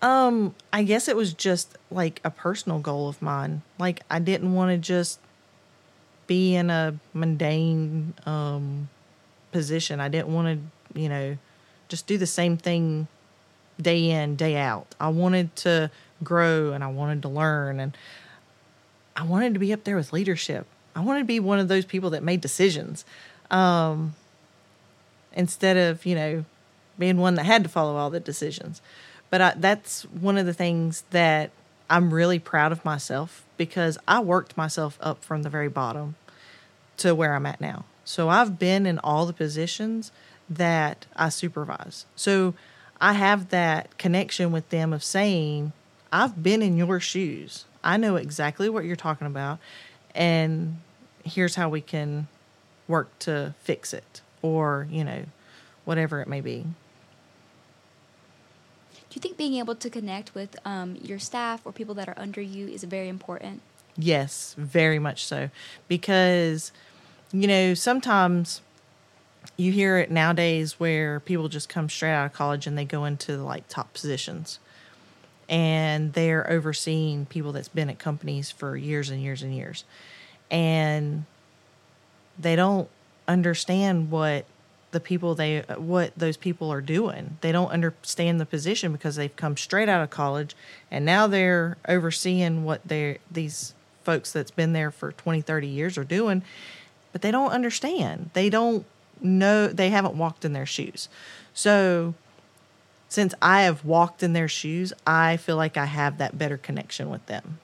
Um, 0.00 0.54
I 0.72 0.84
guess 0.84 1.08
it 1.08 1.16
was 1.16 1.32
just 1.34 1.76
like 1.90 2.20
a 2.24 2.30
personal 2.30 2.78
goal 2.78 3.08
of 3.08 3.20
mine. 3.20 3.62
Like 3.78 4.02
I 4.08 4.20
didn't 4.20 4.54
want 4.54 4.70
to 4.70 4.78
just 4.78 5.18
be 6.28 6.54
in 6.54 6.70
a 6.70 6.94
mundane 7.12 8.14
um 8.24 8.88
position. 9.50 9.98
I 9.98 10.08
didn't 10.08 10.28
want 10.28 10.60
to, 10.94 11.00
you 11.00 11.08
know, 11.08 11.36
just 11.88 12.06
do 12.06 12.16
the 12.16 12.26
same 12.26 12.56
thing 12.56 13.08
day 13.80 14.10
in, 14.10 14.36
day 14.36 14.56
out. 14.56 14.94
I 15.00 15.08
wanted 15.08 15.56
to 15.56 15.90
grow 16.22 16.72
and 16.72 16.84
I 16.84 16.88
wanted 16.88 17.22
to 17.22 17.28
learn 17.28 17.80
and 17.80 17.96
I 19.16 19.24
wanted 19.24 19.54
to 19.54 19.58
be 19.58 19.72
up 19.72 19.82
there 19.82 19.96
with 19.96 20.12
leadership. 20.12 20.66
I 20.94 21.00
wanted 21.00 21.20
to 21.20 21.24
be 21.24 21.40
one 21.40 21.58
of 21.58 21.66
those 21.66 21.84
people 21.84 22.10
that 22.10 22.22
made 22.22 22.40
decisions. 22.40 23.04
Um 23.50 24.14
instead 25.32 25.76
of, 25.76 26.04
you 26.04 26.14
know, 26.14 26.44
being 26.98 27.16
one 27.16 27.36
that 27.36 27.44
had 27.44 27.62
to 27.62 27.68
follow 27.68 27.96
all 27.96 28.10
the 28.10 28.20
decisions. 28.20 28.82
But 29.30 29.40
I, 29.40 29.54
that's 29.56 30.02
one 30.04 30.36
of 30.36 30.46
the 30.46 30.54
things 30.54 31.04
that 31.10 31.50
I'm 31.90 32.12
really 32.12 32.38
proud 32.38 32.72
of 32.72 32.84
myself 32.84 33.44
because 33.56 33.98
I 34.06 34.20
worked 34.20 34.56
myself 34.56 34.98
up 35.00 35.24
from 35.24 35.42
the 35.42 35.50
very 35.50 35.68
bottom 35.68 36.16
to 36.98 37.14
where 37.14 37.34
I'm 37.34 37.46
at 37.46 37.60
now. 37.60 37.84
So 38.04 38.28
I've 38.28 38.58
been 38.58 38.86
in 38.86 38.98
all 39.00 39.26
the 39.26 39.32
positions 39.32 40.12
that 40.48 41.06
I 41.16 41.28
supervise. 41.28 42.06
So 42.16 42.54
I 43.00 43.12
have 43.14 43.50
that 43.50 43.96
connection 43.98 44.50
with 44.50 44.68
them 44.70 44.92
of 44.92 45.04
saying, 45.04 45.72
I've 46.12 46.42
been 46.42 46.62
in 46.62 46.76
your 46.76 47.00
shoes. 47.00 47.64
I 47.84 47.96
know 47.96 48.16
exactly 48.16 48.68
what 48.68 48.84
you're 48.84 48.96
talking 48.96 49.26
about. 49.26 49.58
And 50.14 50.78
here's 51.24 51.54
how 51.54 51.68
we 51.68 51.80
can 51.80 52.28
work 52.86 53.16
to 53.20 53.54
fix 53.60 53.92
it 53.92 54.22
or, 54.42 54.88
you 54.90 55.04
know, 55.04 55.24
whatever 55.84 56.20
it 56.20 56.28
may 56.28 56.40
be. 56.40 56.66
You 59.18 59.20
think 59.20 59.36
being 59.36 59.54
able 59.54 59.74
to 59.74 59.90
connect 59.90 60.32
with 60.32 60.56
um, 60.64 60.96
your 61.02 61.18
staff 61.18 61.62
or 61.64 61.72
people 61.72 61.92
that 61.96 62.08
are 62.08 62.14
under 62.16 62.40
you 62.40 62.68
is 62.68 62.84
very 62.84 63.08
important? 63.08 63.62
Yes, 63.96 64.54
very 64.56 65.00
much 65.00 65.24
so. 65.26 65.50
Because, 65.88 66.70
you 67.32 67.48
know, 67.48 67.74
sometimes 67.74 68.62
you 69.56 69.72
hear 69.72 69.98
it 69.98 70.12
nowadays 70.12 70.78
where 70.78 71.18
people 71.18 71.48
just 71.48 71.68
come 71.68 71.88
straight 71.88 72.12
out 72.12 72.26
of 72.26 72.32
college 72.32 72.68
and 72.68 72.78
they 72.78 72.84
go 72.84 73.04
into 73.04 73.38
like 73.38 73.66
top 73.66 73.92
positions 73.92 74.60
and 75.48 76.12
they're 76.12 76.48
overseeing 76.48 77.26
people 77.26 77.50
that's 77.50 77.66
been 77.66 77.90
at 77.90 77.98
companies 77.98 78.52
for 78.52 78.76
years 78.76 79.10
and 79.10 79.20
years 79.20 79.42
and 79.42 79.52
years. 79.52 79.82
And 80.48 81.24
they 82.38 82.54
don't 82.54 82.88
understand 83.26 84.12
what 84.12 84.44
the 84.90 85.00
people 85.00 85.34
they 85.34 85.60
what 85.76 86.12
those 86.16 86.36
people 86.36 86.72
are 86.72 86.80
doing. 86.80 87.36
They 87.40 87.52
don't 87.52 87.70
understand 87.70 88.40
the 88.40 88.46
position 88.46 88.92
because 88.92 89.16
they've 89.16 89.34
come 89.34 89.56
straight 89.56 89.88
out 89.88 90.02
of 90.02 90.10
college 90.10 90.56
and 90.90 91.04
now 91.04 91.26
they're 91.26 91.76
overseeing 91.86 92.64
what 92.64 92.86
they 92.86 93.18
these 93.30 93.74
folks 94.02 94.32
that's 94.32 94.50
been 94.50 94.72
there 94.72 94.90
for 94.90 95.12
20, 95.12 95.42
30 95.42 95.66
years 95.66 95.98
are 95.98 96.04
doing, 96.04 96.42
but 97.12 97.20
they 97.20 97.30
don't 97.30 97.50
understand. 97.50 98.30
They 98.32 98.48
don't 98.48 98.86
know 99.20 99.68
they 99.68 99.90
haven't 99.90 100.14
walked 100.14 100.44
in 100.44 100.54
their 100.54 100.66
shoes. 100.66 101.08
So 101.52 102.14
since 103.08 103.34
I 103.42 103.62
have 103.62 103.84
walked 103.84 104.22
in 104.22 104.32
their 104.32 104.48
shoes, 104.48 104.92
I 105.06 105.36
feel 105.36 105.56
like 105.56 105.76
I 105.76 105.86
have 105.86 106.18
that 106.18 106.38
better 106.38 106.56
connection 106.56 107.10
with 107.10 107.24
them. 107.26 107.58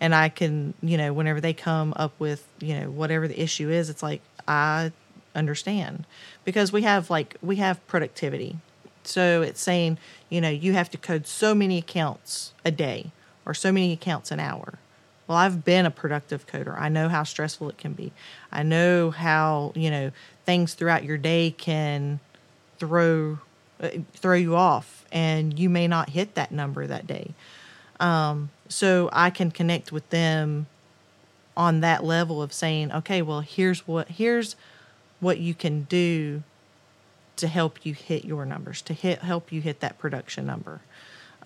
And 0.00 0.14
I 0.14 0.28
can, 0.28 0.74
you 0.82 0.96
know, 0.96 1.12
whenever 1.12 1.40
they 1.40 1.52
come 1.52 1.92
up 1.96 2.12
with, 2.18 2.46
you 2.60 2.78
know, 2.78 2.90
whatever 2.90 3.28
the 3.28 3.40
issue 3.40 3.70
is, 3.70 3.90
it's 3.90 4.02
like 4.02 4.22
I 4.48 4.92
understand. 5.34 6.06
Because 6.44 6.72
we 6.72 6.82
have 6.82 7.10
like 7.10 7.36
we 7.42 7.56
have 7.56 7.84
productivity. 7.86 8.58
So 9.04 9.42
it's 9.42 9.60
saying 9.60 9.98
you 10.28 10.40
know 10.40 10.50
you 10.50 10.72
have 10.72 10.90
to 10.90 10.98
code 10.98 11.26
so 11.26 11.54
many 11.54 11.78
accounts 11.78 12.52
a 12.64 12.70
day 12.70 13.12
or 13.46 13.54
so 13.54 13.72
many 13.72 13.92
accounts 13.92 14.30
an 14.30 14.40
hour. 14.40 14.74
Well 15.26 15.38
i've 15.38 15.64
been 15.64 15.86
a 15.86 15.90
productive 15.90 16.46
coder. 16.46 16.78
I 16.78 16.88
know 16.88 17.08
how 17.08 17.22
stressful 17.22 17.68
it 17.68 17.78
can 17.78 17.92
be. 17.92 18.12
I 18.50 18.62
know 18.62 19.10
how 19.10 19.72
you 19.74 19.90
know 19.90 20.10
things 20.44 20.74
throughout 20.74 21.04
your 21.04 21.18
day 21.18 21.54
can 21.56 22.20
throw 22.78 23.38
uh, 23.80 23.88
throw 24.14 24.36
you 24.36 24.56
off 24.56 25.04
and 25.12 25.58
you 25.58 25.70
may 25.70 25.88
not 25.88 26.10
hit 26.10 26.34
that 26.34 26.52
number 26.52 26.86
that 26.86 27.06
day. 27.06 27.34
Um, 27.98 28.50
so 28.70 29.10
i 29.12 29.28
can 29.28 29.50
connect 29.50 29.92
with 29.92 30.08
them 30.10 30.66
on 31.56 31.80
that 31.80 32.02
level 32.02 32.40
of 32.40 32.52
saying 32.52 32.90
okay 32.92 33.20
well 33.20 33.40
here's 33.40 33.86
what 33.86 34.08
here's 34.08 34.56
what 35.20 35.38
you 35.38 35.54
can 35.54 35.82
do 35.82 36.42
to 37.36 37.46
help 37.46 37.86
you 37.86 37.94
hit 37.94 38.24
your 38.24 38.44
numbers, 38.44 38.82
to 38.82 38.92
hit 38.92 39.20
help 39.20 39.52
you 39.52 39.60
hit 39.60 39.80
that 39.80 39.98
production 39.98 40.46
number. 40.46 40.80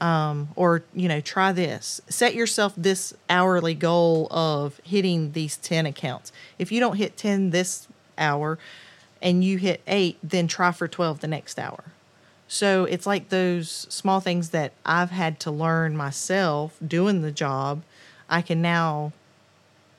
Um, 0.00 0.48
or 0.56 0.82
you 0.92 1.08
know, 1.08 1.20
try 1.20 1.52
this. 1.52 2.00
Set 2.08 2.34
yourself 2.34 2.72
this 2.76 3.14
hourly 3.30 3.74
goal 3.74 4.26
of 4.32 4.80
hitting 4.82 5.32
these 5.32 5.56
ten 5.56 5.86
accounts. 5.86 6.32
If 6.58 6.72
you 6.72 6.80
don't 6.80 6.96
hit 6.96 7.16
ten 7.16 7.50
this 7.50 7.86
hour, 8.18 8.58
and 9.22 9.44
you 9.44 9.56
hit 9.58 9.80
eight, 9.86 10.18
then 10.22 10.48
try 10.48 10.72
for 10.72 10.88
twelve 10.88 11.20
the 11.20 11.28
next 11.28 11.58
hour. 11.58 11.84
So 12.48 12.84
it's 12.84 13.06
like 13.06 13.28
those 13.28 13.86
small 13.88 14.20
things 14.20 14.50
that 14.50 14.72
I've 14.84 15.10
had 15.10 15.40
to 15.40 15.50
learn 15.50 15.96
myself 15.96 16.76
doing 16.86 17.22
the 17.22 17.32
job. 17.32 17.82
I 18.28 18.42
can 18.42 18.60
now 18.60 19.12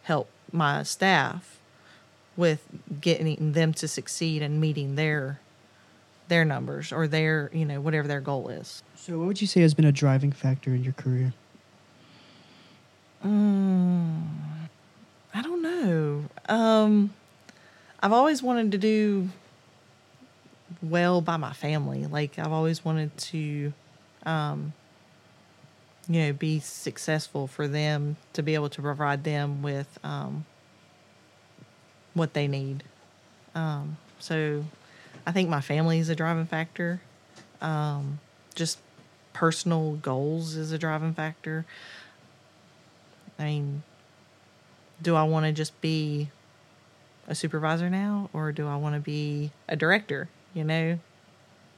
help 0.04 0.30
my 0.52 0.84
staff 0.84 1.55
with 2.38 2.66
getting 3.02 3.54
them 3.54 3.74
to 3.74 3.88
succeed 3.88 4.42
and 4.42 4.60
meeting 4.60 4.96
their 4.96 5.40
their 6.28 6.44
numbers 6.44 6.92
or 6.92 7.08
their 7.08 7.50
you 7.54 7.66
know 7.66 7.80
whatever 7.80 8.08
their 8.08 8.22
goal 8.22 8.50
is. 8.50 8.84
So, 8.96 9.18
what 9.18 9.28
would 9.28 9.42
you 9.42 9.48
say 9.48 9.62
has 9.62 9.74
been 9.74 9.86
a 9.86 9.92
driving 9.92 10.32
factor 10.32 10.74
in 10.74 10.84
your 10.84 10.94
career? 10.94 11.34
Mm, 13.24 14.24
I 15.34 15.42
don't 15.42 15.62
know. 15.62 16.26
Um, 16.48 17.14
I've 18.02 18.14
always 18.14 18.44
wanted 18.44 18.72
to 18.74 18.78
do 18.78 19.30
well 20.82 21.22
by 21.22 21.38
my 21.38 21.54
family. 21.54 22.06
Like 22.06 22.38
I've 22.38 22.52
always 22.52 22.86
wanted 22.86 23.16
to, 23.18 23.74
um, 24.26 24.74
you 26.08 26.22
know, 26.22 26.34
be 26.34 26.60
successful 26.60 27.48
for 27.48 27.68
them 27.68 28.18
to 28.34 28.44
be 28.44 28.54
able 28.54 28.70
to 28.70 28.82
provide 28.82 29.24
them 29.24 29.62
with 29.62 30.00
um, 30.04 30.46
what 32.16 32.34
they 32.34 32.48
need. 32.48 32.84
Um, 33.54 33.98
so 34.18 34.66
I 35.28 35.32
think 35.32 35.50
my 35.50 35.62
family 35.62 36.00
is 36.00 36.10
a 36.10 36.16
driving 36.16 36.48
factor. 36.48 37.02
Um, 37.62 38.20
just 38.56 38.80
personal 39.34 39.98
goals 39.98 40.56
is 40.56 40.72
a 40.72 40.80
driving 40.80 41.14
factor. 41.14 41.66
I 43.38 43.44
mean, 43.44 43.84
do 45.02 45.16
I 45.16 45.24
want 45.24 45.46
to 45.46 45.52
just 45.52 45.80
be 45.82 46.30
a 47.28 47.36
supervisor 47.36 47.90
now 47.90 48.30
or 48.34 48.52
do 48.52 48.68
I 48.68 48.78
want 48.78 48.96
to 48.96 49.02
be 49.02 49.52
a 49.68 49.76
director? 49.76 50.30
You 50.54 50.64
know, 50.64 51.00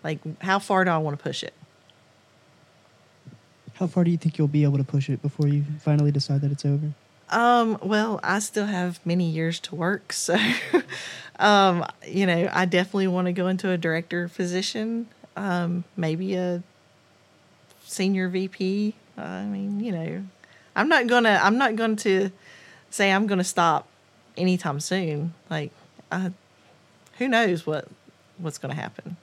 like 0.03 0.19
how 0.41 0.59
far 0.59 0.85
do 0.85 0.91
I 0.91 0.97
want 0.97 1.17
to 1.17 1.23
push 1.23 1.43
it? 1.43 1.53
How 3.75 3.87
far 3.87 4.03
do 4.03 4.11
you 4.11 4.17
think 4.17 4.37
you'll 4.37 4.47
be 4.47 4.63
able 4.63 4.77
to 4.77 4.83
push 4.83 5.09
it 5.09 5.21
before 5.21 5.47
you 5.47 5.63
finally 5.79 6.11
decide 6.11 6.41
that 6.41 6.51
it's 6.51 6.65
over? 6.65 6.93
Um, 7.29 7.77
well, 7.81 8.19
I 8.23 8.39
still 8.39 8.67
have 8.67 9.05
many 9.05 9.29
years 9.29 9.59
to 9.61 9.75
work, 9.75 10.13
so 10.13 10.37
um, 11.39 11.85
you 12.05 12.25
know, 12.25 12.49
I 12.51 12.65
definitely 12.65 13.07
want 13.07 13.25
to 13.27 13.33
go 13.33 13.47
into 13.47 13.69
a 13.69 13.77
director 13.77 14.29
position, 14.29 15.07
um, 15.35 15.83
maybe 15.95 16.35
a 16.35 16.63
senior 17.83 18.29
VP. 18.29 18.95
I 19.17 19.43
mean, 19.43 19.79
you 19.79 19.91
know, 19.91 20.23
I'm 20.75 20.89
not 20.89 21.07
gonna 21.07 21.39
I'm 21.41 21.57
not 21.57 21.75
going 21.75 21.95
to 21.97 22.31
say 22.89 23.11
I'm 23.11 23.27
going 23.27 23.39
to 23.39 23.43
stop 23.43 23.87
anytime 24.35 24.79
soon. 24.79 25.33
Like, 25.49 25.71
I, 26.11 26.31
who 27.17 27.27
knows 27.27 27.65
what 27.65 27.87
what's 28.37 28.57
going 28.57 28.73
to 28.73 28.79
happen. 28.79 29.17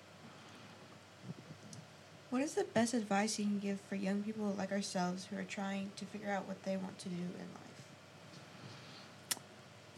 What 2.31 2.43
is 2.43 2.55
the 2.55 2.65
best 2.65 2.95
advice 2.95 3.39
you 3.39 3.45
can 3.45 3.61
give 3.61 3.81
for 3.83 3.95
young 3.95 4.23
people 4.25 4.55
like 4.59 4.73
ourselves 4.73 5.27
who 5.27 5.39
are 5.39 5.45
trying 5.45 5.93
to 5.97 6.05
figure 6.05 6.31
out 6.31 6.49
what 6.49 6.65
they 6.65 6.77
want 6.77 6.99
to 7.01 7.09
do 7.09 7.15
in 7.15 7.23
life? 7.23 7.74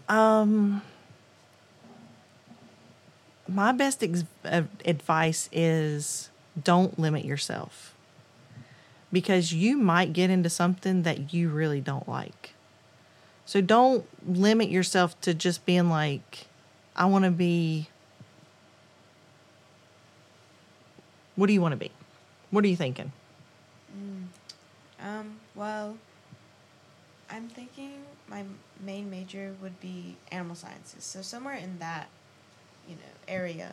Um, 0.08 0.82
my 3.48 3.72
best 3.72 4.02
ex- 4.02 4.24
uh, 4.44 4.62
advice 4.84 5.48
is 5.52 6.30
don't 6.62 6.98
limit 6.98 7.24
yourself 7.24 7.94
because 9.12 9.52
you 9.52 9.76
might 9.76 10.12
get 10.12 10.30
into 10.30 10.50
something 10.50 11.02
that 11.02 11.32
you 11.32 11.48
really 11.48 11.80
don't 11.80 12.08
like. 12.08 12.54
So 13.44 13.60
don't 13.60 14.04
limit 14.28 14.70
yourself 14.70 15.18
to 15.20 15.32
just 15.32 15.64
being 15.64 15.88
like, 15.88 16.46
I 16.96 17.06
want 17.06 17.24
to 17.24 17.30
be. 17.30 17.88
What 21.36 21.46
do 21.46 21.52
you 21.52 21.60
want 21.60 21.72
to 21.72 21.76
be? 21.76 21.92
What 22.50 22.64
are 22.64 22.68
you 22.68 22.76
thinking? 22.76 23.12
Um, 25.00 25.36
well, 25.54 25.96
I'm 27.30 27.48
thinking 27.48 28.02
my 28.28 28.44
main 28.84 29.10
major 29.10 29.54
would 29.62 29.80
be 29.80 30.16
animal 30.30 30.56
sciences. 30.56 31.04
So 31.04 31.22
somewhere 31.22 31.54
in 31.54 31.78
that, 31.78 32.08
you 32.88 32.94
know, 32.96 33.00
area. 33.28 33.72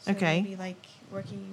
So 0.00 0.12
Okay. 0.12 0.42
Maybe 0.42 0.56
like 0.56 0.86
working 1.10 1.46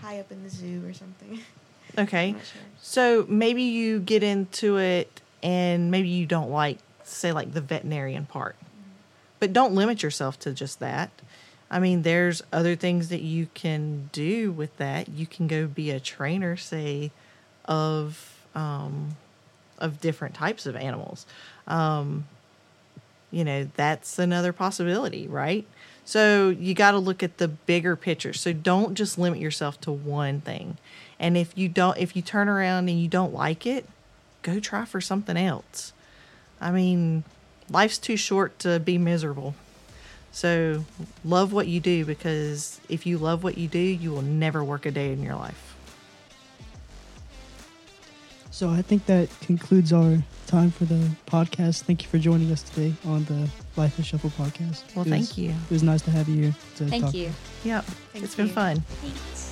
high 0.00 0.18
up 0.18 0.32
in 0.32 0.42
the 0.42 0.50
zoo 0.50 0.82
or 0.86 0.92
something. 0.92 1.40
Okay. 1.98 2.32
Sure. 2.32 2.62
So 2.80 3.26
maybe 3.28 3.64
you 3.64 4.00
get 4.00 4.22
into 4.22 4.78
it 4.78 5.20
and 5.42 5.90
maybe 5.90 6.08
you 6.08 6.24
don't 6.24 6.50
like, 6.50 6.78
say, 7.04 7.32
like 7.32 7.52
the 7.52 7.60
veterinarian 7.60 8.24
part. 8.24 8.56
But 9.40 9.52
don't 9.52 9.74
limit 9.74 10.02
yourself 10.02 10.38
to 10.40 10.52
just 10.54 10.80
that. 10.80 11.10
I 11.70 11.80
mean, 11.80 12.00
there's 12.00 12.42
other 12.50 12.76
things 12.76 13.10
that 13.10 13.20
you 13.20 13.48
can 13.52 14.08
do 14.12 14.52
with 14.52 14.74
that. 14.78 15.08
You 15.08 15.26
can 15.26 15.48
go 15.48 15.66
be 15.66 15.90
a 15.90 16.00
trainer, 16.00 16.56
say, 16.56 17.10
of 17.66 18.42
um, 18.54 19.16
of 19.82 20.00
different 20.00 20.34
types 20.34 20.64
of 20.64 20.76
animals. 20.76 21.26
Um, 21.66 22.24
you 23.30 23.44
know, 23.44 23.68
that's 23.76 24.18
another 24.18 24.52
possibility, 24.52 25.26
right? 25.26 25.66
So 26.04 26.48
you 26.48 26.74
got 26.74 26.92
to 26.92 26.98
look 26.98 27.22
at 27.22 27.38
the 27.38 27.48
bigger 27.48 27.96
picture. 27.96 28.32
So 28.32 28.52
don't 28.52 28.94
just 28.94 29.18
limit 29.18 29.40
yourself 29.40 29.80
to 29.82 29.92
one 29.92 30.40
thing. 30.40 30.78
And 31.18 31.36
if 31.36 31.56
you 31.56 31.68
don't, 31.68 31.98
if 31.98 32.16
you 32.16 32.22
turn 32.22 32.48
around 32.48 32.88
and 32.88 33.00
you 33.00 33.08
don't 33.08 33.32
like 33.32 33.66
it, 33.66 33.86
go 34.42 34.58
try 34.60 34.84
for 34.84 35.00
something 35.00 35.36
else. 35.36 35.92
I 36.60 36.70
mean, 36.70 37.24
life's 37.70 37.98
too 37.98 38.16
short 38.16 38.58
to 38.60 38.80
be 38.80 38.98
miserable. 38.98 39.54
So 40.32 40.84
love 41.24 41.52
what 41.52 41.68
you 41.68 41.80
do 41.80 42.04
because 42.04 42.80
if 42.88 43.06
you 43.06 43.18
love 43.18 43.44
what 43.44 43.58
you 43.58 43.68
do, 43.68 43.78
you 43.78 44.10
will 44.10 44.22
never 44.22 44.64
work 44.64 44.86
a 44.86 44.90
day 44.90 45.12
in 45.12 45.22
your 45.22 45.36
life. 45.36 45.71
So 48.52 48.68
I 48.68 48.82
think 48.82 49.06
that 49.06 49.28
concludes 49.40 49.92
our 49.94 50.18
time 50.46 50.70
for 50.70 50.84
the 50.84 51.08
podcast. 51.26 51.82
Thank 51.82 52.02
you 52.02 52.08
for 52.10 52.18
joining 52.18 52.52
us 52.52 52.62
today 52.62 52.92
on 53.06 53.24
the 53.24 53.48
Life 53.76 53.98
is 53.98 54.06
Shuffle 54.06 54.28
podcast. 54.30 54.84
Well, 54.94 55.04
was- 55.04 55.08
thank 55.08 55.38
you. 55.38 55.50
It 55.50 55.70
was 55.70 55.82
nice 55.82 56.02
to 56.02 56.10
have 56.10 56.28
you 56.28 56.42
here. 56.42 56.54
To 56.76 56.84
Thank 56.86 57.04
talk. 57.04 57.14
you. 57.14 57.30
Yep. 57.64 57.84
Thank 58.12 58.24
it's 58.26 58.34
been 58.34 58.48
you. 58.48 58.52
fun. 58.52 58.80
Thanks. 59.00 59.48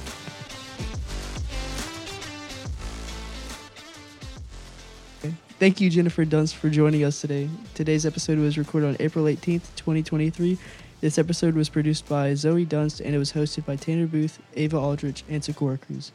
Thank 5.58 5.80
you, 5.80 5.90
Jennifer 5.90 6.24
Dunst, 6.24 6.54
for 6.54 6.70
joining 6.70 7.04
us 7.04 7.20
today. 7.20 7.48
Today's 7.74 8.06
episode 8.06 8.38
was 8.38 8.56
recorded 8.56 8.88
on 8.88 8.96
April 8.98 9.26
18th, 9.26 9.74
2023. 9.76 10.56
This 11.02 11.18
episode 11.18 11.54
was 11.54 11.68
produced 11.68 12.08
by 12.08 12.32
Zoey 12.32 12.66
Dunst 12.66 13.00
and 13.04 13.14
it 13.14 13.18
was 13.18 13.32
hosted 13.32 13.66
by 13.66 13.76
Tanner 13.76 14.06
Booth, 14.06 14.38
Ava 14.56 14.78
Aldrich, 14.78 15.22
and 15.28 15.42
Sacora 15.42 15.78
Cruz. 15.80 16.12